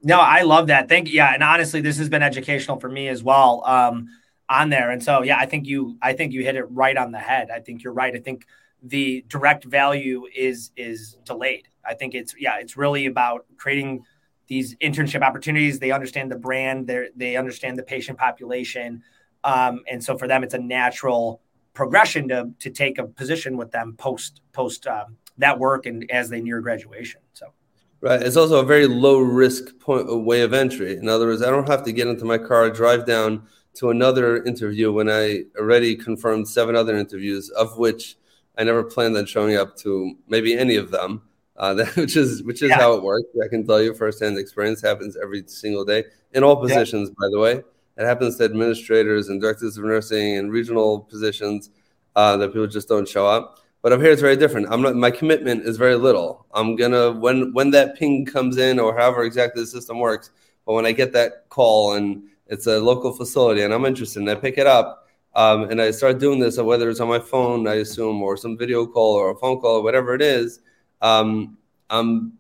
no, 0.04 0.20
I 0.20 0.42
love 0.42 0.68
that. 0.68 0.90
Thank 0.90 1.08
you. 1.08 1.14
Yeah, 1.16 1.34
and 1.34 1.42
honestly, 1.42 1.80
this 1.80 1.98
has 1.98 2.10
been 2.10 2.22
educational 2.22 2.82
for 2.82 2.90
me 2.90 3.08
as 3.08 3.24
well. 3.24 3.64
Um, 3.66 4.10
on 4.50 4.70
there. 4.70 4.92
And 4.92 5.02
so, 5.02 5.24
yeah, 5.24 5.38
I 5.38 5.46
think 5.46 5.66
you, 5.66 5.98
I 6.02 6.14
think 6.14 6.34
you 6.34 6.44
hit 6.44 6.56
it 6.56 6.66
right 6.66 6.96
on 6.98 7.12
the 7.12 7.20
head. 7.20 7.50
I 7.50 7.60
think 7.60 7.84
you're 7.84 7.94
right. 7.94 8.14
I 8.14 8.20
think 8.20 8.46
the 8.84 9.26
direct 9.28 9.64
value 9.64 10.26
is 10.36 10.72
is 10.76 11.18
delayed. 11.24 11.68
I 11.88 11.96
think 11.96 12.14
it's 12.14 12.36
yeah, 12.38 12.58
it's 12.60 12.78
really 12.78 13.08
about 13.08 13.46
creating 13.58 14.04
these 14.48 14.76
internship 14.76 15.22
opportunities. 15.22 15.80
They 15.80 15.92
understand 15.92 16.32
the 16.32 16.36
brand. 16.36 16.86
They 16.86 17.08
they 17.16 17.36
understand 17.36 17.80
the 17.80 17.84
patient 17.84 18.20
population, 18.20 19.02
um, 19.44 19.82
and 19.90 20.04
so 20.04 20.18
for 20.18 20.28
them, 20.28 20.44
it's 20.44 20.54
a 20.54 20.60
natural 20.60 21.42
progression 21.76 22.28
to 22.30 22.50
to 22.60 22.72
take 22.72 22.98
a 22.98 23.06
position 23.06 23.58
with 23.58 23.72
them 23.72 23.94
post 23.98 24.42
post 24.54 24.88
um, 24.88 25.18
that 25.38 25.60
work 25.60 25.86
and 25.86 26.10
as 26.10 26.30
they 26.30 26.42
near 26.42 26.62
graduation. 26.62 27.22
So. 27.34 27.54
Right. 28.02 28.22
It's 28.22 28.38
also 28.38 28.60
a 28.60 28.66
very 28.66 28.88
low 28.88 29.20
risk 29.20 29.78
point 29.80 30.08
way 30.26 30.42
of 30.42 30.54
entry. 30.54 30.96
In 30.96 31.08
other 31.08 31.28
words, 31.28 31.42
I 31.44 31.50
don't 31.50 31.68
have 31.68 31.84
to 31.84 31.92
get 31.92 32.08
into 32.08 32.26
my 32.26 32.38
car, 32.38 32.70
drive 32.70 33.06
down 33.06 33.48
to 33.76 33.90
another 33.90 34.44
interview 34.44 34.92
when 34.92 35.10
I 35.10 35.44
already 35.60 35.96
confirmed 35.96 36.48
seven 36.48 36.76
other 36.76 36.98
interviews, 36.98 37.50
of 37.50 37.78
which 37.78 38.18
I 38.58 38.64
never 38.64 38.84
planned 38.84 39.18
on 39.18 39.26
showing 39.26 39.56
up 39.56 39.76
to 39.78 40.16
maybe 40.28 40.58
any 40.58 40.78
of 40.78 40.92
them. 40.92 41.24
Uh, 41.58 41.74
that, 41.74 41.96
which 41.96 42.16
is 42.16 42.44
which 42.44 42.62
is 42.62 42.70
yeah. 42.70 42.78
how 42.78 42.94
it 42.94 43.04
works. 43.04 43.28
I 43.44 43.48
can 43.48 43.66
tell 43.66 43.82
you 43.82 43.94
firsthand 43.94 44.38
experience 44.38 44.82
happens 44.82 45.18
every 45.22 45.44
single 45.48 45.86
day 45.86 46.06
in 46.34 46.44
all 46.44 46.58
positions. 46.58 47.10
Yeah. 47.10 47.16
By 47.20 47.30
the 47.32 47.40
way, 47.40 47.64
it 47.98 48.06
happens 48.06 48.38
to 48.38 48.44
administrators 48.44 49.30
and 49.30 49.42
directors 49.42 49.78
of 49.78 49.86
nursing 49.86 50.38
and 50.38 50.52
regional 50.52 51.00
positions 51.00 51.70
uh, 52.16 52.38
that 52.38 52.50
people 52.50 52.68
just 52.68 52.88
don't 52.90 53.08
show 53.08 53.26
up. 53.26 53.60
But 53.82 53.94
up 53.94 54.02
here, 54.02 54.12
it's 54.12 54.22
very 54.22 54.36
different. 54.36 54.68
I'm 54.72 54.82
not. 54.82 54.96
My 54.96 55.12
commitment 55.12 55.64
is 55.64 55.78
very 55.78 55.96
little. 55.96 56.48
I'm 56.54 56.76
gonna 56.76 57.12
when 57.12 57.54
when 57.54 57.70
that 57.72 57.96
ping 57.96 58.26
comes 58.26 58.58
in 58.58 58.80
or 58.80 58.98
however 58.98 59.24
exactly 59.24 59.62
the 59.62 59.68
system 59.68 60.00
works. 60.00 60.32
But 60.66 60.74
when 60.74 60.88
I 60.88 60.92
get 60.92 61.14
that 61.14 61.48
call 61.50 61.94
and 61.94 62.24
it's 62.48 62.66
a 62.66 62.80
local 62.80 63.14
facility, 63.14 63.62
and 63.62 63.72
I'm 63.72 63.86
interested, 63.86 64.22
and 64.22 64.30
I 64.30 64.36
pick 64.36 64.58
it 64.58 64.66
up, 64.66 65.08
um, 65.36 65.70
and 65.70 65.80
I 65.80 65.92
start 65.92 66.18
doing 66.18 66.40
this, 66.40 66.58
whether 66.58 66.90
it's 66.90 67.00
on 67.00 67.08
my 67.08 67.20
phone, 67.20 67.68
I 67.68 67.76
assume, 67.76 68.24
or 68.24 68.38
some 68.38 68.58
video 68.58 68.88
call 68.88 69.14
or 69.14 69.30
a 69.30 69.36
phone 69.36 69.60
call, 69.60 69.76
or 69.76 69.84
whatever 69.84 70.16
it 70.16 70.22
is. 70.24 70.62
Um, 71.02 71.58
I'm 71.92 72.34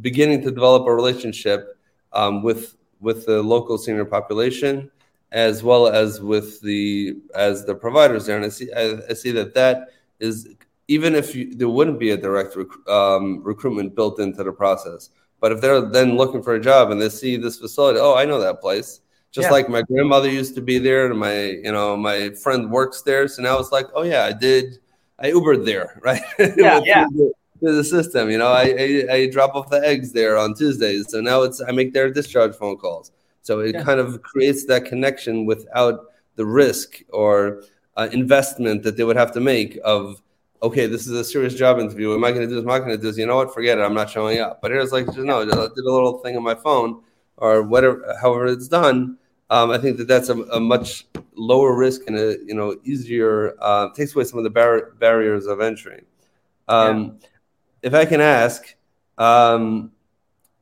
beginning 0.00 0.42
to 0.44 0.50
develop 0.50 0.86
a 0.86 0.94
relationship 0.94 1.78
um, 2.14 2.42
with 2.42 2.76
with 3.00 3.26
the 3.26 3.42
local 3.42 3.76
senior 3.76 4.06
population, 4.06 4.90
as 5.32 5.62
well 5.62 5.88
as 5.88 6.20
with 6.20 6.60
the 6.60 7.16
as 7.34 7.64
the 7.64 7.74
providers 7.74 8.26
there, 8.26 8.36
and 8.36 8.44
I 8.44 8.48
see 8.48 8.72
I, 8.72 8.98
I 9.10 9.14
see 9.14 9.32
that 9.32 9.54
that 9.54 9.88
is 10.20 10.48
even 10.88 11.14
if 11.14 11.34
you, 11.34 11.54
there 11.54 11.68
wouldn't 11.68 11.98
be 11.98 12.10
a 12.10 12.16
direct 12.16 12.54
rec- 12.56 12.88
um, 12.88 13.42
recruitment 13.42 13.94
built 13.96 14.20
into 14.20 14.44
the 14.44 14.52
process. 14.52 15.10
But 15.40 15.52
if 15.52 15.60
they're 15.60 15.80
then 15.80 16.16
looking 16.16 16.42
for 16.42 16.54
a 16.54 16.60
job 16.60 16.90
and 16.90 17.00
they 17.00 17.08
see 17.08 17.36
this 17.36 17.58
facility, 17.58 17.98
oh, 18.00 18.14
I 18.14 18.24
know 18.24 18.40
that 18.40 18.60
place. 18.60 19.00
Just 19.32 19.46
yeah. 19.48 19.52
like 19.52 19.68
my 19.68 19.82
grandmother 19.82 20.30
used 20.30 20.54
to 20.54 20.62
be 20.62 20.78
there 20.78 21.10
and 21.10 21.18
my 21.18 21.44
you 21.62 21.72
know 21.72 21.96
my 21.96 22.30
friend 22.30 22.70
works 22.70 23.02
there. 23.02 23.28
So 23.28 23.42
now 23.42 23.58
it's 23.58 23.70
like 23.70 23.86
oh 23.94 24.02
yeah 24.02 24.24
i 24.24 24.32
did 24.32 24.78
i 25.18 25.30
ubered 25.30 25.66
there 25.66 26.00
right? 26.02 26.22
Yeah 26.38 26.80
yeah. 26.84 27.06
the, 27.10 27.32
the 27.60 27.84
system 27.84 28.30
you 28.30 28.38
know? 28.38 28.48
I, 28.48 28.74
I, 28.78 29.14
I 29.14 29.26
drop 29.30 29.54
off 29.54 29.68
the 29.68 29.80
eggs 29.84 30.12
there 30.12 30.38
on 30.38 30.54
tuesdays. 30.54 31.10
So 31.10 31.20
now 31.20 31.42
it's 31.42 31.60
i 31.60 31.70
make 31.70 31.92
their 31.92 32.10
discharge 32.10 32.54
phone 32.54 32.78
calls 32.78 33.12
so 33.46 33.60
it 33.60 33.74
yeah. 33.74 33.84
kind 33.84 34.00
of 34.00 34.22
creates 34.22 34.64
that 34.66 34.84
connection 34.84 35.46
without 35.46 36.06
the 36.36 36.44
risk 36.44 37.02
or 37.10 37.62
uh, 37.96 38.08
investment 38.12 38.82
that 38.82 38.96
they 38.96 39.04
would 39.04 39.16
have 39.16 39.32
to 39.32 39.40
make 39.40 39.78
of 39.84 40.20
okay, 40.62 40.86
this 40.86 41.06
is 41.06 41.12
a 41.12 41.22
serious 41.24 41.54
job 41.54 41.78
interview. 41.78 42.14
Am 42.14 42.24
I 42.24 42.30
going 42.30 42.40
to 42.40 42.48
do 42.48 42.54
this? 42.56 42.64
Am 42.64 42.70
I 42.70 42.78
going 42.78 42.90
to 42.90 42.96
do 42.96 43.02
this? 43.02 43.18
You 43.18 43.26
know 43.26 43.36
what? 43.36 43.52
Forget 43.52 43.78
it. 43.78 43.82
I'm 43.82 43.94
not 43.94 44.08
showing 44.08 44.40
up. 44.40 44.60
But 44.62 44.70
here's 44.70 44.90
like, 44.90 45.04
just 45.04 45.18
no, 45.18 45.42
I 45.42 45.44
did 45.44 45.54
a 45.54 45.92
little 45.92 46.18
thing 46.18 46.34
on 46.34 46.42
my 46.42 46.54
phone 46.54 47.02
or 47.36 47.62
whatever, 47.62 48.16
however 48.20 48.46
it's 48.46 48.66
done 48.66 49.18
um, 49.50 49.70
I 49.70 49.78
think 49.78 49.96
that 49.98 50.08
that's 50.08 50.28
a, 50.28 50.34
a, 50.34 50.60
much 50.60 51.06
lower 51.34 51.76
risk 51.76 52.02
and 52.06 52.16
a 52.16 52.36
you 52.44 52.54
know 52.54 52.76
easier 52.84 53.54
uh, 53.60 53.90
takes 53.94 54.14
away 54.14 54.24
some 54.24 54.38
of 54.38 54.44
the 54.44 54.50
bar- 54.50 54.92
barriers 54.98 55.46
of 55.46 55.60
entry. 55.60 56.02
Um, 56.68 57.18
yeah. 57.20 57.28
If 57.82 57.94
I 57.94 58.04
can 58.04 58.20
ask, 58.20 58.74
um, 59.18 59.92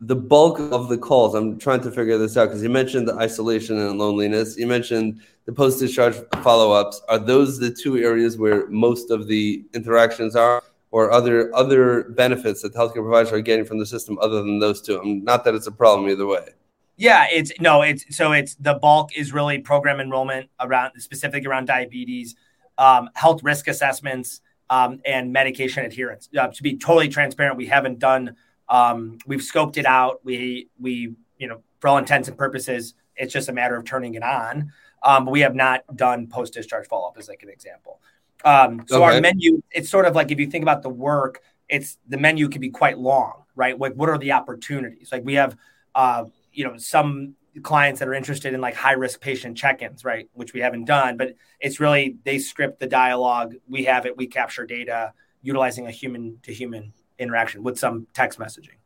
the 0.01 0.17
bulk 0.17 0.59
of 0.59 0.89
the 0.89 0.99
calls, 0.99 1.35
I'm 1.35 1.59
trying 1.59 1.81
to 1.83 1.91
figure 1.91 2.19
this 2.19 2.37
out 2.37 2.47
because 2.47 2.63
you 2.63 2.69
mentioned 2.69 3.09
the 3.09 3.15
isolation 3.15 3.79
and 3.79 3.99
loneliness. 3.99 4.57
You 4.57 4.67
mentioned 4.67 5.21
the 5.47 5.53
post 5.53 5.79
discharge 5.79 6.17
follow 6.43 6.73
ups. 6.73 7.01
Are 7.09 7.19
those 7.19 7.59
the 7.59 7.71
two 7.71 7.97
areas 7.99 8.37
where 8.37 8.69
most 8.69 9.11
of 9.11 9.27
the 9.29 9.65
interactions 9.75 10.37
are? 10.37 10.63
Or 10.91 11.11
other 11.11 11.53
other 11.57 12.05
benefits 12.11 12.63
that 12.63 12.73
healthcare 12.73 13.03
providers 13.03 13.33
are 13.33 13.41
getting 13.41 13.65
from 13.65 13.81
the 13.81 13.87
system 13.87 14.17
other 14.21 14.43
than 14.43 14.61
those 14.61 14.81
two? 14.81 15.01
I 15.01 15.03
mean, 15.03 15.25
not 15.25 15.43
that 15.43 15.53
it's 15.57 15.67
a 15.67 15.73
problem 15.73 16.09
either 16.09 16.25
way. 16.25 16.51
Yeah, 16.97 17.27
it's 17.33 17.51
no, 17.59 17.83
it's 17.83 18.17
so 18.17 18.31
it's 18.31 18.55
the 18.55 18.75
bulk 18.75 19.11
is 19.17 19.33
really 19.33 19.59
program 19.59 19.99
enrollment 19.99 20.51
around 20.61 20.93
specifically 20.99 21.49
around 21.49 21.67
diabetes, 21.67 22.37
um, 22.79 23.11
health 23.15 23.43
risk 23.43 23.67
assessments, 23.67 24.41
um, 24.71 25.01
and 25.05 25.33
medication 25.33 25.85
adherence. 25.85 26.29
Uh, 26.39 26.47
to 26.47 26.63
be 26.63 26.77
totally 26.77 27.09
transparent, 27.09 27.57
we 27.57 27.67
haven't 27.67 27.99
done. 27.99 28.37
Um, 28.69 29.19
we've 29.27 29.41
scoped 29.41 29.77
it 29.77 29.87
out. 29.87 30.21
We 30.25 30.69
we 30.79 31.15
you 31.39 31.49
know 31.49 31.63
for 31.81 31.89
all 31.89 31.99
intents 31.99 32.29
and 32.29 32.37
purposes, 32.37 32.95
it's 33.17 33.33
just 33.33 33.49
a 33.49 33.53
matter 33.53 33.77
of 33.77 33.85
turning 33.85 34.15
it 34.15 34.23
on. 34.23 34.73
Um, 35.03 35.27
but 35.27 35.33
we 35.33 35.41
have 35.41 35.55
not 35.55 35.85
done 35.95 36.27
post 36.27 36.55
discharge 36.55 36.87
follow 36.87 37.09
up 37.09 37.17
as 37.19 37.29
like 37.29 37.43
an 37.43 37.51
example. 37.51 38.01
Um, 38.45 38.85
so 38.87 39.05
okay. 39.05 39.17
our 39.17 39.21
menu, 39.21 39.63
it's 39.71 39.89
sort 39.89 40.07
of 40.07 40.15
like 40.15 40.31
if 40.31 40.39
you 40.39 40.47
think 40.47 40.63
about 40.63 40.83
the 40.83 40.89
work, 40.89 41.43
it's 41.69 41.99
the 42.09 42.19
menu 42.19 42.49
can 42.49 42.61
be 42.61 42.71
quite 42.71 42.99
long, 42.99 43.45
right? 43.55 43.79
Like 43.79 43.95
what 43.95 44.09
are 44.09 44.19
the 44.19 44.33
opportunities? 44.33 45.11
Like 45.13 45.25
we 45.25 45.35
have. 45.35 45.57
Uh, 45.95 46.25
you 46.55 46.65
know 46.65 46.77
some 46.79 47.35
clients 47.63 48.01
that 48.01 48.09
are 48.09 48.15
interested 48.15 48.55
in 48.55 48.61
like 48.61 48.75
high 48.75 48.93
risk 48.93 49.21
patient 49.21 49.57
check-ins 49.57 50.05
right 50.05 50.29
which 50.33 50.53
we 50.53 50.61
haven't 50.61 50.87
done 50.87 51.17
but 51.17 51.35
it's 51.61 51.79
really 51.79 52.17
they 52.25 52.39
script 52.39 52.81
the 52.81 52.87
dialogue 52.87 53.55
we 53.69 53.85
have 53.85 54.07
it 54.07 54.17
we 54.17 54.27
capture 54.27 54.67
data 54.67 55.13
utilizing 55.43 55.87
a 55.87 55.91
human 55.91 56.39
to 56.43 56.53
human 56.53 56.93
interaction 57.19 57.63
with 57.63 57.79
some 57.79 58.07
text 58.15 58.39
messaging 58.39 58.77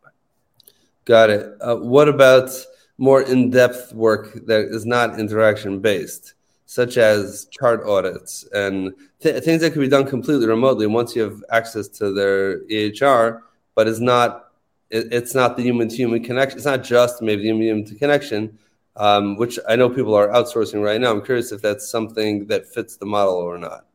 got 1.05 1.31
it 1.31 1.55
uh, 1.61 1.77
what 1.77 2.09
about 2.09 2.51
more 2.99 3.23
in-depth 3.23 3.95
work 3.95 4.35
that 4.47 4.67
is 4.67 4.85
not 4.85 5.19
interaction 5.19 5.81
based 5.81 6.35
such 6.67 6.99
as 6.99 7.47
chart 7.59 7.83
audits 7.87 8.47
and 8.53 8.93
th- 9.21 9.43
things 9.43 9.63
that 9.63 9.73
can 9.73 9.81
be 9.81 9.89
done 9.89 10.07
completely 10.07 10.47
remotely 10.47 10.87
once 10.87 11.17
you 11.17 11.23
have 11.23 11.43
access 11.51 11.89
to 11.89 12.13
their 12.13 12.61
ehr 12.71 13.43
but 13.75 13.89
is 13.89 14.01
not 14.01 14.49
it, 14.91 15.13
it's 15.13 15.35
not 15.35 15.57
the 15.57 15.63
human 15.63 15.89
to 15.89 15.97
human 15.97 16.23
connection. 16.23 16.59
It's 16.59 16.67
not 16.67 16.83
just 16.83 17.23
maybe 17.23 17.43
the 17.43 17.49
human 17.49 17.85
to 17.85 17.95
connection. 17.95 18.59
um, 18.97 19.37
which 19.37 19.59
I 19.69 19.77
know 19.77 19.89
people 19.89 20.15
are 20.15 20.29
outsourcing 20.29 20.83
right 20.83 21.01
now. 21.01 21.13
I'm 21.13 21.25
curious 21.25 21.53
if 21.53 21.63
that's 21.63 21.89
something 21.89 22.47
that 22.49 22.67
fits 22.67 22.97
the 22.97 23.07
model 23.07 23.35
or 23.35 23.57
not. 23.57 23.87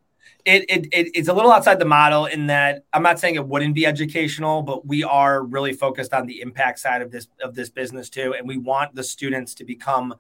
It, 0.46 0.66
it, 0.68 0.86
it, 0.92 1.12
it's 1.16 1.30
a 1.30 1.34
little 1.34 1.54
outside 1.54 1.80
the 1.80 1.86
model 1.86 2.26
in 2.26 2.48
that 2.48 2.84
I'm 2.92 3.02
not 3.02 3.18
saying 3.18 3.36
it 3.36 3.48
wouldn't 3.48 3.76
be 3.76 3.86
educational, 3.86 4.62
but 4.62 4.86
we 4.86 5.02
are 5.04 5.42
really 5.42 5.72
focused 5.72 6.14
on 6.14 6.28
the 6.28 6.42
impact 6.42 6.80
side 6.80 7.02
of 7.02 7.12
this 7.12 7.28
of 7.42 7.56
this 7.56 7.70
business 7.70 8.10
too, 8.10 8.34
and 8.38 8.46
we 8.46 8.58
want 8.58 8.94
the 8.94 9.04
students 9.04 9.54
to 9.56 9.64
become 9.64 10.16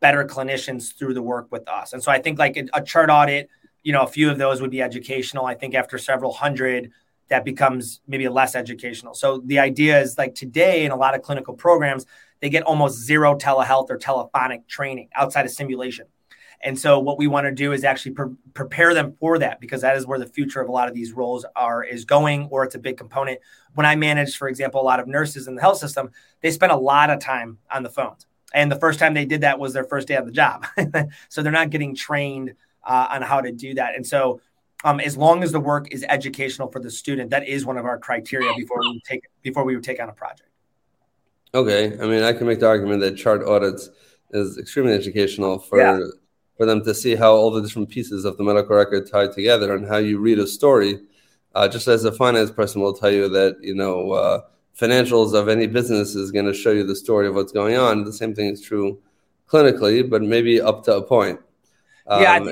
better 0.00 0.24
clinicians 0.24 0.96
through 0.96 1.14
the 1.14 1.22
work 1.22 1.46
with 1.52 1.68
us. 1.68 1.92
And 1.92 2.02
so 2.02 2.10
I 2.10 2.18
think 2.20 2.38
like 2.38 2.56
a, 2.56 2.64
a 2.74 2.82
chart 2.82 3.08
audit, 3.08 3.48
you 3.84 3.92
know, 3.92 4.02
a 4.02 4.06
few 4.06 4.30
of 4.30 4.38
those 4.38 4.60
would 4.60 4.70
be 4.70 4.82
educational. 4.82 5.46
I 5.46 5.54
think 5.54 5.74
after 5.74 5.96
several 5.96 6.32
hundred, 6.32 6.90
that 7.28 7.44
becomes 7.44 8.00
maybe 8.08 8.28
less 8.28 8.56
educational. 8.56 9.14
So 9.14 9.42
the 9.44 9.60
idea 9.60 10.00
is 10.00 10.18
like 10.18 10.34
today 10.34 10.84
in 10.86 10.90
a 10.90 10.96
lot 10.96 11.14
of 11.14 11.22
clinical 11.22 11.54
programs, 11.54 12.04
they 12.40 12.50
get 12.50 12.64
almost 12.64 12.98
zero 12.98 13.36
telehealth 13.36 13.90
or 13.90 13.96
telephonic 13.96 14.66
training 14.66 15.08
outside 15.14 15.44
of 15.44 15.52
simulation. 15.52 16.06
And 16.62 16.78
so 16.78 16.98
what 16.98 17.18
we 17.18 17.26
want 17.26 17.46
to 17.46 17.52
do 17.52 17.72
is 17.72 17.84
actually 17.84 18.12
pre- 18.12 18.34
prepare 18.52 18.92
them 18.92 19.16
for 19.20 19.38
that 19.38 19.60
because 19.60 19.82
that 19.82 19.96
is 19.96 20.06
where 20.06 20.18
the 20.18 20.26
future 20.26 20.60
of 20.60 20.68
a 20.68 20.72
lot 20.72 20.88
of 20.88 20.94
these 20.94 21.12
roles 21.12 21.46
are 21.54 21.84
is 21.84 22.04
going 22.04 22.48
or 22.50 22.64
it's 22.64 22.74
a 22.74 22.78
big 22.78 22.96
component. 22.96 23.38
When 23.74 23.86
I 23.86 23.94
manage 23.96 24.36
for 24.36 24.48
example 24.48 24.80
a 24.80 24.82
lot 24.82 24.98
of 24.98 25.06
nurses 25.06 25.46
in 25.46 25.54
the 25.54 25.60
health 25.60 25.78
system, 25.78 26.10
they 26.40 26.50
spend 26.50 26.72
a 26.72 26.76
lot 26.76 27.10
of 27.10 27.20
time 27.20 27.58
on 27.70 27.82
the 27.82 27.90
phones. 27.90 28.26
And 28.52 28.72
the 28.72 28.80
first 28.80 28.98
time 28.98 29.14
they 29.14 29.26
did 29.26 29.42
that 29.42 29.58
was 29.58 29.72
their 29.72 29.84
first 29.84 30.08
day 30.08 30.16
on 30.16 30.24
the 30.24 30.32
job. 30.32 30.66
so 31.28 31.42
they're 31.42 31.52
not 31.52 31.70
getting 31.70 31.94
trained 31.94 32.54
uh, 32.82 33.06
on 33.10 33.22
how 33.22 33.40
to 33.40 33.52
do 33.52 33.74
that. 33.74 33.94
And 33.94 34.06
so 34.06 34.40
um, 34.84 35.00
as 35.00 35.16
long 35.16 35.42
as 35.42 35.52
the 35.52 35.60
work 35.60 35.92
is 35.92 36.04
educational 36.08 36.70
for 36.70 36.80
the 36.80 36.90
student, 36.90 37.30
that 37.30 37.46
is 37.46 37.66
one 37.66 37.76
of 37.76 37.84
our 37.84 37.98
criteria 37.98 38.52
before 38.56 38.80
we 38.80 39.00
take 39.06 39.24
before 39.42 39.64
we 39.64 39.74
would 39.74 39.84
take 39.84 40.00
on 40.00 40.08
a 40.08 40.12
project. 40.12 40.48
Okay, 41.54 41.98
I 42.00 42.06
mean, 42.06 42.22
I 42.22 42.32
can 42.32 42.46
make 42.46 42.60
the 42.60 42.68
argument 42.68 43.00
that 43.00 43.16
chart 43.16 43.42
audits 43.42 43.90
is 44.30 44.58
extremely 44.58 44.92
educational 44.92 45.58
for 45.58 45.78
yeah. 45.78 45.98
For 46.58 46.66
them 46.66 46.84
to 46.84 46.94
see 46.94 47.14
how 47.14 47.32
all 47.32 47.50
the 47.50 47.62
different 47.62 47.88
pieces 47.88 48.24
of 48.26 48.36
the 48.36 48.44
medical 48.44 48.76
record 48.76 49.10
tie 49.10 49.28
together 49.28 49.74
and 49.74 49.88
how 49.88 49.96
you 49.96 50.18
read 50.18 50.38
a 50.38 50.46
story. 50.46 51.00
Uh, 51.54 51.66
just 51.66 51.88
as 51.88 52.04
a 52.04 52.12
finance 52.12 52.50
person 52.50 52.82
will 52.82 52.92
tell 52.92 53.10
you 53.10 53.28
that 53.28 53.56
you 53.62 53.74
know 53.74 54.12
uh, 54.12 54.40
financials 54.78 55.34
of 55.34 55.48
any 55.48 55.66
business 55.66 56.14
is 56.14 56.30
going 56.30 56.44
to 56.44 56.52
show 56.52 56.72
you 56.72 56.84
the 56.84 56.94
story 56.94 57.26
of 57.26 57.34
what's 57.34 57.52
going 57.52 57.76
on. 57.76 58.04
The 58.04 58.12
same 58.12 58.34
thing 58.34 58.48
is 58.48 58.60
true 58.60 59.00
clinically, 59.48 60.08
but 60.08 60.20
maybe 60.20 60.60
up 60.60 60.84
to 60.84 60.96
a 60.96 61.02
point. 61.02 61.40
Um, 62.06 62.22
yeah, 62.22 62.36
and 62.36 62.46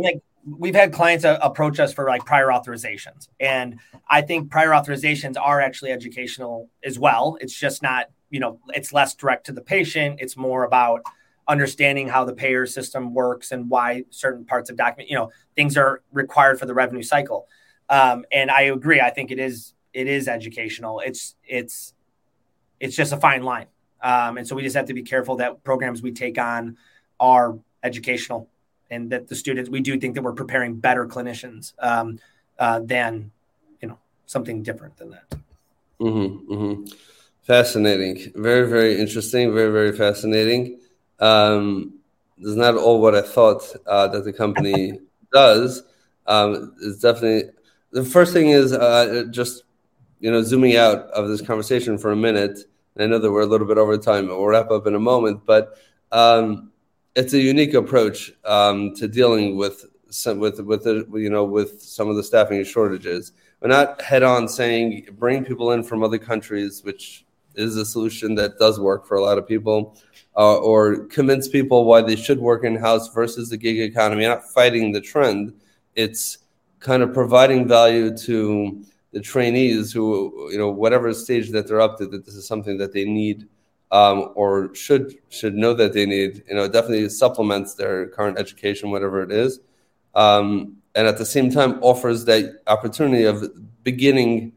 like 0.00 0.22
we've 0.58 0.74
had 0.74 0.92
clients 0.92 1.24
uh, 1.24 1.38
approach 1.40 1.78
us 1.78 1.92
for 1.92 2.06
like 2.06 2.26
prior 2.26 2.48
authorizations, 2.48 3.28
and 3.40 3.78
I 4.10 4.22
think 4.22 4.50
prior 4.50 4.70
authorizations 4.70 5.36
are 5.40 5.60
actually 5.60 5.92
educational 5.92 6.68
as 6.84 6.98
well. 6.98 7.38
It's 7.40 7.58
just 7.58 7.82
not 7.82 8.10
you 8.28 8.40
know 8.40 8.58
it's 8.74 8.92
less 8.92 9.14
direct 9.14 9.46
to 9.46 9.52
the 9.52 9.60
patient 9.60 10.18
it's 10.20 10.36
more 10.36 10.64
about 10.64 11.02
understanding 11.48 12.08
how 12.08 12.24
the 12.24 12.32
payer 12.32 12.66
system 12.66 13.14
works 13.14 13.52
and 13.52 13.68
why 13.68 14.04
certain 14.10 14.44
parts 14.44 14.70
of 14.70 14.76
document 14.76 15.10
you 15.10 15.16
know 15.16 15.30
things 15.56 15.76
are 15.76 16.02
required 16.12 16.58
for 16.58 16.66
the 16.66 16.74
revenue 16.74 17.02
cycle 17.02 17.48
um, 17.88 18.24
and 18.32 18.50
i 18.50 18.62
agree 18.62 19.00
i 19.00 19.10
think 19.10 19.30
it 19.30 19.38
is 19.38 19.74
it 19.92 20.06
is 20.06 20.28
educational 20.28 21.00
it's 21.00 21.34
it's 21.44 21.94
it's 22.80 22.96
just 22.96 23.12
a 23.12 23.16
fine 23.16 23.42
line 23.42 23.66
um, 24.02 24.36
and 24.36 24.46
so 24.46 24.56
we 24.56 24.62
just 24.62 24.76
have 24.76 24.86
to 24.86 24.94
be 24.94 25.02
careful 25.02 25.36
that 25.36 25.62
programs 25.64 26.02
we 26.02 26.12
take 26.12 26.38
on 26.38 26.76
are 27.18 27.58
educational 27.82 28.48
and 28.90 29.10
that 29.10 29.28
the 29.28 29.34
students 29.34 29.68
we 29.68 29.80
do 29.80 29.98
think 29.98 30.14
that 30.14 30.22
we're 30.22 30.32
preparing 30.32 30.76
better 30.76 31.06
clinicians 31.06 31.72
um, 31.80 32.18
uh, 32.58 32.80
than 32.80 33.30
you 33.80 33.88
know 33.88 33.98
something 34.26 34.62
different 34.62 34.96
than 34.96 35.10
that 35.10 35.28
mm-hmm, 36.00 36.52
mm-hmm. 36.52 36.84
Fascinating. 37.42 38.32
Very, 38.36 38.68
very 38.68 39.00
interesting. 39.00 39.52
Very, 39.52 39.72
very 39.72 39.92
fascinating. 39.92 40.78
Um, 41.22 42.00
not 42.38 42.74
all 42.74 43.00
what 43.00 43.14
I 43.14 43.22
thought 43.22 43.62
uh, 43.86 44.08
that 44.08 44.24
the 44.24 44.32
company 44.32 44.98
does. 45.32 45.84
Um, 46.26 46.74
it's 46.82 46.98
definitely 46.98 47.50
the 47.92 48.04
first 48.04 48.32
thing 48.32 48.48
is 48.48 48.72
uh, 48.72 49.24
just 49.30 49.64
you 50.20 50.30
know 50.30 50.42
zooming 50.42 50.76
out 50.76 50.98
of 51.10 51.28
this 51.28 51.40
conversation 51.40 51.96
for 51.96 52.10
a 52.10 52.16
minute. 52.16 52.60
I 52.98 53.06
know 53.06 53.18
that 53.18 53.30
we're 53.30 53.42
a 53.42 53.46
little 53.46 53.66
bit 53.66 53.78
over 53.78 53.96
time, 53.96 54.26
but 54.26 54.36
we'll 54.36 54.48
wrap 54.48 54.70
up 54.70 54.86
in 54.86 54.94
a 54.94 55.00
moment. 55.00 55.46
But 55.46 55.78
um, 56.10 56.72
it's 57.14 57.32
a 57.32 57.38
unique 57.38 57.74
approach 57.74 58.32
um, 58.44 58.94
to 58.96 59.08
dealing 59.08 59.56
with 59.56 59.86
some, 60.10 60.38
with 60.40 60.60
with 60.60 60.84
the, 60.84 61.06
you 61.14 61.30
know 61.30 61.44
with 61.44 61.80
some 61.80 62.08
of 62.08 62.16
the 62.16 62.22
staffing 62.24 62.62
shortages. 62.64 63.32
We're 63.60 63.68
not 63.68 64.02
head 64.02 64.24
on 64.24 64.48
saying 64.48 65.06
bring 65.18 65.44
people 65.44 65.70
in 65.70 65.84
from 65.84 66.02
other 66.02 66.18
countries, 66.18 66.82
which 66.82 67.24
is 67.54 67.76
a 67.76 67.84
solution 67.84 68.34
that 68.36 68.58
does 68.58 68.80
work 68.80 69.06
for 69.06 69.16
a 69.16 69.22
lot 69.22 69.38
of 69.38 69.46
people, 69.46 69.96
uh, 70.36 70.56
or 70.58 71.04
convince 71.06 71.48
people 71.48 71.84
why 71.84 72.00
they 72.02 72.16
should 72.16 72.38
work 72.38 72.64
in 72.64 72.76
house 72.76 73.12
versus 73.12 73.50
the 73.50 73.56
gig 73.56 73.78
economy. 73.80 74.26
Not 74.26 74.44
fighting 74.50 74.92
the 74.92 75.00
trend, 75.00 75.52
it's 75.94 76.38
kind 76.80 77.02
of 77.02 77.12
providing 77.12 77.68
value 77.68 78.16
to 78.18 78.82
the 79.12 79.20
trainees 79.20 79.92
who, 79.92 80.48
you 80.50 80.58
know, 80.58 80.70
whatever 80.70 81.12
stage 81.12 81.50
that 81.50 81.68
they're 81.68 81.80
up 81.80 81.98
to, 81.98 82.06
that 82.06 82.24
this 82.24 82.34
is 82.34 82.46
something 82.46 82.78
that 82.78 82.92
they 82.92 83.04
need 83.04 83.46
um, 83.92 84.32
or 84.34 84.74
should 84.74 85.14
should 85.28 85.54
know 85.54 85.74
that 85.74 85.92
they 85.92 86.06
need. 86.06 86.42
You 86.48 86.56
know, 86.56 86.66
definitely 86.66 87.08
supplements 87.10 87.74
their 87.74 88.08
current 88.08 88.38
education, 88.38 88.90
whatever 88.90 89.22
it 89.22 89.30
is, 89.30 89.60
um, 90.14 90.76
and 90.94 91.06
at 91.06 91.18
the 91.18 91.26
same 91.26 91.50
time 91.50 91.78
offers 91.82 92.24
that 92.24 92.62
opportunity 92.66 93.24
of 93.24 93.44
beginning 93.84 94.52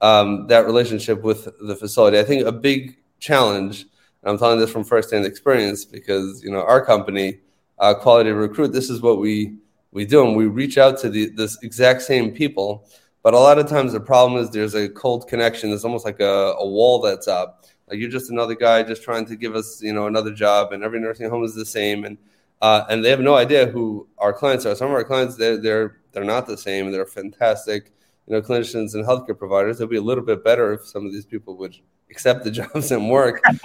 um, 0.00 0.46
that 0.46 0.66
relationship 0.66 1.22
with 1.22 1.48
the 1.60 1.76
facility. 1.76 2.18
I 2.18 2.24
think 2.24 2.46
a 2.46 2.52
big 2.52 2.96
challenge, 3.18 3.82
and 3.82 4.30
I'm 4.30 4.38
telling 4.38 4.58
this 4.58 4.70
from 4.70 4.84
firsthand 4.84 5.26
experience 5.26 5.84
because 5.84 6.42
you 6.42 6.50
know 6.50 6.62
our 6.62 6.84
company, 6.84 7.40
uh, 7.78 7.94
Quality 7.94 8.30
Recruit, 8.30 8.72
this 8.72 8.90
is 8.90 9.00
what 9.00 9.18
we 9.18 9.56
we 9.92 10.04
do, 10.04 10.26
and 10.26 10.36
we 10.36 10.46
reach 10.46 10.78
out 10.78 10.98
to 11.00 11.10
the, 11.10 11.30
this 11.30 11.58
exact 11.62 12.02
same 12.02 12.32
people. 12.32 12.88
But 13.22 13.34
a 13.34 13.38
lot 13.38 13.58
of 13.58 13.68
times 13.68 13.92
the 13.92 14.00
problem 14.00 14.42
is 14.42 14.50
there's 14.50 14.74
a 14.74 14.88
cold 14.88 15.28
connection. 15.28 15.68
There's 15.68 15.84
almost 15.84 16.06
like 16.06 16.20
a, 16.20 16.54
a 16.58 16.66
wall 16.66 17.00
that's 17.00 17.28
up. 17.28 17.64
Like 17.88 17.98
you're 17.98 18.08
just 18.08 18.30
another 18.30 18.54
guy 18.54 18.82
just 18.82 19.02
trying 19.02 19.26
to 19.26 19.36
give 19.36 19.54
us, 19.54 19.82
you 19.82 19.92
know, 19.92 20.06
another 20.06 20.32
job, 20.32 20.72
and 20.72 20.82
every 20.82 21.00
nursing 21.00 21.28
home 21.28 21.44
is 21.44 21.54
the 21.54 21.66
same, 21.66 22.04
and 22.04 22.16
uh, 22.62 22.84
and 22.88 23.04
they 23.04 23.10
have 23.10 23.20
no 23.20 23.34
idea 23.34 23.66
who 23.66 24.06
our 24.18 24.32
clients 24.32 24.64
are. 24.64 24.74
Some 24.74 24.88
of 24.88 24.94
our 24.94 25.04
clients, 25.04 25.36
they're 25.36 25.58
they're 25.58 26.00
they're 26.12 26.24
not 26.24 26.46
the 26.46 26.56
same. 26.56 26.90
They're 26.90 27.06
fantastic 27.06 27.92
you 28.30 28.36
know, 28.36 28.42
clinicians 28.42 28.94
and 28.94 29.04
healthcare 29.04 29.36
providers. 29.36 29.80
It'd 29.80 29.90
be 29.90 29.96
a 29.96 30.00
little 30.02 30.22
bit 30.22 30.44
better 30.44 30.72
if 30.72 30.86
some 30.86 31.04
of 31.04 31.12
these 31.12 31.26
people 31.26 31.56
would 31.56 31.76
accept 32.12 32.44
the 32.44 32.50
jobs 32.60 32.92
and 32.92 33.10
work. 33.10 33.42
yeah. 33.48 33.56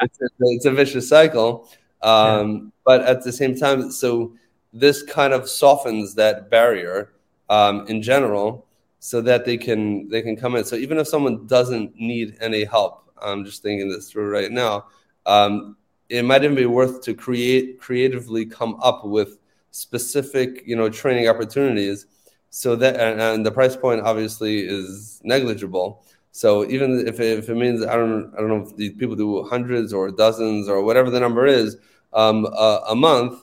it's, 0.00 0.20
a, 0.20 0.28
it's, 0.40 0.64
a, 0.64 0.70
vicious 0.70 1.06
cycle. 1.06 1.68
Um, 2.00 2.52
yeah. 2.52 2.70
But 2.86 3.00
at 3.02 3.22
the 3.22 3.32
same 3.32 3.54
time, 3.54 3.90
so 3.90 4.32
this 4.72 5.02
kind 5.02 5.34
of 5.34 5.46
softens 5.46 6.14
that 6.14 6.48
barrier 6.48 7.12
um, 7.50 7.86
in 7.86 8.00
general, 8.00 8.66
so 8.98 9.20
that 9.20 9.44
they 9.44 9.58
can 9.58 10.08
they 10.08 10.22
can 10.22 10.36
come 10.36 10.56
in. 10.56 10.64
So 10.64 10.76
even 10.76 10.96
if 10.96 11.06
someone 11.06 11.46
doesn't 11.46 11.94
need 11.96 12.38
any 12.40 12.64
help, 12.64 13.10
I'm 13.20 13.44
just 13.44 13.62
thinking 13.62 13.90
this 13.90 14.10
through 14.10 14.30
right 14.30 14.50
now. 14.50 14.86
Um, 15.26 15.76
it 16.08 16.24
might 16.24 16.44
even 16.44 16.56
be 16.56 16.66
worth 16.66 17.02
to 17.02 17.14
create 17.14 17.78
creatively 17.78 18.46
come 18.46 18.78
up 18.80 19.04
with 19.04 19.38
specific 19.70 20.62
you 20.64 20.76
know 20.76 20.88
training 20.88 21.28
opportunities 21.28 22.06
so 22.54 22.76
that 22.76 23.00
and, 23.00 23.46
the 23.46 23.50
price 23.50 23.76
point 23.76 24.02
obviously 24.02 24.60
is 24.60 25.22
negligible. 25.24 26.04
So 26.32 26.68
even 26.68 27.08
if 27.08 27.18
it, 27.18 27.38
if 27.38 27.48
it 27.48 27.54
means 27.54 27.82
I 27.82 27.96
don't 27.96 28.30
I 28.34 28.40
don't 28.40 28.48
know 28.48 28.62
if 28.68 28.76
these 28.76 28.92
people 28.92 29.16
do 29.16 29.42
hundreds 29.44 29.92
or 29.94 30.10
dozens 30.10 30.68
or 30.68 30.82
whatever 30.82 31.08
the 31.08 31.18
number 31.18 31.46
is 31.46 31.78
um, 32.12 32.44
a, 32.44 32.82
a 32.90 32.94
month, 32.94 33.42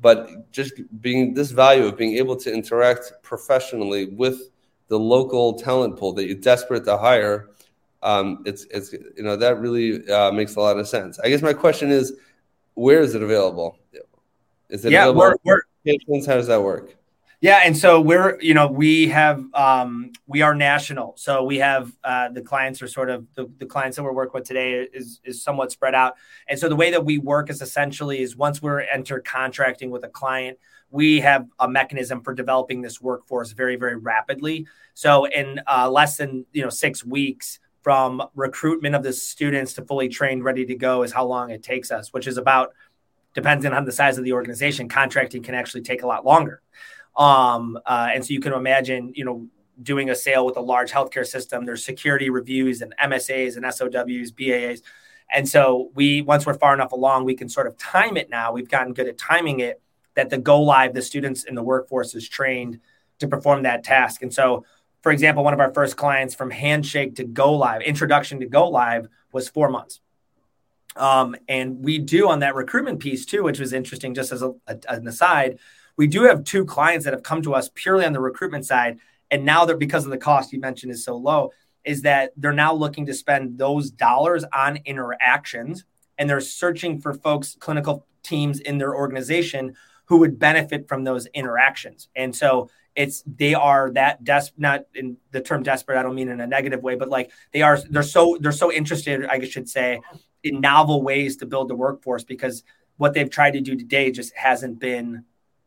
but 0.00 0.52
just 0.52 0.74
being 1.00 1.34
this 1.34 1.50
value 1.50 1.86
of 1.86 1.96
being 1.96 2.16
able 2.16 2.36
to 2.36 2.52
interact 2.52 3.12
professionally 3.22 4.06
with 4.06 4.50
the 4.86 4.98
local 4.98 5.54
talent 5.54 5.98
pool 5.98 6.12
that 6.12 6.26
you're 6.26 6.36
desperate 6.36 6.84
to 6.84 6.96
hire, 6.96 7.50
um, 8.04 8.44
it's 8.46 8.66
it's 8.70 8.92
you 8.92 9.24
know 9.24 9.34
that 9.34 9.58
really 9.58 10.08
uh, 10.08 10.30
makes 10.30 10.54
a 10.54 10.60
lot 10.60 10.78
of 10.78 10.86
sense. 10.86 11.18
I 11.18 11.28
guess 11.28 11.42
my 11.42 11.54
question 11.54 11.90
is, 11.90 12.12
where 12.74 13.00
is 13.00 13.16
it 13.16 13.22
available? 13.22 13.78
Is 14.68 14.84
it 14.84 14.92
yeah, 14.92 15.08
available? 15.08 15.36
We're, 15.44 15.60
we're, 15.84 16.20
How 16.26 16.34
does 16.34 16.46
that 16.46 16.62
work? 16.62 16.96
Yeah, 17.44 17.60
and 17.62 17.76
so 17.76 18.00
we're 18.00 18.40
you 18.40 18.54
know 18.54 18.68
we 18.68 19.08
have 19.08 19.44
um, 19.52 20.12
we 20.26 20.40
are 20.40 20.54
national, 20.54 21.12
so 21.18 21.44
we 21.44 21.58
have 21.58 21.92
uh, 22.02 22.30
the 22.30 22.40
clients 22.40 22.80
are 22.80 22.88
sort 22.88 23.10
of 23.10 23.26
the, 23.34 23.50
the 23.58 23.66
clients 23.66 23.98
that 23.98 24.02
we're 24.02 24.14
working 24.14 24.32
with 24.32 24.48
today 24.48 24.88
is 24.94 25.20
is 25.24 25.42
somewhat 25.42 25.70
spread 25.70 25.94
out, 25.94 26.14
and 26.48 26.58
so 26.58 26.70
the 26.70 26.74
way 26.74 26.90
that 26.90 27.04
we 27.04 27.18
work 27.18 27.50
is 27.50 27.60
essentially 27.60 28.22
is 28.22 28.34
once 28.34 28.62
we're 28.62 28.80
enter 28.80 29.20
contracting 29.20 29.90
with 29.90 30.04
a 30.04 30.08
client, 30.08 30.58
we 30.88 31.20
have 31.20 31.46
a 31.58 31.68
mechanism 31.68 32.22
for 32.22 32.32
developing 32.32 32.80
this 32.80 32.98
workforce 33.02 33.52
very 33.52 33.76
very 33.76 33.96
rapidly. 33.96 34.66
So 34.94 35.26
in 35.26 35.60
uh, 35.70 35.90
less 35.90 36.16
than 36.16 36.46
you 36.54 36.62
know 36.62 36.70
six 36.70 37.04
weeks 37.04 37.58
from 37.82 38.22
recruitment 38.34 38.94
of 38.94 39.02
the 39.02 39.12
students 39.12 39.74
to 39.74 39.84
fully 39.84 40.08
trained, 40.08 40.44
ready 40.44 40.64
to 40.64 40.74
go 40.74 41.02
is 41.02 41.12
how 41.12 41.26
long 41.26 41.50
it 41.50 41.62
takes 41.62 41.90
us, 41.90 42.10
which 42.10 42.26
is 42.26 42.38
about 42.38 42.72
depending 43.34 43.74
on 43.74 43.84
the 43.84 43.92
size 43.92 44.16
of 44.16 44.24
the 44.24 44.32
organization. 44.32 44.88
Contracting 44.88 45.42
can 45.42 45.54
actually 45.54 45.82
take 45.82 46.02
a 46.02 46.06
lot 46.06 46.24
longer. 46.24 46.62
Um, 47.16 47.78
uh, 47.86 48.08
and 48.12 48.24
so 48.24 48.32
you 48.32 48.40
can 48.40 48.52
imagine, 48.52 49.12
you 49.14 49.24
know, 49.24 49.48
doing 49.82 50.10
a 50.10 50.14
sale 50.14 50.46
with 50.46 50.56
a 50.56 50.60
large 50.60 50.92
healthcare 50.92 51.26
system, 51.26 51.64
there's 51.64 51.84
security 51.84 52.30
reviews 52.30 52.80
and 52.80 52.94
MSAs 53.02 53.56
and 53.56 53.64
SOWs, 53.72 54.32
BAAs. 54.32 54.82
And 55.32 55.48
so 55.48 55.90
we 55.94 56.22
once 56.22 56.46
we're 56.46 56.54
far 56.54 56.74
enough 56.74 56.92
along, 56.92 57.24
we 57.24 57.34
can 57.34 57.48
sort 57.48 57.66
of 57.66 57.76
time 57.76 58.16
it 58.16 58.30
now. 58.30 58.52
We've 58.52 58.68
gotten 58.68 58.92
good 58.92 59.08
at 59.08 59.18
timing 59.18 59.60
it 59.60 59.80
that 60.14 60.30
the 60.30 60.38
go 60.38 60.60
live, 60.60 60.94
the 60.94 61.02
students 61.02 61.44
in 61.44 61.54
the 61.54 61.62
workforce 61.62 62.14
is 62.14 62.28
trained 62.28 62.80
to 63.18 63.28
perform 63.28 63.62
that 63.62 63.84
task. 63.84 64.22
And 64.22 64.32
so, 64.32 64.64
for 65.02 65.12
example, 65.12 65.44
one 65.44 65.54
of 65.54 65.60
our 65.60 65.72
first 65.72 65.96
clients 65.96 66.34
from 66.34 66.50
handshake 66.50 67.16
to 67.16 67.24
go 67.24 67.52
live, 67.52 67.82
introduction 67.82 68.40
to 68.40 68.46
go 68.46 68.68
live 68.68 69.08
was 69.32 69.48
four 69.48 69.68
months. 69.68 70.00
Um, 70.96 71.34
and 71.48 71.82
we 71.82 71.98
do 71.98 72.28
on 72.28 72.40
that 72.40 72.54
recruitment 72.54 73.00
piece 73.00 73.26
too, 73.26 73.42
which 73.42 73.58
was 73.58 73.72
interesting, 73.72 74.14
just 74.14 74.30
as 74.30 74.42
a, 74.42 74.52
a, 74.68 74.78
an 74.88 75.08
aside, 75.08 75.58
we 75.96 76.06
do 76.06 76.24
have 76.24 76.44
two 76.44 76.64
clients 76.64 77.04
that 77.04 77.14
have 77.14 77.22
come 77.22 77.42
to 77.42 77.54
us 77.54 77.70
purely 77.74 78.04
on 78.04 78.12
the 78.12 78.20
recruitment 78.20 78.66
side. 78.66 78.98
And 79.30 79.44
now 79.44 79.64
they're 79.64 79.76
because 79.76 80.04
of 80.04 80.10
the 80.10 80.18
cost 80.18 80.52
you 80.52 80.60
mentioned 80.60 80.92
is 80.92 81.04
so 81.04 81.16
low, 81.16 81.52
is 81.84 82.02
that 82.02 82.32
they're 82.36 82.52
now 82.52 82.74
looking 82.74 83.06
to 83.06 83.14
spend 83.14 83.58
those 83.58 83.90
dollars 83.90 84.44
on 84.52 84.78
interactions 84.84 85.84
and 86.18 86.28
they're 86.28 86.40
searching 86.40 87.00
for 87.00 87.14
folks, 87.14 87.56
clinical 87.58 88.06
teams 88.22 88.60
in 88.60 88.78
their 88.78 88.94
organization 88.94 89.74
who 90.06 90.18
would 90.18 90.38
benefit 90.38 90.88
from 90.88 91.04
those 91.04 91.26
interactions. 91.26 92.08
And 92.14 92.34
so 92.34 92.70
it's 92.94 93.24
they 93.26 93.54
are 93.54 93.90
that 93.92 94.22
des 94.22 94.42
not 94.56 94.84
in 94.94 95.16
the 95.32 95.40
term 95.40 95.62
desperate, 95.62 95.98
I 95.98 96.02
don't 96.02 96.14
mean 96.14 96.28
in 96.28 96.40
a 96.40 96.46
negative 96.46 96.82
way, 96.82 96.94
but 96.94 97.08
like 97.08 97.32
they 97.52 97.62
are 97.62 97.78
they're 97.90 98.02
so 98.02 98.38
they're 98.40 98.52
so 98.52 98.72
interested, 98.72 99.24
I 99.26 99.40
should 99.44 99.68
say, 99.68 100.00
in 100.44 100.60
novel 100.60 101.02
ways 101.02 101.36
to 101.38 101.46
build 101.46 101.68
the 101.68 101.74
workforce 101.74 102.22
because 102.22 102.62
what 102.96 103.14
they've 103.14 103.30
tried 103.30 103.52
to 103.52 103.60
do 103.60 103.76
today 103.76 104.12
just 104.12 104.34
hasn't 104.36 104.78
been 104.78 105.24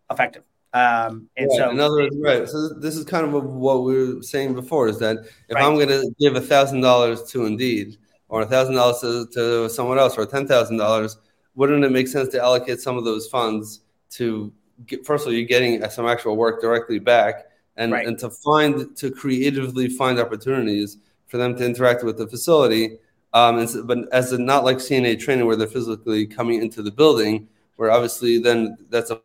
effective. 0.10 0.44
Um, 0.74 1.30
and 1.38 1.50
yeah, 1.52 1.58
so, 1.58 1.70
in 1.72 1.80
other 1.80 1.96
words, 1.96 2.16
right. 2.20 2.48
So 2.48 2.70
this 2.70 2.96
is 2.96 3.06
kind 3.06 3.26
of 3.26 3.44
what 3.44 3.84
we 3.84 4.16
were 4.16 4.22
saying 4.22 4.54
before: 4.54 4.88
is 4.90 5.00
that 5.00 5.18
if 5.50 5.56
right. 5.56 5.64
I'm 5.64 5.76
going 5.76 5.88
to 5.88 6.12
give 6.20 6.36
a 6.36 6.42
thousand 6.42 6.82
dollars 6.82 7.24
to 7.32 7.46
Indeed, 7.46 7.98
or 8.30 8.42
a 8.42 8.46
thousand 8.46 8.76
dollars 8.76 9.00
to 9.34 9.70
someone 9.70 9.98
else, 9.98 10.18
or 10.18 10.26
ten 10.26 10.48
thousand 10.48 10.78
dollars, 10.78 11.18
wouldn't 11.56 11.84
it 11.84 11.92
make 11.92 12.08
sense 12.08 12.30
to 12.30 12.42
allocate 12.42 12.80
some 12.80 12.98
of 12.98 13.06
those 13.06 13.28
funds 13.28 13.82
to 14.12 14.52
get, 14.86 15.06
first 15.06 15.24
of 15.24 15.28
all, 15.28 15.34
you're 15.34 15.48
getting 15.48 15.84
some 15.90 16.06
actual 16.06 16.36
work 16.36 16.62
directly 16.62 17.00
back, 17.00 17.46
and 17.78 17.94
right. 17.94 18.06
and 18.06 18.20
to 18.20 18.30
find 18.30 18.96
to 18.98 19.10
creatively 19.10 19.88
find 19.88 20.20
opportunities 20.20 20.98
for 21.28 21.38
them 21.38 21.56
to 21.56 21.66
interact 21.66 22.04
with 22.04 22.18
the 22.18 22.28
facility. 22.28 22.98
Um, 23.34 23.60
and, 23.60 23.88
but 23.88 23.98
as 24.12 24.32
a, 24.32 24.38
not 24.38 24.64
like 24.64 24.78
CNA 24.78 25.20
training 25.20 25.46
where 25.46 25.56
they're 25.56 25.68
physically 25.68 26.26
coming 26.26 26.62
into 26.62 26.82
the 26.82 26.92
building, 26.92 27.48
where 27.76 27.92
obviously 27.92 28.40
then 28.40 28.78
that's 28.90 29.12
a 29.12 29.22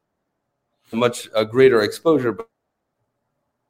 much 0.96 1.28
a 1.34 1.44
greater 1.44 1.82
exposure, 1.82 2.32
but, 2.32 2.48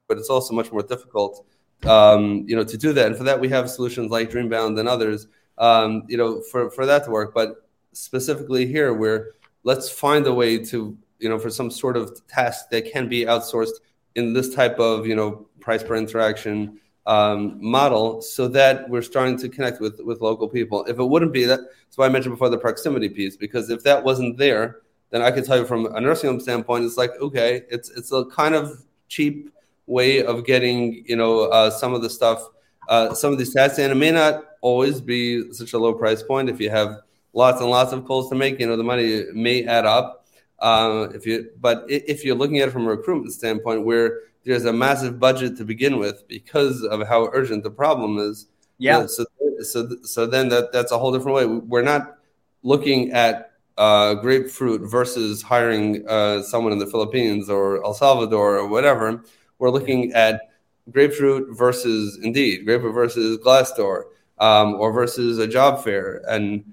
but 0.09 0.19
it's 0.19 0.31
also 0.31 0.55
much 0.55 0.71
more 0.73 0.83
difficult, 0.83 1.47
um, 1.85 2.45
you 2.47 2.57
know, 2.57 2.65
to 2.65 2.77
do 2.77 2.93
that. 2.93 3.07
And 3.07 3.17
for 3.17 3.25
that, 3.25 3.41
we 3.41 3.49
have 3.49 3.71
solutions 3.71 4.11
like 4.11 4.31
Dreambound 4.31 4.79
and 4.79 4.89
others, 4.89 5.29
um, 5.59 6.05
you 6.09 6.17
know, 6.17 6.41
for, 6.41 6.71
for 6.71 6.87
that 6.87 7.05
to 7.05 7.11
work. 7.11 7.35
But 7.35 7.69
specifically 7.93 8.67
here, 8.67 8.93
where 8.95 9.33
let's 9.65 9.91
find 9.91 10.27
a 10.27 10.35
way 10.35 10.59
to, 10.65 10.97
you 11.19 11.29
know, 11.29 11.39
for 11.39 11.51
some 11.51 11.71
sort 11.71 11.97
of 11.97 12.27
task 12.27 12.71
that 12.71 12.91
can 12.91 13.09
be 13.09 13.25
outsourced 13.25 13.81
in 14.15 14.33
this 14.33 14.55
type 14.55 14.79
of, 14.79 15.07
you 15.07 15.17
know, 15.17 15.47
price 15.61 15.83
per 15.83 15.97
interaction 15.97 16.81
um, 17.07 17.59
model 17.61 18.23
so 18.23 18.49
that 18.49 18.89
we're 18.89 19.03
starting 19.03 19.37
to 19.39 19.49
connect 19.49 19.81
with, 19.81 20.01
with 20.01 20.21
local 20.21 20.49
people. 20.49 20.85
If 20.85 20.99
it 20.99 21.05
wouldn't 21.05 21.33
be 21.33 21.45
that, 21.45 21.61
that's 21.61 21.97
why 21.97 22.07
I 22.07 22.09
mentioned 22.09 22.35
before 22.35 22.49
the 22.49 22.59
proximity 22.59 23.09
piece, 23.09 23.37
because 23.37 23.71
if 23.71 23.83
that 23.85 24.03
wasn't 24.05 24.39
there, 24.39 24.81
then 25.13 25.21
I 25.23 25.31
can 25.31 25.45
tell 25.45 25.59
you 25.59 25.67
from 25.67 25.87
a 25.95 26.01
nursing 26.01 26.31
home 26.31 26.41
standpoint, 26.41 26.85
it's 26.85 26.97
like 26.97 27.13
okay, 27.21 27.63
it's 27.71 27.91
it's 27.91 28.11
a 28.13 28.25
kind 28.25 28.55
of 28.55 28.83
cheap 29.09 29.53
way 29.87 30.25
of 30.25 30.45
getting 30.45 31.05
you 31.07 31.17
know 31.17 31.43
uh, 31.43 31.71
some 31.71 31.95
of 31.95 32.03
the 32.03 32.11
stuff, 32.11 32.43
uh, 32.89 33.15
some 33.15 33.31
of 33.31 33.39
these 33.39 33.53
tasks, 33.55 33.79
and 33.79 33.93
it 33.93 33.97
may 33.97 34.11
not 34.11 34.45
always 34.63 35.01
be 35.01 35.53
such 35.53 35.75
a 35.75 35.79
low 35.79 35.93
price 35.93 36.23
point. 36.23 36.49
If 36.49 36.61
you 36.61 36.71
have 36.71 36.97
lots 37.35 37.61
and 37.61 37.69
lots 37.71 37.93
of 37.93 38.07
calls 38.07 38.31
to 38.31 38.35
make, 38.35 38.59
you 38.59 38.67
know 38.67 38.77
the 38.77 38.83
money 38.83 39.25
may 39.35 39.65
add 39.65 39.85
up. 39.85 40.27
Uh, 40.59 41.09
if 41.15 41.27
you, 41.27 41.51
but 41.61 41.85
if 41.89 42.25
you're 42.25 42.37
looking 42.37 42.61
at 42.61 42.69
it 42.69 42.73
from 42.73 42.87
a 42.87 42.91
recruitment 42.91 43.33
standpoint, 43.35 43.85
where 43.85 44.21
there's 44.45 44.65
a 44.65 44.73
massive 44.73 45.21
budget 45.21 45.59
to 45.59 45.65
begin 45.65 45.99
with 45.99 46.27
because 46.27 46.83
of 46.85 47.07
how 47.07 47.29
urgent 47.33 47.65
the 47.65 47.71
problem 47.71 48.19
is. 48.19 48.47
Yeah. 48.79 49.07
so, 49.07 49.27
so, 49.61 49.89
so 50.03 50.27
then 50.27 50.49
that 50.49 50.73
that's 50.73 50.91
a 50.91 50.99
whole 50.99 51.13
different 51.13 51.37
way. 51.37 51.47
We're 51.47 51.83
not 51.83 52.17
looking 52.63 53.13
at 53.13 53.52
uh, 53.79 54.15
grapefruit 54.15 54.83
versus 54.83 55.43
hiring 55.43 56.07
uh, 56.09 56.43
someone 56.43 56.73
in 56.73 56.79
the 56.79 56.87
Philippines 56.87 57.49
or 57.49 57.85
El 57.85 57.95
Salvador 57.95 58.59
or 58.59 58.69
whatever, 58.69 59.23
we're 59.59 59.71
looking 59.71 60.13
at 60.13 60.51
grapefruit 60.91 61.57
versus 61.57 62.19
Indeed, 62.23 62.65
grapefruit 62.65 62.95
versus 62.95 63.39
Glassdoor, 63.39 64.05
um, 64.39 64.75
or 64.75 64.93
versus 64.93 65.39
a 65.39 65.47
job 65.47 65.83
fair, 65.83 66.23
and 66.29 66.65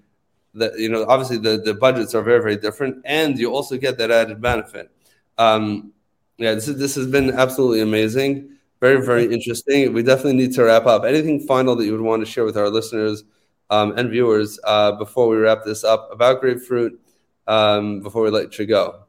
that 0.55 0.77
you 0.79 0.89
know 0.89 1.05
obviously 1.07 1.37
the 1.37 1.61
the 1.63 1.73
budgets 1.73 2.15
are 2.15 2.23
very 2.23 2.41
very 2.41 2.57
different, 2.57 3.01
and 3.05 3.37
you 3.37 3.53
also 3.53 3.77
get 3.77 3.97
that 3.97 4.11
added 4.11 4.41
benefit. 4.41 4.91
Um, 5.37 5.93
yeah, 6.37 6.53
this 6.55 6.67
is 6.67 6.77
this 6.77 6.95
has 6.95 7.07
been 7.07 7.31
absolutely 7.31 7.81
amazing, 7.81 8.57
very 8.81 9.05
very 9.05 9.31
interesting. 9.33 9.93
We 9.93 10.03
definitely 10.03 10.33
need 10.33 10.53
to 10.53 10.63
wrap 10.63 10.85
up. 10.85 11.03
Anything 11.03 11.41
final 11.41 11.75
that 11.75 11.85
you 11.85 11.91
would 11.91 12.01
want 12.01 12.25
to 12.25 12.31
share 12.31 12.45
with 12.45 12.57
our 12.57 12.69
listeners? 12.69 13.23
Um, 13.69 13.97
and 13.97 14.09
viewers 14.09 14.59
uh, 14.63 14.93
before 14.93 15.27
we 15.27 15.37
wrap 15.37 15.63
this 15.65 15.83
up 15.83 16.09
about 16.11 16.41
grapefruit 16.41 16.99
um, 17.47 18.01
before 18.01 18.23
we 18.23 18.29
let 18.29 18.57
you 18.57 18.65
go? 18.65 19.03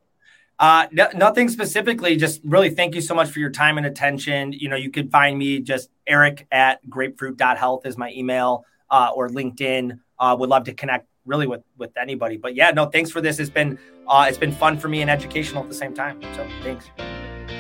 Uh, 0.58 0.86
nothing 0.92 1.48
specifically. 1.48 2.16
Just 2.16 2.42
really 2.44 2.68
thank 2.68 2.94
you 2.94 3.00
so 3.00 3.14
much 3.14 3.30
for 3.30 3.38
your 3.38 3.50
time 3.50 3.78
and 3.78 3.86
attention. 3.86 4.52
You 4.52 4.68
know, 4.68 4.76
you 4.76 4.90
can 4.90 5.08
find 5.08 5.38
me 5.38 5.61
just 5.61 5.88
Eric 6.06 6.46
at 6.52 6.86
grapefruit.health 6.88 7.86
is 7.86 7.96
my 7.96 8.12
email 8.12 8.66
uh, 8.90 9.11
or 9.14 9.30
LinkedIn. 9.30 9.98
Uh, 10.18 10.36
would 10.38 10.50
love 10.50 10.64
to 10.64 10.74
connect 10.74 11.06
really 11.24 11.46
with 11.46 11.62
with 11.78 11.96
anybody. 11.96 12.36
But 12.36 12.54
yeah, 12.54 12.72
no, 12.72 12.86
thanks 12.86 13.11
for 13.11 13.22
this. 13.22 13.38
It's 13.38 13.48
been 13.48 13.78
uh, 14.06 14.26
it's 14.28 14.36
been 14.36 14.52
fun 14.52 14.78
for 14.78 14.88
me 14.88 15.00
and 15.00 15.11
educational 15.11 15.62
at 15.62 15.70
the 15.70 15.74
same 15.74 15.94
time. 15.94 16.20
So 16.34 16.46
thanks. 16.62 16.90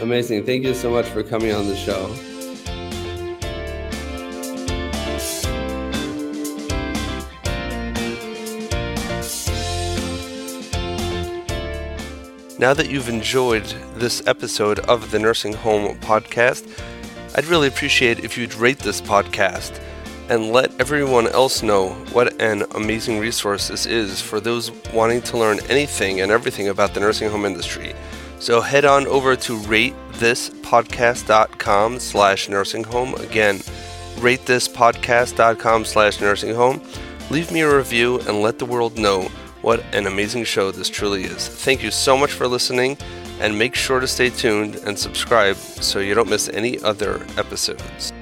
Amazing. 0.02 0.44
Thank 0.44 0.64
you 0.64 0.74
so 0.74 0.90
much 0.90 1.06
for 1.06 1.22
coming 1.22 1.54
on 1.54 1.68
the 1.68 1.76
show. 1.76 2.14
Now 12.60 12.74
that 12.74 12.90
you've 12.90 13.08
enjoyed 13.08 13.64
this 13.94 14.22
episode 14.26 14.80
of 14.80 15.10
the 15.10 15.18
Nursing 15.18 15.54
Home 15.54 15.96
Podcast, 16.00 16.68
I'd 17.34 17.46
really 17.46 17.68
appreciate 17.68 18.22
if 18.22 18.36
you'd 18.36 18.52
rate 18.52 18.80
this 18.80 19.00
podcast 19.00 19.80
and 20.28 20.52
let 20.52 20.78
everyone 20.78 21.26
else 21.28 21.62
know 21.62 21.92
what 22.12 22.38
an 22.38 22.64
amazing 22.74 23.18
resource 23.18 23.68
this 23.68 23.86
is 23.86 24.20
for 24.20 24.40
those 24.40 24.70
wanting 24.92 25.22
to 25.22 25.38
learn 25.38 25.60
anything 25.70 26.20
and 26.20 26.30
everything 26.30 26.68
about 26.68 26.92
the 26.92 27.00
nursing 27.00 27.30
home 27.30 27.46
industry. 27.46 27.94
So 28.40 28.60
head 28.60 28.84
on 28.84 29.06
over 29.06 29.36
to 29.36 29.58
ratethispodcast.com 29.60 31.98
slash 31.98 32.50
nursing 32.50 32.84
home. 32.84 33.14
Again, 33.14 33.56
ratethispodcast.com 34.16 35.86
slash 35.86 36.20
nursing 36.20 36.54
home. 36.54 36.82
Leave 37.30 37.50
me 37.52 37.62
a 37.62 37.74
review 37.74 38.20
and 38.28 38.42
let 38.42 38.58
the 38.58 38.66
world 38.66 38.98
know 38.98 39.30
what 39.62 39.84
an 39.94 40.06
amazing 40.06 40.44
show 40.44 40.70
this 40.70 40.88
truly 40.88 41.24
is. 41.24 41.48
Thank 41.48 41.82
you 41.82 41.90
so 41.90 42.16
much 42.16 42.32
for 42.32 42.46
listening, 42.46 42.96
and 43.40 43.58
make 43.58 43.74
sure 43.74 44.00
to 44.00 44.06
stay 44.06 44.30
tuned 44.30 44.76
and 44.86 44.98
subscribe 44.98 45.56
so 45.56 45.98
you 45.98 46.14
don't 46.14 46.28
miss 46.28 46.48
any 46.48 46.78
other 46.80 47.26
episodes. 47.36 48.12